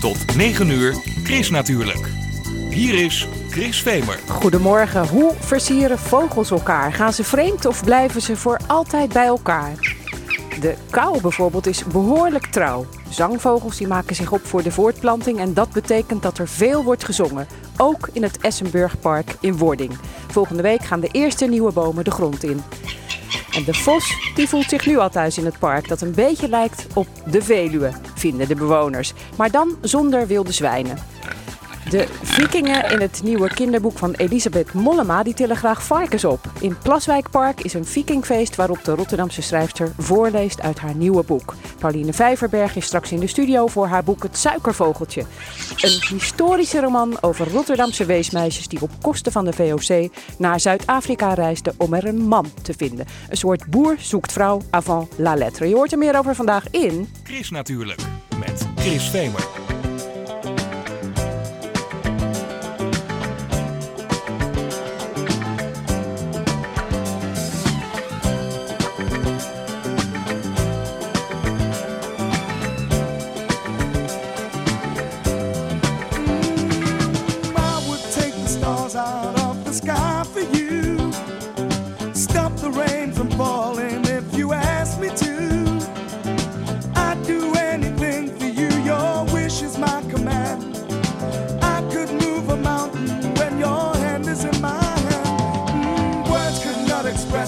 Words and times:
Tot 0.00 0.36
9 0.36 0.70
uur, 0.70 0.94
Chris 1.24 1.50
natuurlijk. 1.50 2.08
Hier 2.70 3.04
is 3.04 3.28
Chris 3.50 3.82
Vemer. 3.82 4.18
Goedemorgen. 4.28 5.08
Hoe 5.08 5.34
versieren 5.38 5.98
vogels 5.98 6.50
elkaar? 6.50 6.92
Gaan 6.92 7.12
ze 7.12 7.24
vreemd 7.24 7.66
of 7.66 7.84
blijven 7.84 8.22
ze 8.22 8.36
voor 8.36 8.58
altijd 8.66 9.12
bij 9.12 9.26
elkaar? 9.26 9.96
De 10.60 10.74
kou 10.90 11.20
bijvoorbeeld 11.20 11.66
is 11.66 11.84
behoorlijk 11.84 12.46
trouw. 12.46 12.86
Zangvogels 13.08 13.76
die 13.76 13.86
maken 13.86 14.14
zich 14.16 14.32
op 14.32 14.46
voor 14.46 14.62
de 14.62 14.70
voortplanting 14.70 15.38
en 15.38 15.54
dat 15.54 15.72
betekent 15.72 16.22
dat 16.22 16.38
er 16.38 16.48
veel 16.48 16.84
wordt 16.84 17.04
gezongen. 17.04 17.46
Ook 17.76 18.08
in 18.12 18.22
het 18.22 18.38
Essenburgpark 18.38 19.36
in 19.40 19.56
Wording. 19.56 19.98
Volgende 20.30 20.62
week 20.62 20.84
gaan 20.84 21.00
de 21.00 21.08
eerste 21.12 21.46
nieuwe 21.46 21.72
bomen 21.72 22.04
de 22.04 22.10
grond 22.10 22.44
in. 22.44 22.62
En 23.52 23.64
de 23.64 23.74
vos 23.74 24.32
die 24.34 24.48
voelt 24.48 24.68
zich 24.68 24.86
nu 24.86 24.98
al 24.98 25.10
thuis 25.10 25.38
in 25.38 25.44
het 25.44 25.58
park 25.58 25.88
dat 25.88 26.00
een 26.00 26.14
beetje 26.14 26.48
lijkt 26.48 26.86
op 26.94 27.06
de 27.30 27.42
Veluwe, 27.42 27.92
vinden 28.18 28.48
de 28.48 28.54
bewoners. 28.54 29.12
Maar 29.36 29.50
dan 29.50 29.76
zonder 29.80 30.26
wilde 30.26 30.52
zwijnen. 30.52 30.98
De 31.90 32.06
vikingen 32.22 32.90
in 32.90 33.00
het 33.00 33.20
nieuwe 33.22 33.54
kinderboek 33.54 33.98
van 33.98 34.12
Elisabeth 34.12 34.72
Mollema 34.72 35.22
die 35.22 35.34
tillen 35.34 35.56
graag 35.56 35.82
varkens 35.82 36.24
op. 36.24 36.40
In 36.60 36.78
Plaswijkpark 36.78 37.60
is 37.60 37.74
een 37.74 37.84
vikingfeest 37.84 38.56
waarop 38.56 38.84
de 38.84 38.94
Rotterdamse 38.94 39.42
schrijfster 39.42 39.92
voorleest 39.98 40.60
uit 40.60 40.78
haar 40.78 40.94
nieuwe 40.94 41.22
boek. 41.22 41.54
Pauline 41.78 42.12
Vijverberg 42.12 42.76
is 42.76 42.84
straks 42.84 43.12
in 43.12 43.20
de 43.20 43.26
studio 43.26 43.66
voor 43.66 43.86
haar 43.86 44.04
boek 44.04 44.22
Het 44.22 44.36
Suikervogeltje. 44.36 45.24
Een 45.76 46.02
historische 46.08 46.80
roman 46.80 47.16
over 47.20 47.50
Rotterdamse 47.50 48.04
weesmeisjes 48.04 48.68
die 48.68 48.82
op 48.82 48.90
kosten 49.02 49.32
van 49.32 49.44
de 49.44 49.52
VOC 49.52 50.10
naar 50.38 50.60
Zuid-Afrika 50.60 51.34
reisden 51.34 51.74
om 51.76 51.94
er 51.94 52.06
een 52.06 52.28
man 52.28 52.46
te 52.62 52.74
vinden. 52.76 53.06
Een 53.28 53.36
soort 53.36 53.66
boer 53.66 53.96
zoekt 53.98 54.32
vrouw 54.32 54.62
avant 54.70 55.12
la 55.16 55.34
lettre. 55.34 55.68
Je 55.68 55.74
hoort 55.74 55.92
er 55.92 55.98
meer 55.98 56.18
over 56.18 56.34
vandaag 56.34 56.70
in... 56.70 57.08
Chris 57.22 57.50
natuurlijk, 57.50 58.00
met 58.38 58.66
Chris 58.76 59.10
Vemer. 59.10 59.67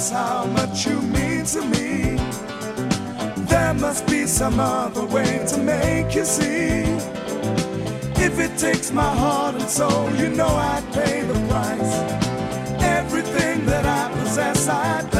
Express 0.01 0.11
how 0.11 0.45
much 0.47 0.87
you 0.87 1.01
mean 1.03 1.45
to 1.45 1.61
me. 1.63 2.17
There 3.49 3.75
must 3.75 4.07
be 4.07 4.27
some 4.27 4.59
other 4.59 5.05
way 5.05 5.45
to 5.49 5.59
make 5.59 6.15
you 6.15 6.25
see. 6.25 6.85
If 8.17 8.39
it 8.39 8.57
takes 8.59 8.93
my 8.93 9.15
heart 9.15 9.57
and 9.57 9.69
soul, 9.69 10.11
you 10.17 10.29
know 10.29 10.49
I'd 10.49 10.85
pay 10.93 11.23
the 11.23 11.39
price. 11.49 11.95
Everything 12.83 13.67
that 13.67 13.85
I 13.85 14.11
possess, 14.19 14.69
I'd 14.69 15.11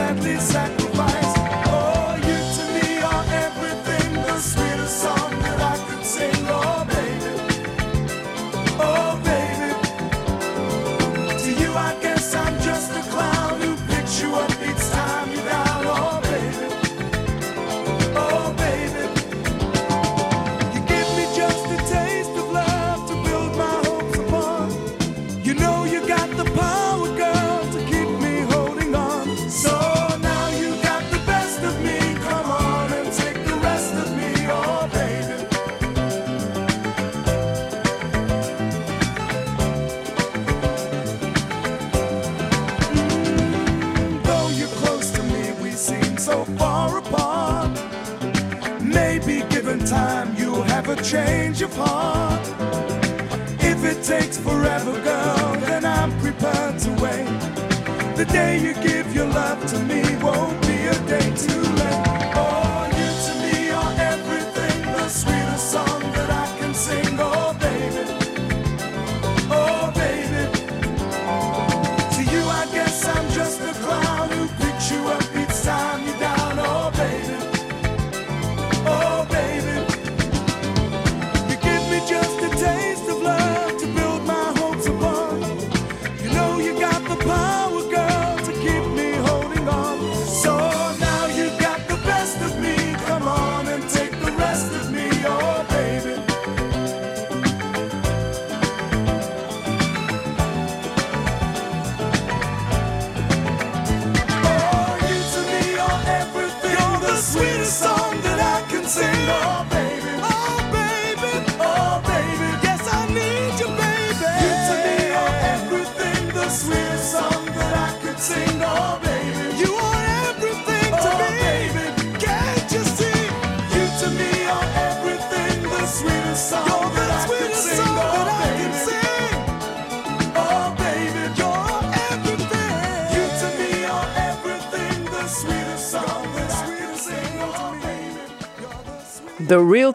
The 58.21 58.27
day 58.27 58.59
you 58.61 58.75
give 58.75 59.15
your 59.15 59.25
love 59.25 59.65
to 59.71 59.79
me 59.79 60.10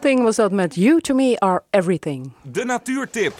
Was 0.05 0.35
dat 0.35 0.51
met 0.51 0.75
You 0.75 1.01
To 1.01 1.15
Me 1.15 1.39
Are 1.39 1.63
Everything. 1.69 2.31
De 2.41 2.65
natuurtip 2.65 3.33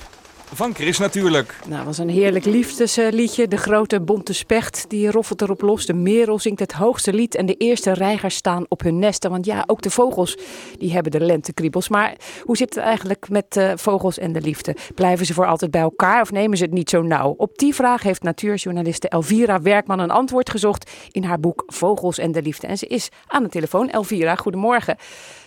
van 0.54 0.74
Chris 0.76 0.98
natuurlijk. 0.98 1.56
Nou, 1.66 1.78
dat 1.78 1.86
was 1.86 1.98
een 1.98 2.10
heerlijk 2.10 2.46
liefdesliedje. 2.46 3.48
De 3.48 3.58
grote 3.58 4.02
bonte 4.02 4.34
specht 4.34 4.86
die 4.88 5.12
roffelt 5.12 5.42
erop 5.42 5.62
los. 5.62 5.86
De 5.86 5.94
merel 5.94 6.40
zingt 6.40 6.60
het 6.60 6.72
hoogste 6.72 7.14
lied 7.14 7.36
en 7.36 7.46
de 7.46 7.54
eerste 7.54 7.92
reigers 7.92 8.36
staan 8.36 8.66
op 8.68 8.82
hun 8.82 9.00
nesten. 9.00 9.30
Want 9.30 9.46
ja, 9.46 9.64
ook 9.68 9.82
de 9.82 9.90
vogels 9.90 10.38
die 10.78 10.94
hebben 10.94 11.12
de 11.12 11.20
lentekriebels. 11.20 11.90
Maar 11.90 12.16
hoe 12.44 12.58
zit 12.58 12.76
het 12.76 12.84
eigenlijk 12.84 13.30
met 13.30 13.60
vogels 13.76 14.18
en 14.18 14.34
de 14.34 14.42
liefde? 14.42 14.76
Blijven 14.96 15.26
ze 15.26 15.34
voor 15.34 15.46
altijd 15.46 15.72
bij 15.72 15.82
elkaar 15.82 16.22
of 16.22 16.32
nemen 16.32 16.58
ze 16.58 16.64
het 16.64 16.74
niet 16.74 16.90
zo 16.90 17.02
nauw? 17.02 17.34
Op 17.38 17.58
die 17.58 17.76
vraag 17.76 18.04
heeft 18.04 18.24
natuurjournaliste 18.24 19.10
Elvira 19.10 19.62
Werkman 19.62 20.00
een 20.00 20.12
antwoord 20.12 20.50
gezocht 20.50 20.92
in 21.12 21.24
haar 21.24 21.40
boek 21.40 21.64
Vogels 21.68 22.18
en 22.18 22.32
de 22.32 22.42
Liefde. 22.42 22.68
En 22.68 22.78
ze 22.78 22.88
is 22.88 23.10
aan 23.28 23.44
de 23.44 23.50
telefoon. 23.50 23.90
Elvira, 23.90 24.36
goedemorgen. 24.36 24.98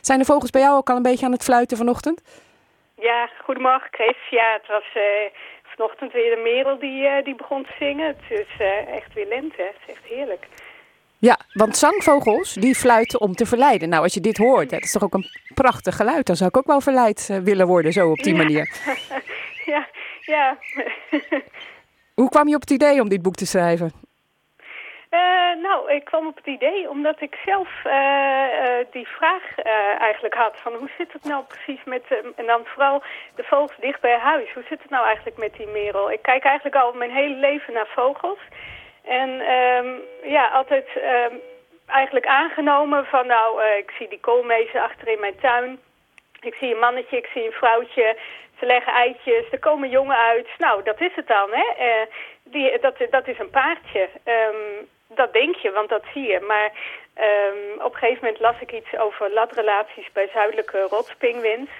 Zijn 0.08 0.20
de 0.20 0.26
vogels 0.26 0.50
bij 0.50 0.60
jou 0.60 0.76
ook 0.76 0.90
al 0.90 0.96
een 0.96 1.02
beetje 1.10 1.26
aan 1.26 1.32
het 1.32 1.44
fluiten 1.44 1.76
vanochtend? 1.76 2.22
Ja, 2.94 3.30
goedemorgen 3.44 3.88
Chris. 3.90 4.16
Ja, 4.30 4.52
het 4.52 4.66
was 4.66 4.84
eh, 4.94 5.02
vanochtend 5.62 6.12
weer 6.12 6.34
de 6.36 6.40
merel 6.42 6.78
die, 6.78 7.06
eh, 7.06 7.24
die 7.24 7.34
begon 7.34 7.62
te 7.62 7.74
zingen. 7.78 8.06
Het 8.06 8.40
is 8.40 8.52
eh, 8.58 8.94
echt 8.94 9.14
weer 9.14 9.26
lente, 9.26 9.62
het 9.62 9.76
is 9.86 9.94
echt 9.94 10.04
heerlijk. 10.04 10.46
Ja, 11.18 11.38
want 11.52 11.76
zangvogels 11.76 12.52
die 12.52 12.74
fluiten 12.74 13.20
om 13.20 13.34
te 13.34 13.46
verleiden. 13.46 13.88
Nou, 13.88 14.02
als 14.02 14.14
je 14.14 14.20
dit 14.20 14.36
hoort, 14.36 14.70
dat 14.70 14.82
is 14.82 14.92
toch 14.92 15.02
ook 15.02 15.14
een 15.14 15.30
prachtig 15.54 15.96
geluid. 15.96 16.26
Dan 16.26 16.36
zou 16.36 16.48
ik 16.48 16.56
ook 16.56 16.66
wel 16.66 16.80
verleid 16.80 17.40
willen 17.42 17.66
worden, 17.66 17.92
zo 17.92 18.10
op 18.10 18.22
die 18.22 18.34
manier. 18.34 18.66
Ja, 19.64 19.88
ja. 20.20 20.58
Hoe 22.14 22.28
kwam 22.28 22.48
je 22.48 22.54
op 22.54 22.60
het 22.60 22.70
idee 22.70 23.00
om 23.00 23.08
dit 23.08 23.22
boek 23.22 23.34
te 23.34 23.46
schrijven? 23.46 24.07
Eh, 25.08 25.62
nou, 25.62 25.92
ik 25.92 26.04
kwam 26.04 26.26
op 26.26 26.36
het 26.36 26.46
idee 26.46 26.90
omdat 26.90 27.20
ik 27.20 27.38
zelf 27.44 27.68
eh, 27.84 28.78
eh, 28.78 28.86
die 28.90 29.06
vraag 29.06 29.58
eigenlijk 29.98 30.34
had 30.34 30.56
van 30.56 30.74
hoe 30.74 30.90
zit 30.98 31.12
het 31.12 31.24
nou 31.24 31.44
precies 31.44 31.84
met, 31.84 32.02
en 32.36 32.46
dan 32.46 32.64
vooral 32.64 33.02
de 33.34 33.42
vogels 33.42 33.76
dicht 33.80 34.00
bij 34.00 34.18
huis. 34.18 34.52
Hoe 34.52 34.64
zit 34.68 34.82
het 34.82 34.90
nou 34.90 35.06
eigenlijk 35.06 35.36
met 35.36 35.54
die 35.56 35.66
merel? 35.66 36.10
Ik 36.10 36.22
kijk 36.22 36.44
eigenlijk 36.44 36.76
al 36.76 36.92
mijn 36.92 37.10
hele 37.10 37.34
leven 37.34 37.72
naar 37.72 37.86
vogels. 37.86 38.38
En 39.04 39.40
ehm, 39.40 39.88
ja, 40.22 40.48
altijd 40.48 40.86
ehm, 40.96 41.34
eigenlijk 41.86 42.26
aangenomen 42.26 43.06
van 43.06 43.26
nou, 43.26 43.62
ik 43.62 43.90
zie 43.98 44.08
die 44.08 44.20
koolmezen 44.20 44.82
achter 44.82 45.08
in 45.08 45.20
mijn 45.20 45.38
tuin. 45.40 45.78
Ik 46.40 46.54
zie 46.54 46.72
een 46.72 46.80
mannetje, 46.80 47.16
ik 47.16 47.28
zie 47.32 47.44
een 47.44 47.52
vrouwtje. 47.52 48.16
Ze 48.58 48.66
leggen 48.66 48.92
eitjes, 48.92 49.50
er 49.50 49.58
komen 49.58 49.88
jongen 49.88 50.16
uit. 50.16 50.48
Nou, 50.58 50.82
dat 50.82 51.00
is 51.00 51.14
het 51.14 51.26
dan, 51.26 51.48
hè. 51.52 52.04
Die, 52.42 52.78
dat, 52.80 52.94
dat 53.10 53.28
is 53.28 53.38
een 53.38 53.50
paardje. 53.50 54.08
Ehm, 54.24 54.84
dat 55.08 55.32
denk 55.32 55.56
je, 55.56 55.70
want 55.70 55.88
dat 55.88 56.04
zie 56.12 56.26
je. 56.26 56.40
Maar 56.40 56.72
ehm, 57.14 57.84
op 57.84 57.92
een 57.92 57.98
gegeven 57.98 58.24
moment 58.24 58.40
las 58.40 58.60
ik 58.60 58.72
iets 58.72 58.96
over 58.96 59.32
ladrelaties 59.32 60.12
bij 60.12 60.28
zuidelijke 60.32 60.80
rotspingwins. 60.80 61.70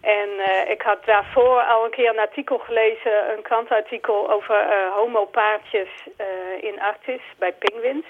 En 0.00 0.28
eh, 0.38 0.70
ik 0.70 0.82
had 0.82 1.04
daarvoor 1.04 1.60
al 1.60 1.84
een 1.84 1.90
keer 1.90 2.10
een 2.10 2.18
artikel 2.18 2.58
gelezen, 2.58 3.32
een 3.36 3.42
krantartikel 3.42 4.30
over 4.30 4.56
eh, 4.56 4.92
homopaardjes 4.94 5.88
eh, 6.16 6.26
in 6.60 6.80
Arctis 6.80 7.20
bij 7.38 7.52
pinguïns. 7.52 8.06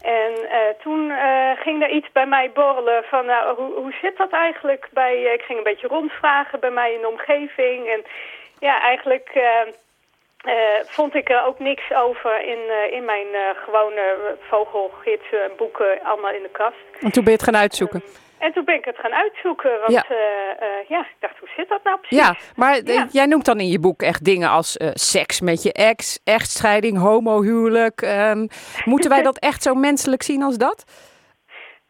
En 0.00 0.32
toen 0.82 1.12
ging 1.56 1.82
er 1.82 1.90
iets 1.90 2.12
bij 2.12 2.26
mij 2.26 2.50
borrelen 2.50 3.04
van 3.04 3.26
nou, 3.26 3.56
hoe, 3.56 3.74
hoe 3.74 3.92
zit 4.02 4.16
dat 4.16 4.30
eigenlijk 4.30 4.88
bij... 4.92 5.22
ik 5.22 5.42
ging 5.42 5.58
een 5.58 5.64
beetje 5.64 5.86
rondvragen 5.86 6.60
bij 6.60 6.70
mij 6.70 6.92
in 6.92 7.00
de 7.00 7.08
omgeving. 7.08 7.88
En 7.88 8.04
ja, 8.58 8.80
eigenlijk 8.80 9.30
vond 10.86 11.14
ik 11.14 11.30
er 11.30 11.44
ook 11.44 11.58
niks 11.58 11.82
over 11.94 12.44
in, 12.44 12.58
eh, 12.68 12.92
in 12.96 13.04
mijn 13.04 13.26
eh, 13.34 13.40
gewone 13.64 14.36
vogelgidsen 14.40 15.42
en 15.42 15.50
boeken 15.56 16.00
allemaal 16.02 16.32
in 16.32 16.42
de 16.42 16.50
kast. 16.52 16.76
En 17.00 17.10
toen 17.12 17.24
ben 17.24 17.32
je 17.32 17.38
het 17.38 17.48
gaan 17.48 17.56
uitzoeken. 17.56 18.02
En 18.38 18.52
toen 18.52 18.64
ben 18.64 18.74
ik 18.74 18.84
het 18.84 18.96
gaan 18.98 19.12
uitzoeken, 19.12 19.70
want 19.80 19.92
Ja. 19.92 20.04
ja, 20.08 20.66
ja 20.88 21.00
ik 21.00 21.16
dacht, 21.18 21.38
hoe 21.38 21.48
zit 21.56 21.68
dat 21.68 21.80
nou 21.84 21.98
precies? 21.98 22.18
Ja, 22.26 22.36
maar 22.56 22.74
eh, 22.78 22.94
Ja. 22.94 23.06
jij 23.10 23.26
noemt 23.26 23.44
dan 23.44 23.60
in 23.60 23.68
je 23.68 23.78
boek 23.80 24.02
echt 24.02 24.24
dingen 24.24 24.48
als 24.50 24.76
eh, 24.76 24.88
seks 24.92 25.40
met 25.40 25.62
je 25.62 25.72
ex, 25.72 26.20
echtscheiding, 26.24 26.98
homohuwelijk. 26.98 28.02
Ehm, 28.02 28.46
moeten 28.84 29.10
wij 29.10 29.22
dat 29.30 29.38
echt 29.38 29.62
zo 29.62 29.74
menselijk 29.74 30.22
zien 30.22 30.42
als 30.42 30.56
dat? 30.56 30.84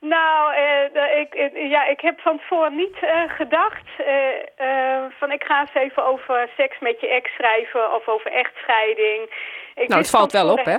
Nou, 0.00 0.54
eh, 0.54 1.20
ik, 1.20 1.50
ja, 1.54 1.86
ik 1.86 2.00
heb 2.00 2.20
van 2.20 2.38
tevoren 2.38 2.76
niet 2.76 2.96
eh, 3.00 3.22
gedacht 3.28 3.86
eh, 3.98 5.04
van 5.18 5.32
ik 5.32 5.42
ga 5.42 5.60
eens 5.60 5.74
even 5.74 6.04
over 6.04 6.50
seks 6.56 6.78
met 6.78 7.00
je 7.00 7.08
ex 7.08 7.30
schrijven 7.34 7.94
of 7.94 8.08
over 8.08 8.32
echtscheiding. 8.32 9.22
Ik 9.74 9.88
Nou, 9.88 10.00
het 10.00 10.10
valt 10.10 10.32
wel 10.32 10.50
op, 10.52 10.64
hè? 10.64 10.76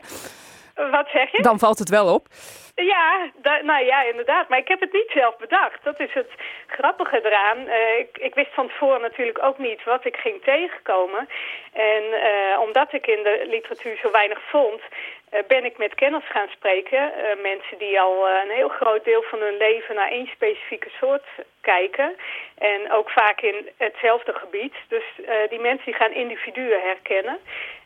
Wat 0.76 1.08
zeg 1.10 1.32
je? 1.32 1.42
Dan 1.42 1.60
valt 1.60 1.80
het 1.80 1.90
wel 1.90 2.14
op. 2.14 2.28
Ja, 2.76 3.32
nou 3.62 3.86
ja, 3.86 4.04
inderdaad. 4.04 4.50
Maar 4.50 4.58
ik 4.58 4.68
heb 4.68 4.80
het 4.80 4.94
niet 4.94 5.12
zelf 5.14 5.38
bedacht. 5.38 5.84
Dat 5.84 6.00
is 6.00 6.14
het 6.14 6.30
grappige 6.68 7.26
eraan. 7.26 7.68
Eh, 7.68 8.00
ik, 8.00 8.18
ik 8.18 8.34
wist 8.34 8.54
van 8.54 8.68
tevoren 8.68 9.02
natuurlijk 9.02 9.44
ook 9.44 9.58
niet 9.58 9.84
wat 9.84 10.06
ik 10.06 10.16
ging 10.16 10.44
tegenkomen. 10.44 11.30
En 11.74 12.04
eh, 12.04 12.60
omdat 12.60 12.94
ik 12.94 13.08
in 13.08 13.24
de 13.24 13.46
literatuur 13.50 13.98
zo 13.98 14.12
weinig 14.12 14.40
vond, 14.50 14.82
eh, 15.30 15.44
ben 15.48 15.66
ik 15.66 15.78
met 15.78 15.96
kenners 15.96 16.28
gaan 16.30 16.50
spreken. 16.50 17.12
Mensen 17.42 17.78
die 17.78 18.00
al 18.00 18.30
een 18.30 18.50
heel 18.50 18.70
groot 18.70 19.04
deel 19.04 19.22
van 19.22 19.40
hun 19.40 19.58
leven 19.58 19.96
naar 19.96 20.12
één 20.12 20.28
specifieke 20.28 20.90
soort 21.00 21.26
kijken. 21.62 22.16
En 22.58 22.92
ook 22.92 23.10
vaak 23.10 23.42
in 23.42 23.70
hetzelfde 23.78 24.34
gebied. 24.34 24.74
Dus 24.88 25.04
die 25.50 25.60
mensen 25.60 25.86
die 25.86 25.94
gaan 25.94 26.14
individuen 26.14 26.82
herkennen. 26.82 27.40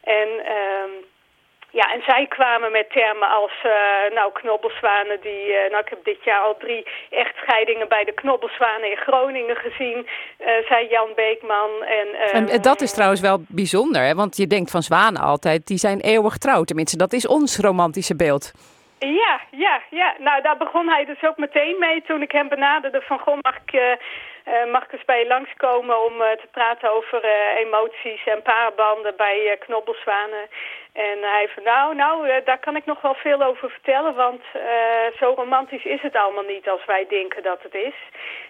En... 0.04 0.30
ehm 1.76 1.86
ja, 1.86 1.94
en 1.94 2.02
zij 2.06 2.26
kwamen 2.28 2.72
met 2.72 2.90
termen 2.90 3.30
als, 3.30 3.52
eh, 3.64 4.16
nou, 4.16 4.32
knobbelzwanen 4.32 5.18
die, 5.22 5.54
eh, 5.54 5.72
nou, 5.72 5.82
ik 5.84 5.90
heb 5.90 6.04
dit 6.04 6.24
jaar 6.24 6.42
al 6.42 6.58
drie 6.58 6.88
echtscheidingen 7.10 7.88
bij 7.88 8.04
de 8.04 8.14
knobbelzwanen 8.14 8.90
in 8.90 8.98
Groningen 8.98 9.56
gezien, 9.56 10.08
eh, 10.38 10.48
zei 10.68 10.88
Jan 10.88 11.10
Beekman. 11.16 11.84
En, 11.84 12.08
eh, 12.14 12.36
En 12.36 12.62
dat 12.62 12.82
is 12.82 12.94
trouwens 12.94 13.22
wel 13.22 13.38
bijzonder, 13.48 14.02
hè? 14.02 14.16
want 14.16 14.38
je 14.38 14.48
denkt 14.48 14.72
van 14.72 14.82
zwanen 14.82 15.22
altijd, 15.22 15.68
die 15.68 15.78
zijn 15.78 16.00
eeuwig 16.00 16.38
trouw. 16.38 16.64
Tenminste, 16.64 16.98
dat 16.98 17.14
is 17.14 17.28
ons 17.28 17.58
romantische 17.58 18.16
beeld. 18.16 18.52
Ja, 19.00 19.40
ja, 19.52 19.82
ja. 19.90 20.16
Nou, 20.20 20.42
daar 20.42 20.58
begon 20.58 20.88
hij 20.90 21.06
dus 21.06 21.24
ook 21.24 21.38
meteen 21.38 21.76
mee 21.80 22.02
toen 22.02 22.22
ik 22.22 22.32
hem 22.32 22.48
benaderde 22.48 23.02
van, 23.02 23.20
goh, 23.20 23.38
mag 23.42 23.56
ik, 23.66 23.98
mag 24.72 24.84
ik 24.84 24.92
eens 24.92 25.06
bij 25.06 25.20
je 25.20 25.28
langskomen 25.28 26.04
om 26.06 26.22
eh, 26.22 26.32
te 26.32 26.48
praten 26.52 26.92
over 26.92 27.24
eh, 27.24 27.58
emoties 27.60 28.24
en 28.26 28.42
paarbanden 28.42 29.16
bij 29.16 29.50
eh, 29.52 29.60
knobbelzwanen. 29.60 30.48
En 30.94 31.18
hij 31.22 31.50
van, 31.54 31.64
nou, 31.64 31.96
nou, 31.96 32.30
eh, 32.30 32.46
daar 32.46 32.60
kan 32.60 32.76
ik 32.76 32.86
nog 32.86 33.02
wel 33.02 33.14
veel 33.14 33.42
over 33.44 33.70
vertellen, 33.70 34.16
want 34.16 34.42
eh, 34.54 35.18
zo 35.20 35.34
romantisch 35.36 35.86
is 35.86 36.02
het 36.02 36.16
allemaal 36.16 36.44
niet 36.44 36.70
als 36.70 36.86
wij 36.86 37.06
denken 37.08 37.44
dat 37.44 37.62
het 37.64 37.74
is. 37.74 37.94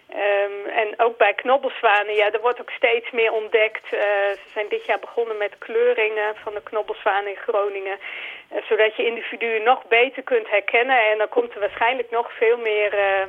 Ehm, 0.09 0.65
en 0.75 0.93
ook 0.97 1.17
bij 1.17 1.33
knobbelzwanen, 1.33 2.15
ja, 2.15 2.31
er 2.31 2.41
wordt 2.41 2.61
ook 2.61 2.69
steeds 2.71 3.11
meer 3.11 3.31
ontdekt. 3.31 3.83
Eh, 3.93 3.99
ze 4.31 4.47
zijn 4.53 4.65
dit 4.69 4.85
jaar 4.85 4.99
begonnen 4.99 5.37
met 5.37 5.57
kleuringen 5.57 6.35
van 6.43 6.53
de 6.53 6.63
knobbelzwanen 6.63 7.29
in 7.29 7.37
Groningen. 7.47 7.97
eh, 8.49 8.63
zodat 8.69 8.95
je 8.95 9.05
individuen 9.05 9.63
nog 9.63 9.87
beter 9.87 10.23
kunt 10.23 10.49
herkennen. 10.49 11.09
En 11.11 11.17
dan 11.17 11.29
komt 11.29 11.53
er 11.53 11.59
waarschijnlijk 11.59 12.11
nog 12.11 12.31
veel 12.33 12.57
meer 12.57 12.93
eh, 12.93 13.27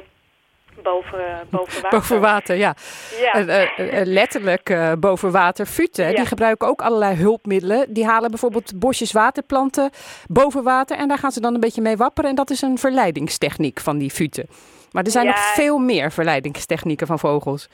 boven, 0.83 1.19
boven 1.51 1.83
water. 1.83 1.99
Boven 1.99 2.21
water, 2.21 2.57
ja. 2.57 2.75
Ja. 3.21 3.33
Eh, 3.33 3.63
eh, 3.63 4.01
eh, 4.01 4.07
letterlijk 4.07 4.71
eh, 4.71 4.93
boven 4.99 5.31
water. 5.31 5.67
Futen, 5.67 6.09
Ja. 6.11 6.15
die 6.17 6.27
gebruiken 6.27 6.69
ook 6.69 6.83
allerlei 6.83 7.15
hulpmiddelen. 7.17 7.93
Die 7.93 8.05
halen 8.07 8.31
bijvoorbeeld 8.31 8.79
bosjes 8.79 9.13
waterplanten 9.13 9.91
boven 10.27 10.63
water. 10.63 10.97
En 10.97 11.09
daar 11.09 11.19
gaan 11.19 11.33
ze 11.33 11.41
dan 11.41 11.55
een 11.55 11.61
beetje 11.61 11.83
mee 11.83 11.97
wapperen. 11.97 12.31
En 12.31 12.37
dat 12.37 12.51
is 12.51 12.63
een 12.63 12.79
verleidingstechniek 12.79 13.81
van 13.81 13.99
die 13.99 14.11
futen. 14.11 14.47
Maar 14.93 15.05
er 15.05 15.11
zijn 15.11 15.25
Ja. 15.27 15.31
nog 15.31 15.41
veel 15.41 15.79
meer 15.79 16.13
verleidingstechnieken 16.13 17.07
van 17.07 17.19
vogels. 17.19 17.69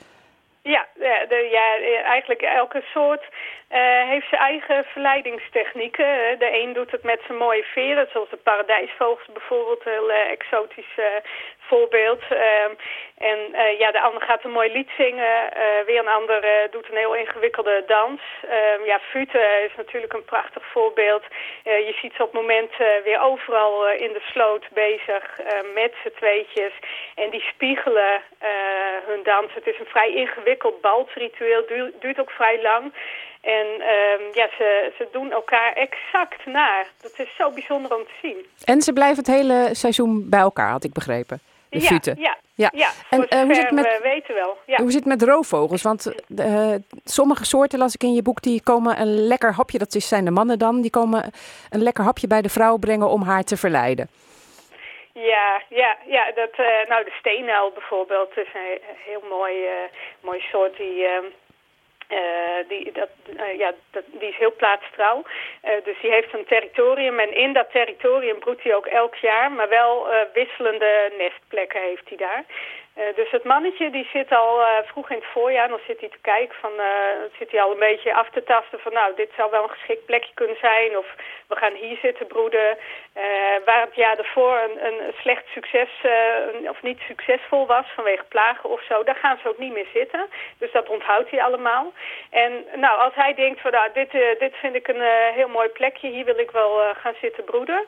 Ja, 0.63 0.87
de, 1.27 1.47
ja, 1.51 1.77
eigenlijk 2.03 2.41
elke 2.41 2.83
soort 2.93 3.23
eh, 3.67 4.07
heeft 4.09 4.29
zijn 4.29 4.41
eigen 4.41 4.85
verleidingstechnieken. 4.85 6.39
De 6.39 6.59
een 6.61 6.73
doet 6.73 6.91
het 6.91 7.03
met 7.03 7.21
zijn 7.25 7.37
mooie 7.37 7.63
veren, 7.63 8.07
zoals 8.11 8.29
de 8.29 8.37
paradijsvogels 8.37 9.27
bijvoorbeeld, 9.33 9.85
een 9.85 9.91
heel 9.91 10.11
eh, 10.11 10.31
exotisch 10.31 10.93
eh, 10.95 11.05
voorbeeld. 11.57 12.21
En 13.31 13.39
eh, 13.53 13.79
ja, 13.79 13.91
de 13.91 14.01
ander 14.01 14.21
gaat 14.21 14.43
een 14.43 14.59
mooi 14.59 14.71
lied 14.71 14.89
zingen, 14.97 15.53
eh, 15.53 15.85
weer 15.85 15.99
een 15.99 16.17
ander 16.19 16.43
eh, 16.43 16.71
doet 16.71 16.89
een 16.89 16.97
heel 16.97 17.15
ingewikkelde 17.15 17.83
dans. 17.87 18.21
Ehm, 18.49 18.83
ja, 18.85 18.99
Fute 18.99 19.63
is 19.67 19.75
natuurlijk 19.77 20.13
een 20.13 20.25
prachtig 20.25 20.63
voorbeeld. 20.71 21.23
Je 21.63 21.95
ziet 22.01 22.13
ze 22.15 22.23
op 22.23 22.31
het 22.31 22.41
moment 22.41 22.71
weer 23.03 23.21
overal 23.21 23.89
in 23.91 24.13
de 24.13 24.23
sloot 24.31 24.65
bezig 24.73 25.23
met 25.73 25.93
z'n 26.03 26.15
tweetjes. 26.15 26.73
En 27.15 27.29
die 27.29 27.41
spiegelen 27.41 28.21
hun 29.05 29.23
dans. 29.23 29.53
Het 29.53 29.67
is 29.67 29.79
een 29.79 29.93
vrij 29.95 30.13
ingewikkeld 30.13 30.81
balsritueel, 30.81 31.65
duurt, 31.67 32.01
duurt 32.01 32.19
ook 32.19 32.31
vrij 32.31 32.61
lang. 32.61 32.93
En 33.41 33.67
ehm, 33.79 34.23
ja, 34.33 34.47
ze, 34.57 34.91
ze 34.97 35.07
doen 35.11 35.31
elkaar 35.31 35.73
exact 35.73 36.45
na. 36.45 36.85
Dat 37.01 37.13
is 37.17 37.35
zo 37.37 37.51
bijzonder 37.51 37.95
om 37.95 38.03
te 38.03 38.17
zien. 38.21 38.45
En 38.63 38.81
ze 38.81 38.93
blijven 38.93 39.17
het 39.17 39.33
hele 39.33 39.69
seizoen 39.71 40.29
bij 40.29 40.39
elkaar, 40.39 40.69
had 40.69 40.83
ik 40.83 40.93
begrepen. 40.93 41.52
De 41.73 41.81
ja, 41.81 41.87
futen. 41.87 42.15
ja, 42.19 42.37
Ja. 42.55 42.69
ja. 42.73 42.89
En, 43.09 43.27
eh, 43.27 43.41
hoe 43.41 43.53
zit 43.53 43.63
het 43.63 43.71
met- 43.71 43.85
we 43.85 43.99
weten 44.03 44.35
wel. 44.35 44.57
Ja. 44.65 44.77
Hoe 44.77 44.91
zit 44.91 44.99
het 45.05 45.19
met 45.19 45.23
roofvogels? 45.29 45.81
Want 45.81 46.13
eh, 46.37 46.73
sommige 47.03 47.45
soorten, 47.45 47.79
las 47.79 47.93
ik 47.95 48.03
in 48.03 48.13
je 48.13 48.21
boek, 48.21 48.41
die 48.41 48.63
komen 48.63 49.01
een 49.01 49.27
lekker 49.27 49.53
hapje, 49.53 49.77
dat 49.77 49.95
is- 49.95 50.07
zijn 50.07 50.25
de 50.25 50.31
mannen 50.31 50.59
dan, 50.59 50.81
die 50.81 50.89
komen 50.91 51.31
een 51.69 51.81
lekker 51.83 52.03
hapje 52.03 52.27
bij 52.27 52.41
de 52.41 52.49
vrouw 52.49 52.77
brengen 52.77 53.09
om 53.09 53.21
haar 53.21 53.43
te 53.43 53.57
verleiden. 53.57 54.09
Ja, 55.13 55.61
ja, 55.69 55.97
ja. 56.07 56.31
Dat, 56.35 56.49
eh, 56.51 56.89
nou, 56.89 57.03
de 57.03 57.13
steenuil 57.19 57.71
bijvoorbeeld 57.71 58.37
is 58.37 58.47
een 58.53 58.79
heel 59.05 59.23
mooi, 59.29 59.65
eh, 59.65 59.73
mooi 60.21 60.39
soort 60.39 60.77
die... 60.77 61.05
eh, 62.13 62.67
die, 62.67 62.91
dat, 62.91 63.09
eh, 63.37 63.57
ja, 63.57 63.73
dat, 63.91 64.03
die 64.07 64.29
is 64.29 64.37
heel 64.37 64.55
plaatstrouw. 64.55 65.23
Eh, 65.61 65.71
dus 65.83 66.01
die 66.01 66.11
heeft 66.11 66.33
een 66.33 66.45
territorium 66.45 67.19
en 67.19 67.35
in 67.35 67.53
dat 67.53 67.71
territorium 67.71 68.39
broedt 68.39 68.63
hij 68.63 68.75
ook 68.75 68.85
elk 68.85 69.15
jaar, 69.15 69.51
maar 69.51 69.69
wel 69.69 70.07
wisselende 70.33 71.11
nestplekken 71.17 71.81
heeft 71.81 72.07
hij 72.07 72.17
daar. 72.17 72.43
Eh, 72.93 73.15
dus 73.15 73.31
het 73.31 73.43
mannetje 73.43 73.89
die 73.89 74.07
zit 74.13 74.31
al 74.31 74.61
eh, 74.61 74.67
vroeg 74.85 75.09
in 75.09 75.15
het 75.15 75.25
voorjaar, 75.33 75.67
dan 75.67 75.79
zit 75.87 75.99
hij 75.99 76.09
te 76.09 76.21
kijken 76.21 76.55
van, 76.59 76.71
eh, 76.71 77.19
dan 77.19 77.29
zit 77.37 77.51
hij 77.51 77.61
al 77.61 77.71
een 77.71 77.87
beetje 77.89 78.13
af 78.13 78.29
te 78.29 78.43
tasten 78.43 78.79
van 78.79 78.93
nou, 78.93 79.15
dit 79.15 79.29
zou 79.37 79.51
wel 79.51 79.63
een 79.63 79.69
geschikt 79.77 80.05
plekje 80.05 80.33
kunnen 80.33 80.57
zijn 80.59 80.97
of 80.97 81.05
we 81.47 81.55
gaan 81.55 81.73
hier 81.73 81.97
zitten 82.01 82.27
broeden. 82.27 82.77
Waar 83.65 83.81
het 83.81 83.95
jaar 83.95 84.15
daarvoor 84.15 84.57
een, 84.57 84.85
een 84.85 85.13
slecht 85.21 85.45
succes 85.47 85.89
of 86.67 86.81
niet 86.81 86.99
succesvol 86.99 87.65
was 87.65 87.85
vanwege 87.95 88.23
plagen 88.23 88.69
of 88.69 88.81
zo, 88.83 89.03
daar 89.03 89.15
gaan 89.15 89.37
ze 89.41 89.49
ook 89.49 89.57
niet 89.57 89.73
meer 89.73 89.87
zitten. 89.93 90.29
Dus 90.57 90.71
dat 90.71 90.89
onthoudt 90.89 91.29
hij 91.29 91.43
allemaal. 91.43 91.93
En 92.29 92.65
nou, 92.75 92.99
als 92.99 93.15
hij 93.15 93.33
denkt 93.33 93.61
van 93.61 93.71
nou, 93.71 93.89
dit, 93.93 94.11
dit 94.39 94.55
vind 94.55 94.75
ik 94.75 94.87
een 94.87 95.01
heel 95.33 95.47
mooi 95.47 95.69
plekje, 95.69 96.09
hier 96.09 96.25
wil 96.25 96.39
ik 96.39 96.51
wel 96.51 96.93
gaan 96.93 97.15
zitten 97.21 97.43
broeden. 97.43 97.85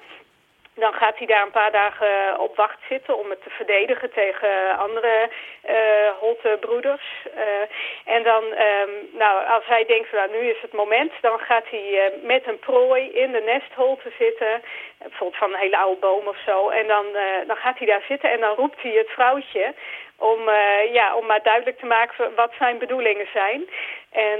Dan 0.75 0.93
gaat 0.93 1.17
hij 1.17 1.27
daar 1.27 1.45
een 1.45 1.59
paar 1.61 1.71
dagen 1.71 2.39
op 2.39 2.55
wacht 2.55 2.79
zitten 2.89 3.17
om 3.17 3.29
het 3.29 3.43
te 3.43 3.49
verdedigen 3.49 4.11
tegen 4.11 4.77
andere 4.77 5.29
uh, 5.69 6.59
broeders. 6.59 7.25
Uh, 7.35 8.13
en 8.15 8.23
dan, 8.23 8.43
um, 8.43 9.09
nou, 9.11 9.45
als 9.47 9.65
hij 9.65 9.85
denkt, 9.85 10.11
nou, 10.11 10.31
nu 10.31 10.49
is 10.49 10.61
het 10.61 10.73
moment, 10.73 11.11
dan 11.21 11.39
gaat 11.39 11.69
hij 11.69 12.13
met 12.21 12.47
een 12.47 12.59
prooi 12.59 13.11
in 13.11 13.31
de 13.31 13.41
nestholte 13.45 14.11
zitten. 14.19 14.61
Bijvoorbeeld 14.97 15.39
van 15.39 15.53
een 15.53 15.59
hele 15.59 15.77
oude 15.77 15.99
boom 15.99 16.27
of 16.27 16.37
zo. 16.45 16.69
En 16.69 16.87
dan, 16.87 17.05
dan 17.47 17.55
gaat 17.55 17.77
hij 17.77 17.87
daar 17.87 18.03
zitten 18.07 18.31
en 18.31 18.39
dan 18.39 18.55
roept 18.55 18.81
hij 18.81 18.91
het 18.91 19.09
vrouwtje 19.09 19.73
om, 20.17 20.49
ja, 20.91 21.15
om 21.15 21.25
maar 21.25 21.43
duidelijk 21.43 21.79
te 21.79 21.85
maken 21.85 22.35
wat 22.35 22.51
zijn 22.57 22.77
bedoelingen 22.77 23.27
zijn. 23.33 23.69
En, 24.11 24.39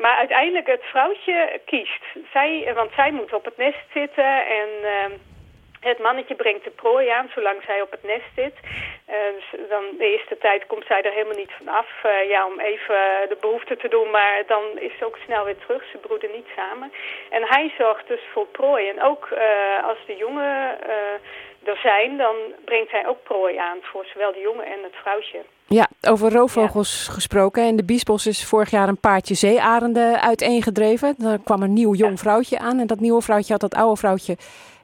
maar 0.00 0.16
uiteindelijk 0.16 0.66
het 0.66 0.84
vrouwtje 0.84 1.60
kiest. 1.64 2.04
Zij, 2.32 2.72
want 2.74 2.90
zij 2.96 3.10
moet 3.10 3.32
op 3.32 3.44
het 3.44 3.56
nest 3.56 3.84
zitten 3.92 4.46
en 4.46 4.68
ehm, 4.82 5.12
het 5.90 5.98
mannetje 5.98 6.34
brengt 6.34 6.64
de 6.64 6.70
prooi 6.70 7.08
aan 7.08 7.30
zolang 7.34 7.62
zij 7.66 7.82
op 7.82 7.90
het 7.90 8.02
nest 8.02 8.30
zit. 8.34 8.56
Uh, 8.62 9.14
dan 9.68 9.84
de 9.98 10.08
eerste 10.12 10.38
tijd 10.38 10.66
komt 10.66 10.86
zij 10.86 11.02
er 11.02 11.12
helemaal 11.12 11.42
niet 11.44 11.56
van 11.58 11.68
af. 11.68 11.90
Uh, 12.06 12.28
ja, 12.28 12.46
om 12.46 12.60
even 12.60 13.00
de 13.32 13.36
behoefte 13.40 13.76
te 13.76 13.88
doen, 13.88 14.10
maar 14.10 14.42
dan 14.46 14.64
is 14.78 14.92
ze 14.98 15.06
ook 15.06 15.18
snel 15.24 15.44
weer 15.44 15.58
terug. 15.66 15.82
Ze 15.92 15.98
broeden 15.98 16.30
niet 16.32 16.50
samen. 16.56 16.92
En 17.30 17.42
hij 17.42 17.72
zorgt 17.78 18.08
dus 18.08 18.24
voor 18.32 18.46
prooi. 18.46 18.88
En 18.88 19.02
ook 19.02 19.28
uh, 19.32 19.88
als 19.90 19.98
de 20.06 20.16
jongen 20.16 20.78
er 21.64 21.78
zijn, 21.82 22.16
dan 22.16 22.36
brengt 22.64 22.90
hij 22.90 23.08
ook 23.08 23.22
prooi 23.22 23.56
aan 23.56 23.78
voor 23.82 24.04
zowel 24.12 24.32
de 24.32 24.40
jongen 24.40 24.66
en 24.66 24.82
het 24.82 24.94
vrouwtje. 25.02 25.40
Ja, 25.66 25.88
over 26.08 26.32
roofvogels 26.32 27.08
gesproken. 27.08 27.66
In 27.66 27.76
de 27.76 27.84
Biesbos 27.84 28.26
is 28.26 28.44
vorig 28.44 28.70
jaar 28.70 28.88
een 28.88 29.00
paardje 29.00 29.34
zeearenden 29.34 30.20
uiteengedreven. 30.20 31.14
Er 31.24 31.38
kwam 31.44 31.62
een 31.62 31.72
nieuw 31.72 31.94
jong 31.94 32.18
vrouwtje 32.18 32.58
aan. 32.58 32.78
En 32.78 32.86
dat 32.86 33.00
nieuwe 33.00 33.22
vrouwtje 33.22 33.52
had 33.52 33.60
dat 33.60 33.74
oude 33.74 33.96
vrouwtje 33.96 34.36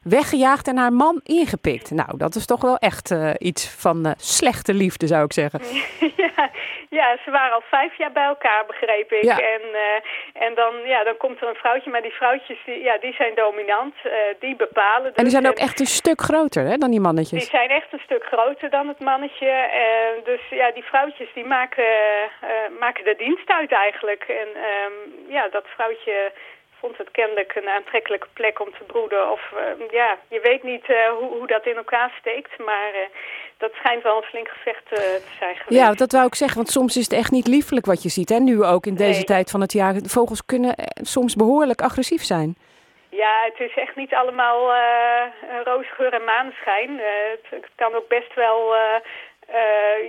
weggejaagd 0.02 0.68
en 0.68 0.76
haar 0.76 0.92
man 0.92 1.20
ingepikt. 1.24 1.90
Nou, 1.90 2.16
dat 2.16 2.34
is 2.34 2.46
toch 2.46 2.60
wel 2.60 2.76
echt 2.76 3.10
uh, 3.10 3.30
iets 3.38 3.68
van 3.80 4.06
uh, 4.06 4.12
slechte 4.16 4.74
liefde, 4.74 5.06
zou 5.06 5.24
ik 5.24 5.32
zeggen. 5.32 5.60
Ja, 6.36 6.50
ja, 6.90 7.16
ze 7.24 7.30
waren 7.30 7.54
al 7.54 7.62
vijf 7.70 7.98
jaar 7.98 8.12
bij 8.12 8.24
elkaar, 8.24 8.66
begreep 8.66 9.12
ik. 9.12 9.22
Ja. 9.22 9.38
En, 9.38 9.60
uh, 9.72 10.42
en 10.46 10.54
dan, 10.54 10.74
ja, 10.84 11.04
dan 11.04 11.16
komt 11.16 11.40
er 11.40 11.48
een 11.48 11.54
vrouwtje, 11.54 11.90
maar 11.90 12.02
die 12.02 12.12
vrouwtjes 12.12 12.58
die, 12.64 12.82
ja, 12.82 12.98
die 12.98 13.12
zijn 13.12 13.34
dominant. 13.34 13.94
die 14.38 14.56
bepalen. 14.56 15.08
Dus. 15.08 15.14
En 15.14 15.22
die 15.22 15.32
zijn 15.32 15.48
ook 15.48 15.58
echt 15.58 15.80
een 15.80 15.86
stuk 15.86 16.20
groter 16.20 16.64
hè, 16.64 16.76
dan 16.76 16.90
die 16.90 17.00
mannetjes. 17.00 17.40
Die 17.40 17.50
zijn 17.50 17.68
echt 17.68 17.92
een 17.92 18.04
stuk 18.04 18.24
groter 18.24 18.70
dan 18.70 18.88
het 18.88 19.00
mannetje. 19.00 19.68
dus 20.24 20.40
ja, 20.50 20.70
die 20.70 20.84
vrouwtjes 20.84 21.28
die 21.34 21.44
maken, 21.44 21.84
maken 22.78 23.04
de 23.04 23.14
dienst 23.18 23.48
uit 23.48 23.72
eigenlijk. 23.72 24.24
En 24.28 24.48
um, 24.48 24.94
ja, 25.28 25.48
dat 25.48 25.66
vrouwtje 25.76 26.32
vond 26.80 26.96
het 26.98 27.10
kennelijk 27.10 27.54
een 27.54 27.68
aantrekkelijke 27.68 28.26
plek 28.32 28.60
om 28.60 28.70
te 28.78 28.84
broeden. 28.86 29.30
Of 29.30 29.42
uh, 29.54 29.90
ja, 29.90 30.18
je 30.28 30.40
weet 30.40 30.62
niet 30.62 30.88
uh, 30.88 31.08
hoe, 31.18 31.28
hoe, 31.36 31.46
dat 31.46 31.66
in 31.66 31.76
elkaar 31.76 32.12
steekt, 32.18 32.58
maar 32.58 32.90
uh, 32.94 33.00
dat 33.56 33.72
schijnt 33.72 34.02
wel 34.02 34.16
een 34.16 34.30
flink 34.32 34.48
gevecht 34.48 34.82
te 34.88 35.22
zijn 35.38 35.56
geweest. 35.56 35.80
Ja, 35.80 35.94
dat 35.94 36.12
wou 36.12 36.26
ik 36.26 36.34
zeggen, 36.34 36.56
want 36.56 36.70
soms 36.70 36.96
is 36.96 37.04
het 37.04 37.12
echt 37.12 37.30
niet 37.30 37.46
liefelijk 37.46 37.86
wat 37.86 38.02
je 38.02 38.08
ziet. 38.08 38.28
Hè? 38.28 38.38
Nu 38.38 38.64
ook 38.64 38.86
in 38.86 38.94
deze 38.94 39.10
nee. 39.10 39.24
tijd 39.24 39.50
van 39.50 39.60
het 39.60 39.72
jaar. 39.72 39.94
Vogels 40.02 40.44
kunnen 40.44 40.74
soms 40.94 41.34
behoorlijk 41.34 41.82
agressief 41.82 42.22
zijn. 42.22 42.56
Ja, 43.08 43.42
het 43.44 43.60
is 43.60 43.74
echt 43.74 43.96
niet 43.96 44.14
allemaal 44.14 44.72
roosgeur 45.64 46.12
en 46.12 46.24
maneschijn. 46.24 46.90
Het, 46.98 47.46
het, 47.48 47.66
kan 47.74 47.94
ook 47.94 48.08
best 48.08 48.34
wel 48.34 48.74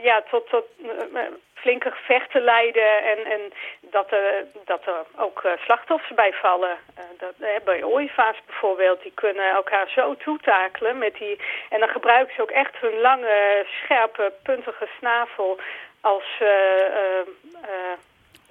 ja, 0.03 0.23
tot... 0.29 0.49
tot 0.49 0.65
flinke 1.61 1.91
gevechten 1.91 2.41
leiden 2.41 3.03
en, 3.03 3.25
en 3.25 3.41
dat, 3.81 4.11
er, 4.11 4.45
dat 4.65 4.85
er 4.85 5.05
ook 5.15 5.43
uh, 5.45 5.51
slachtoffers 5.57 6.15
bij 6.15 6.33
vallen. 6.33 6.77
Uh, 6.97 7.03
dat, 7.17 7.33
uh, 7.39 7.47
bij 7.63 7.83
ooievaars 7.83 8.37
bijvoorbeeld, 8.45 9.01
die 9.01 9.11
kunnen 9.15 9.49
elkaar 9.49 9.89
zo 9.89 10.15
toetakelen. 10.15 10.97
Met 10.97 11.13
die, 11.13 11.39
en 11.69 11.79
dan 11.79 11.89
gebruiken 11.89 12.35
ze 12.35 12.41
ook 12.41 12.51
echt 12.51 12.75
hun 12.77 12.99
lange, 12.99 13.65
scherpe, 13.83 14.33
puntige 14.43 14.87
snavel 14.97 15.59
als 16.01 16.25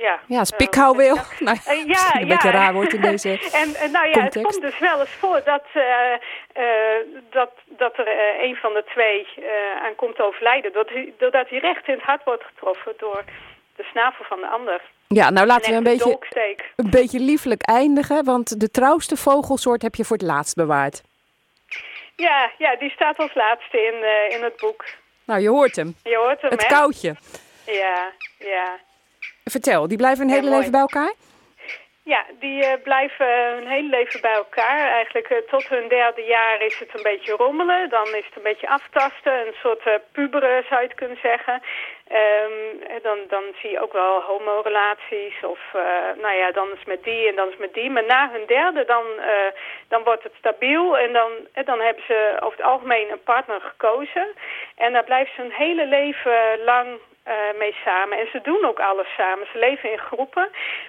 ja, 0.00 0.20
ja 0.26 0.44
spikhouweel. 0.44 1.16
Uh, 1.40 1.46
nou, 1.46 1.56
uh, 1.56 1.86
ja, 1.86 2.14
een 2.14 2.26
ja. 2.26 2.26
beetje 2.26 2.50
raar 2.50 2.72
wordt 2.72 2.92
in 2.92 3.00
deze 3.00 3.28
En, 3.62 3.74
en 3.74 3.90
nou 3.90 4.06
ja, 4.06 4.12
context. 4.12 4.34
het 4.34 4.42
komt 4.42 4.60
dus 4.60 4.78
wel 4.78 5.00
eens 5.00 5.10
voor 5.10 5.42
dat, 5.44 5.64
uh, 5.74 5.84
dat, 7.30 7.50
dat 7.64 7.98
er 7.98 8.08
een 8.42 8.56
van 8.56 8.72
de 8.72 8.84
twee 8.86 9.26
aan 9.82 9.94
komt 9.94 10.20
overlijden. 10.20 10.72
Doordat 11.18 11.48
hij, 11.48 11.58
recht 11.58 11.88
in 11.88 11.94
het 11.94 12.02
hart 12.02 12.24
wordt 12.24 12.44
getroffen 12.44 12.92
door 12.98 13.24
de 13.76 13.82
snavel 13.82 14.24
van 14.24 14.40
de 14.40 14.46
ander. 14.46 14.80
Ja, 15.08 15.30
nou 15.30 15.46
laten 15.46 15.70
we 15.70 15.76
een 15.76 15.82
beetje, 15.82 16.18
een 16.76 16.90
beetje 16.90 17.18
liefelijk 17.18 17.62
eindigen. 17.62 18.24
Want 18.24 18.60
de 18.60 18.70
trouwste 18.70 19.16
vogelsoort 19.16 19.82
heb 19.82 19.94
je 19.94 20.04
voor 20.04 20.16
het 20.16 20.26
laatst 20.26 20.54
bewaard. 20.54 21.02
Ja, 22.16 22.50
ja 22.58 22.76
die 22.76 22.90
staat 22.90 23.18
als 23.18 23.34
laatste 23.34 23.78
in, 23.78 23.94
in 24.36 24.42
het 24.42 24.56
boek. 24.56 24.84
Nou, 25.24 25.40
je 25.40 25.48
hoort 25.48 25.76
hem. 25.76 25.94
Je 26.02 26.16
hoort 26.16 26.40
hem, 26.40 26.50
Het 26.50 26.62
hè? 26.62 26.74
koudje. 26.74 27.14
Ja, 27.66 28.12
ja. 28.38 28.78
Vertel, 29.50 29.88
die 29.88 29.96
blijven 29.96 30.24
hun 30.24 30.34
hele 30.34 30.48
mooi. 30.48 30.56
leven 30.56 30.72
bij 30.72 30.80
elkaar? 30.80 31.12
Ja, 32.02 32.24
die 32.38 32.62
uh, 32.62 32.72
blijven 32.82 33.54
hun 33.54 33.66
hele 33.66 33.88
leven 33.88 34.20
bij 34.20 34.34
elkaar. 34.34 34.90
Eigenlijk 34.92 35.30
uh, 35.30 35.38
tot 35.38 35.68
hun 35.68 35.88
derde 35.88 36.22
jaar 36.22 36.62
is 36.62 36.78
het 36.78 36.90
een 36.94 37.02
beetje 37.02 37.32
rommelen. 37.32 37.88
Dan 37.88 38.06
is 38.06 38.24
het 38.26 38.36
een 38.36 38.50
beetje 38.50 38.68
aftasten, 38.68 39.32
een 39.32 39.54
soort 39.62 39.86
uh, 39.86 39.94
puberen 40.12 40.64
zou 40.68 40.80
je 40.80 40.86
het 40.86 40.96
kunnen 40.96 41.18
zeggen. 41.22 41.62
Um, 42.12 43.02
dan, 43.02 43.18
dan 43.28 43.42
zie 43.60 43.70
je 43.70 43.80
ook 43.80 43.92
wel 43.92 44.20
homorelaties 44.20 45.34
of 45.42 45.60
nou 46.22 46.36
ja, 46.36 46.52
dan 46.52 46.68
is 46.72 46.84
met 46.84 47.02
die 47.04 47.28
en 47.28 47.34
dan 47.34 47.48
is 47.48 47.56
met 47.56 47.74
die. 47.74 47.90
Maar 47.90 48.04
na 48.04 48.30
hun 48.32 48.46
derde 48.46 48.84
dan, 48.84 49.04
dan 49.88 50.02
wordt 50.02 50.22
het 50.22 50.32
stabiel 50.38 50.98
en 50.98 51.12
dan, 51.12 51.30
dan 51.64 51.80
hebben 51.80 52.04
ze 52.06 52.36
over 52.40 52.58
het 52.58 52.66
algemeen 52.66 53.10
een 53.10 53.22
partner 53.22 53.60
gekozen. 53.60 54.26
En 54.76 54.92
daar 54.92 55.04
blijven 55.04 55.34
ze 55.34 55.40
hun 55.40 55.52
hele 55.52 55.86
leven 55.86 56.64
lang 56.64 56.98
uh, 57.26 57.58
mee 57.58 57.76
samen. 57.84 58.18
En 58.18 58.28
ze 58.32 58.40
doen 58.40 58.64
ook 58.64 58.80
alles 58.80 59.14
samen. 59.16 59.46
Ze 59.52 59.58
leven 59.58 59.92
in 59.92 59.98
groepen. 59.98 60.48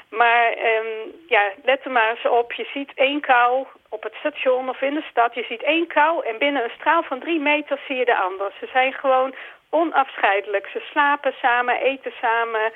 Maar 0.09 0.51
um, 0.51 1.15
ja, 1.27 1.51
let 1.63 1.85
er 1.85 1.91
maar 1.91 2.09
eens 2.09 2.25
op. 2.25 2.53
Je 2.53 2.67
ziet 2.73 2.91
één 2.95 3.21
kou 3.21 3.65
op 3.89 4.03
het 4.03 4.15
station 4.15 4.69
of 4.69 4.81
in 4.81 4.93
de 4.93 5.05
stad. 5.09 5.33
Je 5.33 5.43
ziet 5.43 5.63
één 5.63 5.88
kou 5.88 6.25
en 6.25 6.38
binnen 6.38 6.63
een 6.63 6.77
straal 6.79 7.03
van 7.03 7.19
drie 7.19 7.39
meter 7.39 7.79
zie 7.88 7.95
je 7.95 8.05
de 8.05 8.17
ander. 8.17 8.51
Ze 8.59 8.67
zijn 8.73 8.93
gewoon 8.93 9.35
onafscheidelijk. 9.69 10.67
Ze 10.67 10.79
slapen 10.89 11.33
samen, 11.41 11.81
eten 11.81 12.13
samen. 12.21 12.71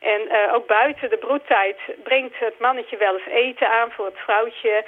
En 0.00 0.20
uh, 0.20 0.54
ook 0.54 0.66
buiten 0.66 1.10
de 1.10 1.16
broedtijd 1.16 1.78
brengt 2.02 2.38
het 2.38 2.58
mannetje 2.58 2.96
wel 2.96 3.14
eens 3.14 3.26
eten 3.26 3.70
aan 3.70 3.90
voor 3.90 4.04
het 4.04 4.18
vrouwtje. 4.18 4.84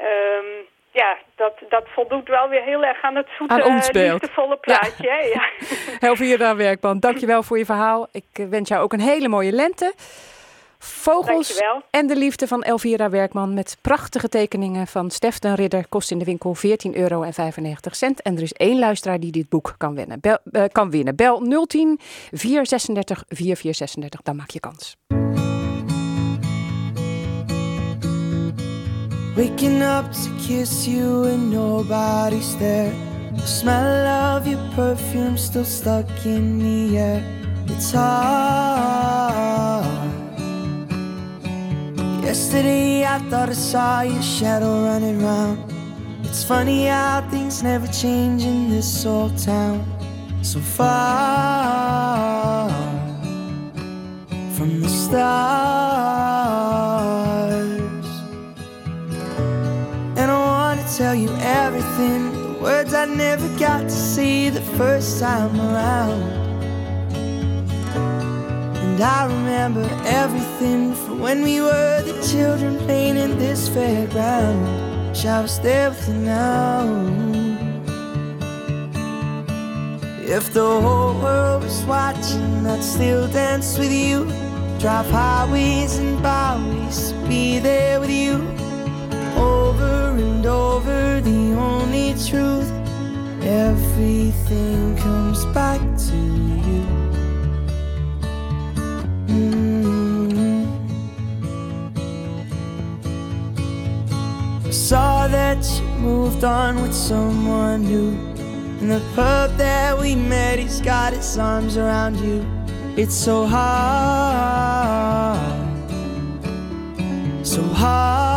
Um, 0.00 0.66
ja, 0.92 1.16
dat, 1.36 1.52
dat 1.68 1.84
voldoet 1.88 2.28
wel 2.28 2.48
weer 2.48 2.62
heel 2.62 2.84
erg 2.84 3.02
aan 3.02 3.16
het 3.16 3.28
zoete, 3.38 3.54
aan 3.54 3.74
ons 3.74 3.90
beeld. 3.90 4.20
liefdevolle 4.20 4.56
plaatje. 4.56 5.06
Ja. 5.06 5.20
Ja. 5.32 6.08
Elvira 6.08 6.56
Werkman, 6.56 7.00
dankjewel 7.00 7.42
voor 7.42 7.58
je 7.58 7.64
verhaal. 7.64 8.06
Ik 8.12 8.24
eh, 8.32 8.46
wens 8.46 8.68
jou 8.68 8.82
ook 8.82 8.92
een 8.92 9.00
hele 9.00 9.28
mooie 9.28 9.52
lente. 9.52 9.94
Vogels 10.78 11.48
Dankjewel. 11.48 11.82
en 11.90 12.06
de 12.06 12.16
liefde 12.16 12.46
van 12.46 12.62
Elvira 12.62 13.10
Werkman 13.10 13.54
met 13.54 13.76
prachtige 13.80 14.28
tekeningen 14.28 14.86
van 14.86 15.10
Stef 15.10 15.38
den 15.38 15.54
Ridder. 15.54 15.88
Kost 15.88 16.10
in 16.10 16.18
de 16.18 16.24
winkel 16.24 16.56
14,95 16.56 16.62
euro. 16.92 17.22
En 17.22 18.36
er 18.36 18.42
is 18.42 18.52
één 18.52 18.78
luisteraar 18.78 19.20
die 19.20 19.32
dit 19.32 19.48
boek 19.48 19.74
kan 19.78 19.94
winnen. 19.94 20.20
Bel, 20.20 20.38
uh, 20.52 20.64
kan 20.72 20.90
winnen. 20.90 21.16
Bel 21.16 21.66
010 21.66 21.98
436 22.30 23.24
4436, 23.28 24.22
dan 24.22 24.36
maak 24.36 24.50
je 24.50 24.60
kans. 24.60 24.96
Waking 29.34 29.80
up 29.80 30.12
to 30.12 30.28
kiss 30.38 30.86
you 30.86 31.24
and 31.24 31.50
nobody's 31.50 32.54
there. 32.58 32.92
The 33.32 33.46
smell 33.46 34.06
of 34.06 34.46
your 34.46 34.60
perfume 34.74 35.38
still 35.38 35.64
stuck 35.64 36.06
in 36.26 36.58
the 36.58 36.98
air. 36.98 37.24
It's 37.68 37.92
hard. 37.92 39.86
Yesterday 42.22 43.06
I 43.06 43.20
thought 43.30 43.48
I 43.48 43.54
saw 43.54 44.02
your 44.02 44.20
shadow 44.20 44.84
running 44.84 45.22
round. 45.22 45.64
It's 46.24 46.44
funny 46.44 46.88
how 46.88 47.26
things 47.30 47.62
never 47.62 47.86
change 47.86 48.44
in 48.44 48.68
this 48.68 49.06
old 49.06 49.38
town. 49.38 49.82
So 50.42 50.60
far 50.60 52.68
from 54.54 54.82
the 54.82 54.88
stars. 54.88 57.21
Tell 60.96 61.14
you 61.14 61.30
everything. 61.40 62.32
The 62.32 62.58
words 62.60 62.92
I 62.92 63.06
never 63.06 63.48
got 63.58 63.82
to 63.82 63.90
say 63.90 64.50
the 64.50 64.60
first 64.76 65.20
time 65.20 65.58
around. 65.58 66.22
And 68.82 69.00
I 69.00 69.24
remember 69.24 69.88
everything 70.04 70.94
from 70.94 71.20
when 71.20 71.42
we 71.42 71.60
were 71.60 72.02
the 72.02 72.20
children 72.30 72.78
playing 72.80 73.16
in 73.16 73.38
this 73.38 73.68
fairground. 73.70 75.08
Wish 75.08 75.24
I 75.24 75.40
was 75.40 75.58
there 75.60 75.90
with 75.90 76.08
you 76.08 76.14
now. 76.14 76.84
If 80.20 80.52
the 80.52 80.80
whole 80.80 81.14
world 81.22 81.62
was 81.62 81.84
watching, 81.84 82.66
I'd 82.66 82.82
still 82.82 83.28
dance 83.28 83.78
with 83.78 83.92
you. 83.92 84.26
Drive 84.78 85.10
highways 85.10 85.96
and 85.96 86.22
byways 86.22 87.12
be 87.28 87.60
there 87.60 87.98
with 88.00 88.10
you. 88.10 88.71
Over 89.42 89.94
and 90.24 90.46
over 90.46 91.20
the 91.20 91.42
only 91.68 92.14
truth. 92.28 92.70
Everything 93.42 94.96
comes 94.96 95.44
back 95.46 95.80
to 96.06 96.16
you. 96.68 96.82
Mm. 99.26 100.66
I 104.64 104.70
saw 104.70 105.26
that 105.28 105.58
you 105.76 105.86
moved 105.98 106.44
on 106.44 106.82
with 106.82 106.94
someone 106.94 107.82
new. 107.84 108.10
In 108.80 108.88
the 108.88 109.02
pub 109.14 109.56
that 109.58 109.98
we 109.98 110.14
met, 110.14 110.58
he's 110.58 110.80
got 110.80 111.12
his 111.12 111.38
arms 111.38 111.76
around 111.76 112.16
you. 112.18 112.44
It's 112.96 113.14
so 113.14 113.46
hard, 113.46 115.38
so 117.42 117.62
hard. 117.62 118.31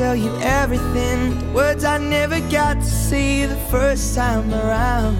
Tell 0.00 0.16
you 0.16 0.34
everything, 0.40 1.38
the 1.38 1.52
words 1.52 1.84
I 1.84 1.98
never 1.98 2.40
got 2.48 2.76
to 2.76 2.90
say 3.08 3.44
the 3.44 3.60
first 3.70 4.14
time 4.14 4.50
around. 4.50 5.14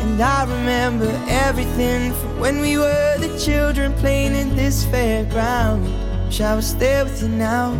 And 0.00 0.18
I 0.18 0.44
remember 0.44 1.10
everything 1.28 2.14
from 2.14 2.40
when 2.40 2.60
we 2.62 2.78
were 2.78 3.18
the 3.18 3.38
children 3.38 3.92
playing 4.02 4.34
in 4.34 4.56
this 4.56 4.86
fairground. 4.86 5.82
Wish 6.24 6.40
I 6.40 6.54
was 6.56 6.74
there 6.76 7.04
with 7.04 7.20
you 7.20 7.28
now. 7.28 7.74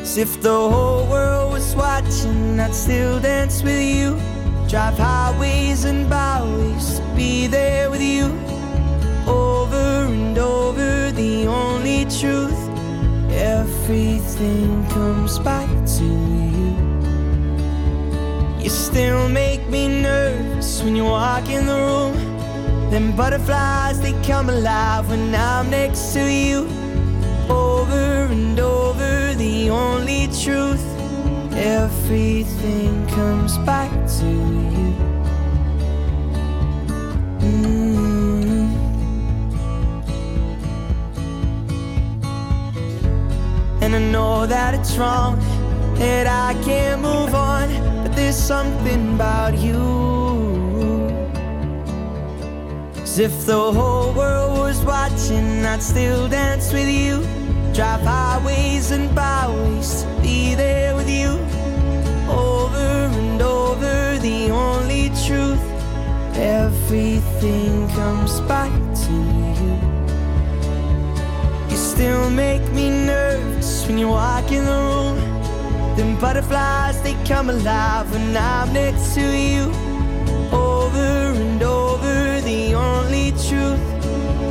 As 0.00 0.16
if 0.16 0.40
the 0.42 0.60
whole 0.72 1.08
world 1.08 1.54
was 1.54 1.74
watching, 1.74 2.60
I'd 2.60 2.72
still 2.72 3.18
dance 3.18 3.64
with 3.64 3.82
you. 3.82 4.16
Drive 4.68 4.96
highways 4.96 5.82
and 5.86 6.08
byways 6.08 7.00
to 7.00 7.14
be 7.16 7.48
there 7.48 7.90
with 7.90 8.00
you. 8.00 8.26
Over 9.26 10.04
and 10.12 10.38
over, 10.38 10.73
the 11.14 11.46
only 11.46 12.04
truth. 12.04 12.58
Everything 13.30 14.86
comes 14.88 15.38
back 15.38 15.68
to 15.98 16.04
you. 16.04 16.74
You 18.62 18.70
still 18.70 19.28
make 19.28 19.66
me 19.68 20.02
nervous 20.02 20.82
when 20.82 20.96
you 20.96 21.04
walk 21.04 21.48
in 21.48 21.66
the 21.66 21.74
room. 21.74 22.14
Them 22.90 23.14
butterflies, 23.16 24.00
they 24.00 24.12
come 24.22 24.48
alive 24.48 25.08
when 25.08 25.34
I'm 25.34 25.70
next 25.70 26.12
to 26.14 26.20
you. 26.20 26.68
Over 27.48 28.28
and 28.30 28.58
over, 28.58 29.34
the 29.34 29.70
only 29.70 30.28
truth. 30.42 30.84
Everything 31.52 33.06
comes 33.08 33.58
back 33.58 33.90
to 34.18 34.26
you. 34.26 34.73
Know 44.34 44.46
that 44.46 44.74
it's 44.74 44.96
wrong, 44.96 45.38
that 45.94 46.26
I 46.26 46.54
can't 46.64 47.00
move 47.00 47.34
on, 47.34 47.68
but 48.02 48.12
there's 48.16 48.36
something 48.36 49.14
about 49.14 49.54
you. 49.66 49.80
As 53.02 53.18
if 53.18 53.34
the 53.46 53.62
whole 53.78 54.12
world 54.12 54.58
was 54.58 54.78
watching, 54.84 55.64
I'd 55.64 55.82
still 55.82 56.28
dance 56.28 56.72
with 56.72 56.90
you. 57.00 57.14
Drive 57.74 58.02
highways 58.02 58.90
and 58.90 59.06
byways 59.14 60.02
to 60.02 60.08
be 60.22 60.54
there 60.54 60.94
with 60.96 61.10
you. 61.20 61.30
Over 62.28 62.90
and 63.20 63.40
over, 63.40 64.18
the 64.28 64.50
only 64.50 65.04
truth. 65.26 65.64
Everything 66.34 67.88
comes 67.98 68.40
back 68.52 68.74
to 69.04 69.14
you. 69.60 69.74
You 71.70 71.76
still 71.76 72.30
make 72.30 72.64
me 72.72 72.86
nervous 72.90 73.53
when 73.86 73.98
you 73.98 74.08
walk 74.08 74.50
in 74.50 74.64
the 74.64 74.70
room. 74.70 75.16
Them 75.96 76.18
butterflies, 76.18 77.00
they 77.02 77.14
come 77.24 77.50
alive 77.50 78.10
when 78.10 78.36
I'm 78.36 78.72
next 78.72 79.14
to 79.14 79.20
you. 79.20 79.62
Over 80.52 81.32
and 81.42 81.62
over, 81.62 82.40
the 82.40 82.74
only 82.74 83.30
truth. 83.46 83.80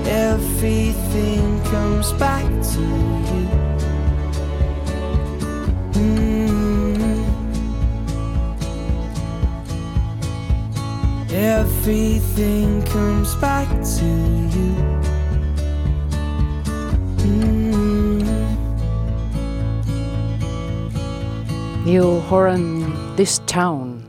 Everything 0.08 1.62
comes 1.64 2.12
back 2.14 2.46
to 2.74 2.82
you. 3.30 3.48
Mm. 5.94 6.94
Everything 11.32 12.84
comes 12.84 13.36
back 13.36 13.70
to 13.98 14.06
you. 14.06 15.13
Neil 21.86 22.22
Horan, 22.22 23.16
This 23.18 23.40
Town. 23.46 24.06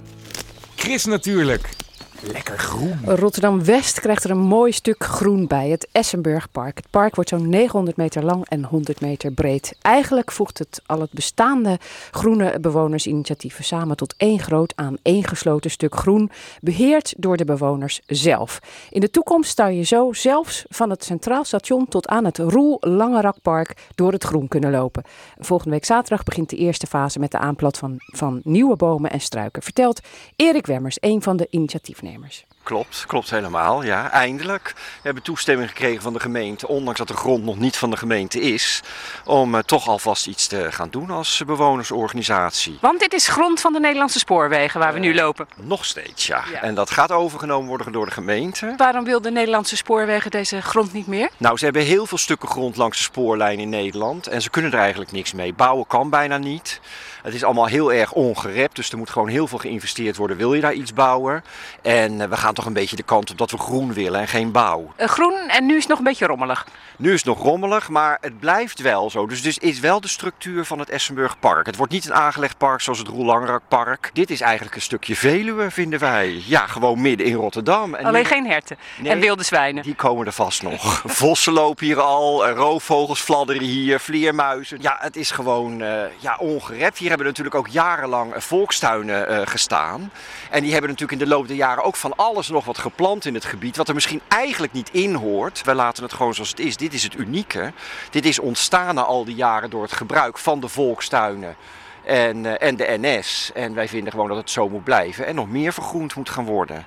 Chris 0.76 1.06
natuurlijk. 1.06 1.83
Lekker 2.32 2.58
groen. 2.58 2.98
Rotterdam-West 3.04 4.00
krijgt 4.00 4.24
er 4.24 4.30
een 4.30 4.38
mooi 4.38 4.72
stuk 4.72 5.04
groen 5.04 5.46
bij, 5.46 5.68
het 5.68 5.88
Essenburgpark. 5.92 6.76
Het 6.76 6.90
park 6.90 7.14
wordt 7.14 7.30
zo'n 7.30 7.48
900 7.48 7.96
meter 7.96 8.24
lang 8.24 8.48
en 8.48 8.64
100 8.64 9.00
meter 9.00 9.32
breed. 9.32 9.76
Eigenlijk 9.82 10.32
voegt 10.32 10.58
het 10.58 10.82
al 10.86 11.00
het 11.00 11.12
bestaande 11.12 11.78
groene 12.10 12.60
bewonersinitiatieven 12.60 13.64
samen 13.64 13.96
tot 13.96 14.14
één 14.16 14.38
groot 14.38 14.72
aan 14.76 14.96
één 15.02 15.24
gesloten 15.24 15.70
stuk 15.70 15.94
groen, 15.94 16.30
beheerd 16.60 17.14
door 17.16 17.36
de 17.36 17.44
bewoners 17.44 18.00
zelf. 18.06 18.58
In 18.90 19.00
de 19.00 19.10
toekomst 19.10 19.56
zou 19.56 19.70
je 19.70 19.82
zo 19.82 20.12
zelfs 20.12 20.64
van 20.68 20.90
het 20.90 21.04
Centraal 21.04 21.44
Station 21.44 21.88
tot 21.88 22.08
aan 22.08 22.24
het 22.24 22.38
Roel 22.38 22.76
Langerakpark 22.80 23.76
door 23.94 24.12
het 24.12 24.24
groen 24.24 24.48
kunnen 24.48 24.70
lopen. 24.70 25.02
Volgende 25.38 25.74
week 25.74 25.84
zaterdag 25.84 26.22
begint 26.22 26.50
de 26.50 26.56
eerste 26.56 26.86
fase 26.86 27.18
met 27.18 27.30
de 27.30 27.38
aanplant 27.38 27.78
van, 27.78 27.94
van 27.98 28.40
nieuwe 28.44 28.76
bomen 28.76 29.10
en 29.10 29.20
struiken, 29.20 29.62
vertelt 29.62 30.00
Erik 30.36 30.66
Wemmers, 30.66 30.96
een 31.00 31.22
van 31.22 31.36
de 31.36 31.46
initiatiefnemers. 31.50 32.12
ondernemers. 32.14 32.44
Klopt, 32.64 33.04
klopt 33.06 33.30
helemaal. 33.30 33.82
Ja, 33.82 34.10
eindelijk. 34.10 34.72
We 34.74 35.00
hebben 35.02 35.22
toestemming 35.22 35.68
gekregen 35.68 36.02
van 36.02 36.12
de 36.12 36.20
gemeente, 36.20 36.68
ondanks 36.68 36.98
dat 36.98 37.08
de 37.08 37.16
grond 37.16 37.44
nog 37.44 37.58
niet 37.58 37.76
van 37.76 37.90
de 37.90 37.96
gemeente 37.96 38.40
is, 38.40 38.82
om 39.24 39.54
eh, 39.54 39.60
toch 39.60 39.88
alvast 39.88 40.26
iets 40.26 40.46
te 40.46 40.72
gaan 40.72 40.88
doen 40.90 41.10
als 41.10 41.42
bewonersorganisatie. 41.46 42.78
Want 42.80 43.00
dit 43.00 43.12
is 43.12 43.28
grond 43.28 43.60
van 43.60 43.72
de 43.72 43.80
Nederlandse 43.80 44.18
spoorwegen 44.18 44.80
waar 44.80 44.92
we 44.92 44.98
nu 44.98 45.14
lopen. 45.14 45.48
Nog 45.54 45.84
steeds, 45.84 46.26
ja. 46.26 46.44
Ja. 46.52 46.62
En 46.62 46.74
dat 46.74 46.90
gaat 46.90 47.10
overgenomen 47.12 47.68
worden 47.68 47.92
door 47.92 48.06
de 48.06 48.12
gemeente. 48.12 48.74
Waarom 48.76 49.04
wil 49.04 49.20
de 49.20 49.30
Nederlandse 49.30 49.76
spoorwegen 49.76 50.30
deze 50.30 50.62
grond 50.62 50.92
niet 50.92 51.06
meer? 51.06 51.28
Nou, 51.36 51.58
ze 51.58 51.64
hebben 51.64 51.82
heel 51.82 52.06
veel 52.06 52.18
stukken 52.18 52.48
grond 52.48 52.76
langs 52.76 52.96
de 52.98 53.04
spoorlijn 53.04 53.58
in 53.58 53.68
Nederland 53.68 54.26
en 54.26 54.42
ze 54.42 54.50
kunnen 54.50 54.72
er 54.72 54.78
eigenlijk 54.78 55.12
niks 55.12 55.32
mee. 55.32 55.54
Bouwen 55.54 55.86
kan 55.86 56.10
bijna 56.10 56.38
niet. 56.38 56.80
Het 57.22 57.34
is 57.34 57.44
allemaal 57.44 57.66
heel 57.66 57.92
erg 57.92 58.12
ongerept, 58.12 58.76
dus 58.76 58.90
er 58.90 58.98
moet 58.98 59.10
gewoon 59.10 59.28
heel 59.28 59.46
veel 59.46 59.58
geïnvesteerd 59.58 60.16
worden. 60.16 60.36
Wil 60.36 60.54
je 60.54 60.60
daar 60.60 60.72
iets 60.72 60.92
bouwen? 60.92 61.44
En 61.82 62.20
eh, 62.20 62.28
we 62.28 62.36
gaan 62.36 62.53
toch 62.54 62.66
een 62.66 62.72
beetje 62.72 62.96
de 62.96 63.02
kant 63.02 63.30
op 63.30 63.38
dat 63.38 63.50
we 63.50 63.58
groen 63.58 63.92
willen 63.92 64.20
en 64.20 64.28
geen 64.28 64.50
bouw. 64.52 64.92
Eh, 64.96 65.08
groen 65.08 65.38
en 65.48 65.66
nu 65.66 65.72
is 65.74 65.80
het 65.80 65.88
nog 65.88 65.98
een 65.98 66.04
beetje 66.04 66.26
rommelig. 66.26 66.66
Nu 66.96 67.12
is 67.12 67.16
het 67.16 67.26
nog 67.26 67.42
rommelig, 67.42 67.88
maar 67.88 68.18
het 68.20 68.38
blijft 68.40 68.80
wel 68.80 69.10
zo. 69.10 69.26
Dus 69.26 69.42
dit 69.42 69.62
is 69.62 69.80
wel 69.80 70.00
de 70.00 70.08
structuur 70.08 70.64
van 70.64 70.78
het 70.78 70.90
Essenburg 70.90 71.38
Park. 71.38 71.66
Het 71.66 71.76
wordt 71.76 71.92
niet 71.92 72.04
een 72.04 72.14
aangelegd 72.14 72.58
park 72.58 72.80
zoals 72.80 72.98
het 72.98 73.08
Roel 73.08 73.24
Langerak 73.24 73.62
Park. 73.68 74.10
Dit 74.12 74.30
is 74.30 74.40
eigenlijk 74.40 74.74
een 74.74 74.80
stukje 74.82 75.16
Veluwe, 75.16 75.70
vinden 75.70 75.98
wij. 76.00 76.42
Ja, 76.46 76.66
gewoon 76.66 77.00
midden 77.00 77.26
in 77.26 77.34
Rotterdam. 77.34 77.94
En 77.94 78.04
Alleen 78.04 78.22
nu- 78.22 78.28
geen 78.28 78.46
herten 78.46 78.78
Nee. 79.00 79.12
en 79.12 79.20
wilde 79.20 79.42
zwijnen. 79.42 79.82
Die 79.82 79.94
komen 79.94 80.26
er 80.26 80.32
vast 80.32 80.62
nog. 80.62 81.02
Vossen 81.06 81.52
lopen 81.52 81.86
hier 81.86 82.00
al, 82.00 82.46
eh, 82.46 82.54
roofvogels 82.56 83.20
fladderen 83.20 83.62
hier, 83.62 84.00
vleermuizen. 84.00 84.78
Ja, 84.80 84.96
het 85.00 85.16
is 85.16 85.30
gewoon 85.30 85.82
eh, 85.82 86.02
ja, 86.18 86.36
ongerept. 86.38 86.98
Hier 86.98 87.08
hebben 87.08 87.26
natuurlijk 87.26 87.54
ook 87.56 87.68
jarenlang 87.68 88.32
volkstuinen 88.36 89.48
gestaan. 89.48 90.10
En 90.50 90.62
die 90.62 90.72
hebben 90.72 90.90
natuurlijk 90.90 91.20
in 91.20 91.28
de 91.28 91.34
loop 91.34 91.46
der 91.46 91.56
jaren 91.56 91.84
ook 91.84 91.96
van 91.96 92.16
alles 92.16 92.43
nog 92.52 92.64
wat 92.64 92.78
geplant 92.78 93.24
in 93.24 93.34
het 93.34 93.44
gebied. 93.44 93.76
Wat 93.76 93.88
er 93.88 93.94
misschien 93.94 94.20
eigenlijk 94.28 94.72
niet 94.72 94.90
in 94.90 95.14
hoort. 95.14 95.62
Wij 95.64 95.74
laten 95.74 96.02
het 96.02 96.12
gewoon 96.12 96.34
zoals 96.34 96.50
het 96.50 96.60
is. 96.60 96.76
Dit 96.76 96.92
is 96.92 97.02
het 97.02 97.14
unieke. 97.14 97.72
Dit 98.10 98.24
is 98.24 98.38
ontstaan 98.38 98.94
na 98.94 99.02
al 99.02 99.24
die 99.24 99.34
jaren 99.34 99.70
door 99.70 99.82
het 99.82 99.92
gebruik 99.92 100.38
van 100.38 100.60
de 100.60 100.68
volkstuinen. 100.68 101.56
En, 102.04 102.46
eh, 102.46 102.68
en 102.68 102.76
de 102.76 102.96
NS. 103.00 103.50
En 103.54 103.74
wij 103.74 103.88
vinden 103.88 104.12
gewoon 104.12 104.28
dat 104.28 104.36
het 104.36 104.50
zo 104.50 104.68
moet 104.68 104.84
blijven. 104.84 105.26
En 105.26 105.34
nog 105.34 105.48
meer 105.48 105.72
vergroend 105.72 106.14
moet 106.14 106.30
gaan 106.30 106.44
worden. 106.44 106.86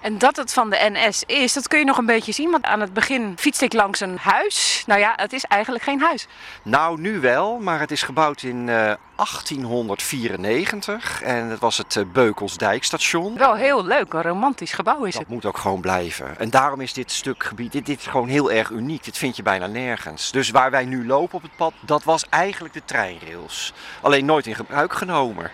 En 0.00 0.18
dat 0.18 0.36
het 0.36 0.52
van 0.52 0.70
de 0.70 0.90
NS 0.92 1.22
is, 1.26 1.52
dat 1.52 1.68
kun 1.68 1.78
je 1.78 1.84
nog 1.84 1.98
een 1.98 2.06
beetje 2.06 2.32
zien. 2.32 2.50
Want 2.50 2.64
aan 2.64 2.80
het 2.80 2.92
begin 2.92 3.34
fietste 3.38 3.64
ik 3.64 3.72
langs 3.72 4.00
een 4.00 4.18
huis. 4.18 4.82
Nou 4.86 5.00
ja, 5.00 5.12
het 5.16 5.32
is 5.32 5.44
eigenlijk 5.44 5.84
geen 5.84 6.00
huis. 6.00 6.26
Nou, 6.62 7.00
nu 7.00 7.20
wel, 7.20 7.58
maar 7.58 7.80
het 7.80 7.90
is 7.90 8.02
gebouwd 8.02 8.42
in 8.42 8.68
eh, 8.68 8.74
1894 9.16 11.22
en 11.22 11.46
het 11.46 11.60
was 11.60 11.78
het 11.78 11.96
eh, 11.96 12.02
Beukelsdijkstation. 12.12 13.36
Wel 13.36 13.54
heel 13.54 13.84
leuk, 13.84 14.12
een 14.12 14.22
romantisch 14.22 14.72
gebouw 14.72 15.04
is 15.04 15.12
Dat 15.12 15.22
het. 15.22 15.30
moet 15.30 15.44
ook 15.44 15.58
gewoon 15.58 15.80
blijven. 15.80 16.38
En 16.38 16.50
daarom 16.50 16.80
is 16.80 16.92
dit 16.92 17.12
stuk 17.12 17.44
gebied, 17.44 17.72
dit, 17.72 17.86
dit 17.86 18.00
is 18.00 18.06
gewoon 18.06 18.28
heel 18.28 18.52
erg 18.52 18.70
uniek. 18.70 19.04
Dit 19.04 19.18
vind 19.18 19.36
je 19.36 19.42
bijna 19.42 19.66
nergens. 19.66 20.30
Dus 20.30 20.50
waar 20.50 20.70
wij 20.70 20.84
nu 20.84 21.06
lopen 21.06 21.36
op 21.36 21.42
het 21.42 21.56
pad, 21.56 21.72
dat 21.80 22.04
was 22.04 22.24
eigenlijk 22.28 22.74
de 22.74 22.82
treinrails. 22.84 23.72
Alleen 24.00 24.24
nooit 24.24 24.46
in 24.46 24.54
gebruik 24.54 24.92
genomen. 24.92 25.50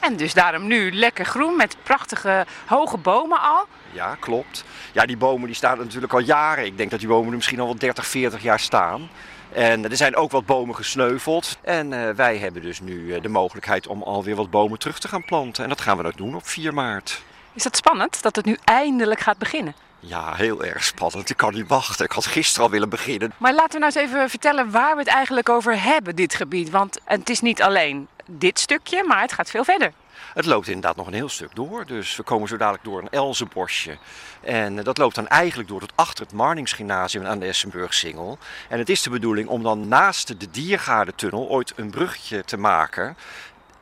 En 0.00 0.16
dus 0.16 0.34
daarom 0.34 0.66
nu 0.66 0.92
lekker 0.92 1.24
groen 1.24 1.56
met 1.56 1.76
prachtige 1.82 2.46
hoge 2.66 2.96
bomen 2.96 3.40
al. 3.40 3.66
Ja, 3.94 4.16
klopt. 4.20 4.64
Ja, 4.92 5.06
die 5.06 5.16
bomen 5.16 5.46
die 5.46 5.56
staan 5.56 5.78
natuurlijk 5.78 6.12
al 6.12 6.18
jaren. 6.18 6.64
Ik 6.64 6.76
denk 6.76 6.90
dat 6.90 6.98
die 6.98 7.08
bomen 7.08 7.28
er 7.28 7.36
misschien 7.36 7.60
al 7.60 7.66
wel 7.66 7.78
30, 7.78 8.06
40 8.06 8.42
jaar 8.42 8.60
staan. 8.60 9.08
En 9.52 9.90
er 9.90 9.96
zijn 9.96 10.16
ook 10.16 10.30
wat 10.30 10.46
bomen 10.46 10.74
gesneuveld. 10.74 11.58
En 11.62 11.92
uh, 11.92 12.10
wij 12.10 12.36
hebben 12.36 12.62
dus 12.62 12.80
nu 12.80 12.94
uh, 12.94 13.22
de 13.22 13.28
mogelijkheid 13.28 13.86
om 13.86 14.02
alweer 14.02 14.34
wat 14.34 14.50
bomen 14.50 14.78
terug 14.78 14.98
te 14.98 15.08
gaan 15.08 15.24
planten. 15.24 15.62
En 15.62 15.68
dat 15.68 15.80
gaan 15.80 15.96
we 15.96 16.04
ook 16.04 16.16
doen 16.16 16.34
op 16.34 16.46
4 16.46 16.74
maart. 16.74 17.22
Is 17.52 17.62
dat 17.62 17.76
spannend 17.76 18.22
dat 18.22 18.36
het 18.36 18.44
nu 18.44 18.56
eindelijk 18.64 19.20
gaat 19.20 19.38
beginnen? 19.38 19.74
Ja, 20.00 20.34
heel 20.34 20.64
erg 20.64 20.84
spannend. 20.84 21.30
Ik 21.30 21.36
kan 21.36 21.54
niet 21.54 21.68
wachten. 21.68 22.04
Ik 22.04 22.12
had 22.12 22.26
gisteren 22.26 22.64
al 22.64 22.70
willen 22.70 22.88
beginnen. 22.88 23.32
Maar 23.38 23.54
laten 23.54 23.72
we 23.72 23.78
nou 23.78 23.92
eens 23.94 24.10
even 24.10 24.30
vertellen 24.30 24.70
waar 24.70 24.92
we 24.92 24.98
het 24.98 25.08
eigenlijk 25.08 25.48
over 25.48 25.82
hebben, 25.82 26.16
dit 26.16 26.34
gebied. 26.34 26.70
Want 26.70 26.98
het 27.04 27.30
is 27.30 27.40
niet 27.40 27.62
alleen 27.62 28.08
dit 28.26 28.58
stukje, 28.58 29.04
maar 29.06 29.20
het 29.20 29.32
gaat 29.32 29.50
veel 29.50 29.64
verder. 29.64 29.92
Het 30.34 30.46
loopt 30.46 30.66
inderdaad 30.66 30.96
nog 30.96 31.06
een 31.06 31.12
heel 31.12 31.28
stuk 31.28 31.54
door. 31.54 31.86
Dus 31.86 32.16
we 32.16 32.22
komen 32.22 32.48
zo 32.48 32.56
dadelijk 32.56 32.84
door 32.84 33.00
een 33.00 33.10
Elzenbosje. 33.10 33.98
En 34.40 34.76
dat 34.76 34.98
loopt 34.98 35.14
dan 35.14 35.28
eigenlijk 35.28 35.68
door 35.68 35.80
tot 35.80 35.92
achter 35.94 36.24
het 36.24 36.34
Marningsgymnasium 36.34 37.26
aan 37.26 37.38
de 37.38 37.46
Essenburg-Singel. 37.46 38.38
En 38.68 38.78
het 38.78 38.88
is 38.88 39.02
de 39.02 39.10
bedoeling 39.10 39.48
om 39.48 39.62
dan 39.62 39.88
naast 39.88 40.40
de 40.40 40.50
Diergaardentunnel 40.50 41.48
ooit 41.48 41.72
een 41.76 41.90
bruggetje 41.90 42.44
te 42.44 42.56
maken. 42.56 43.16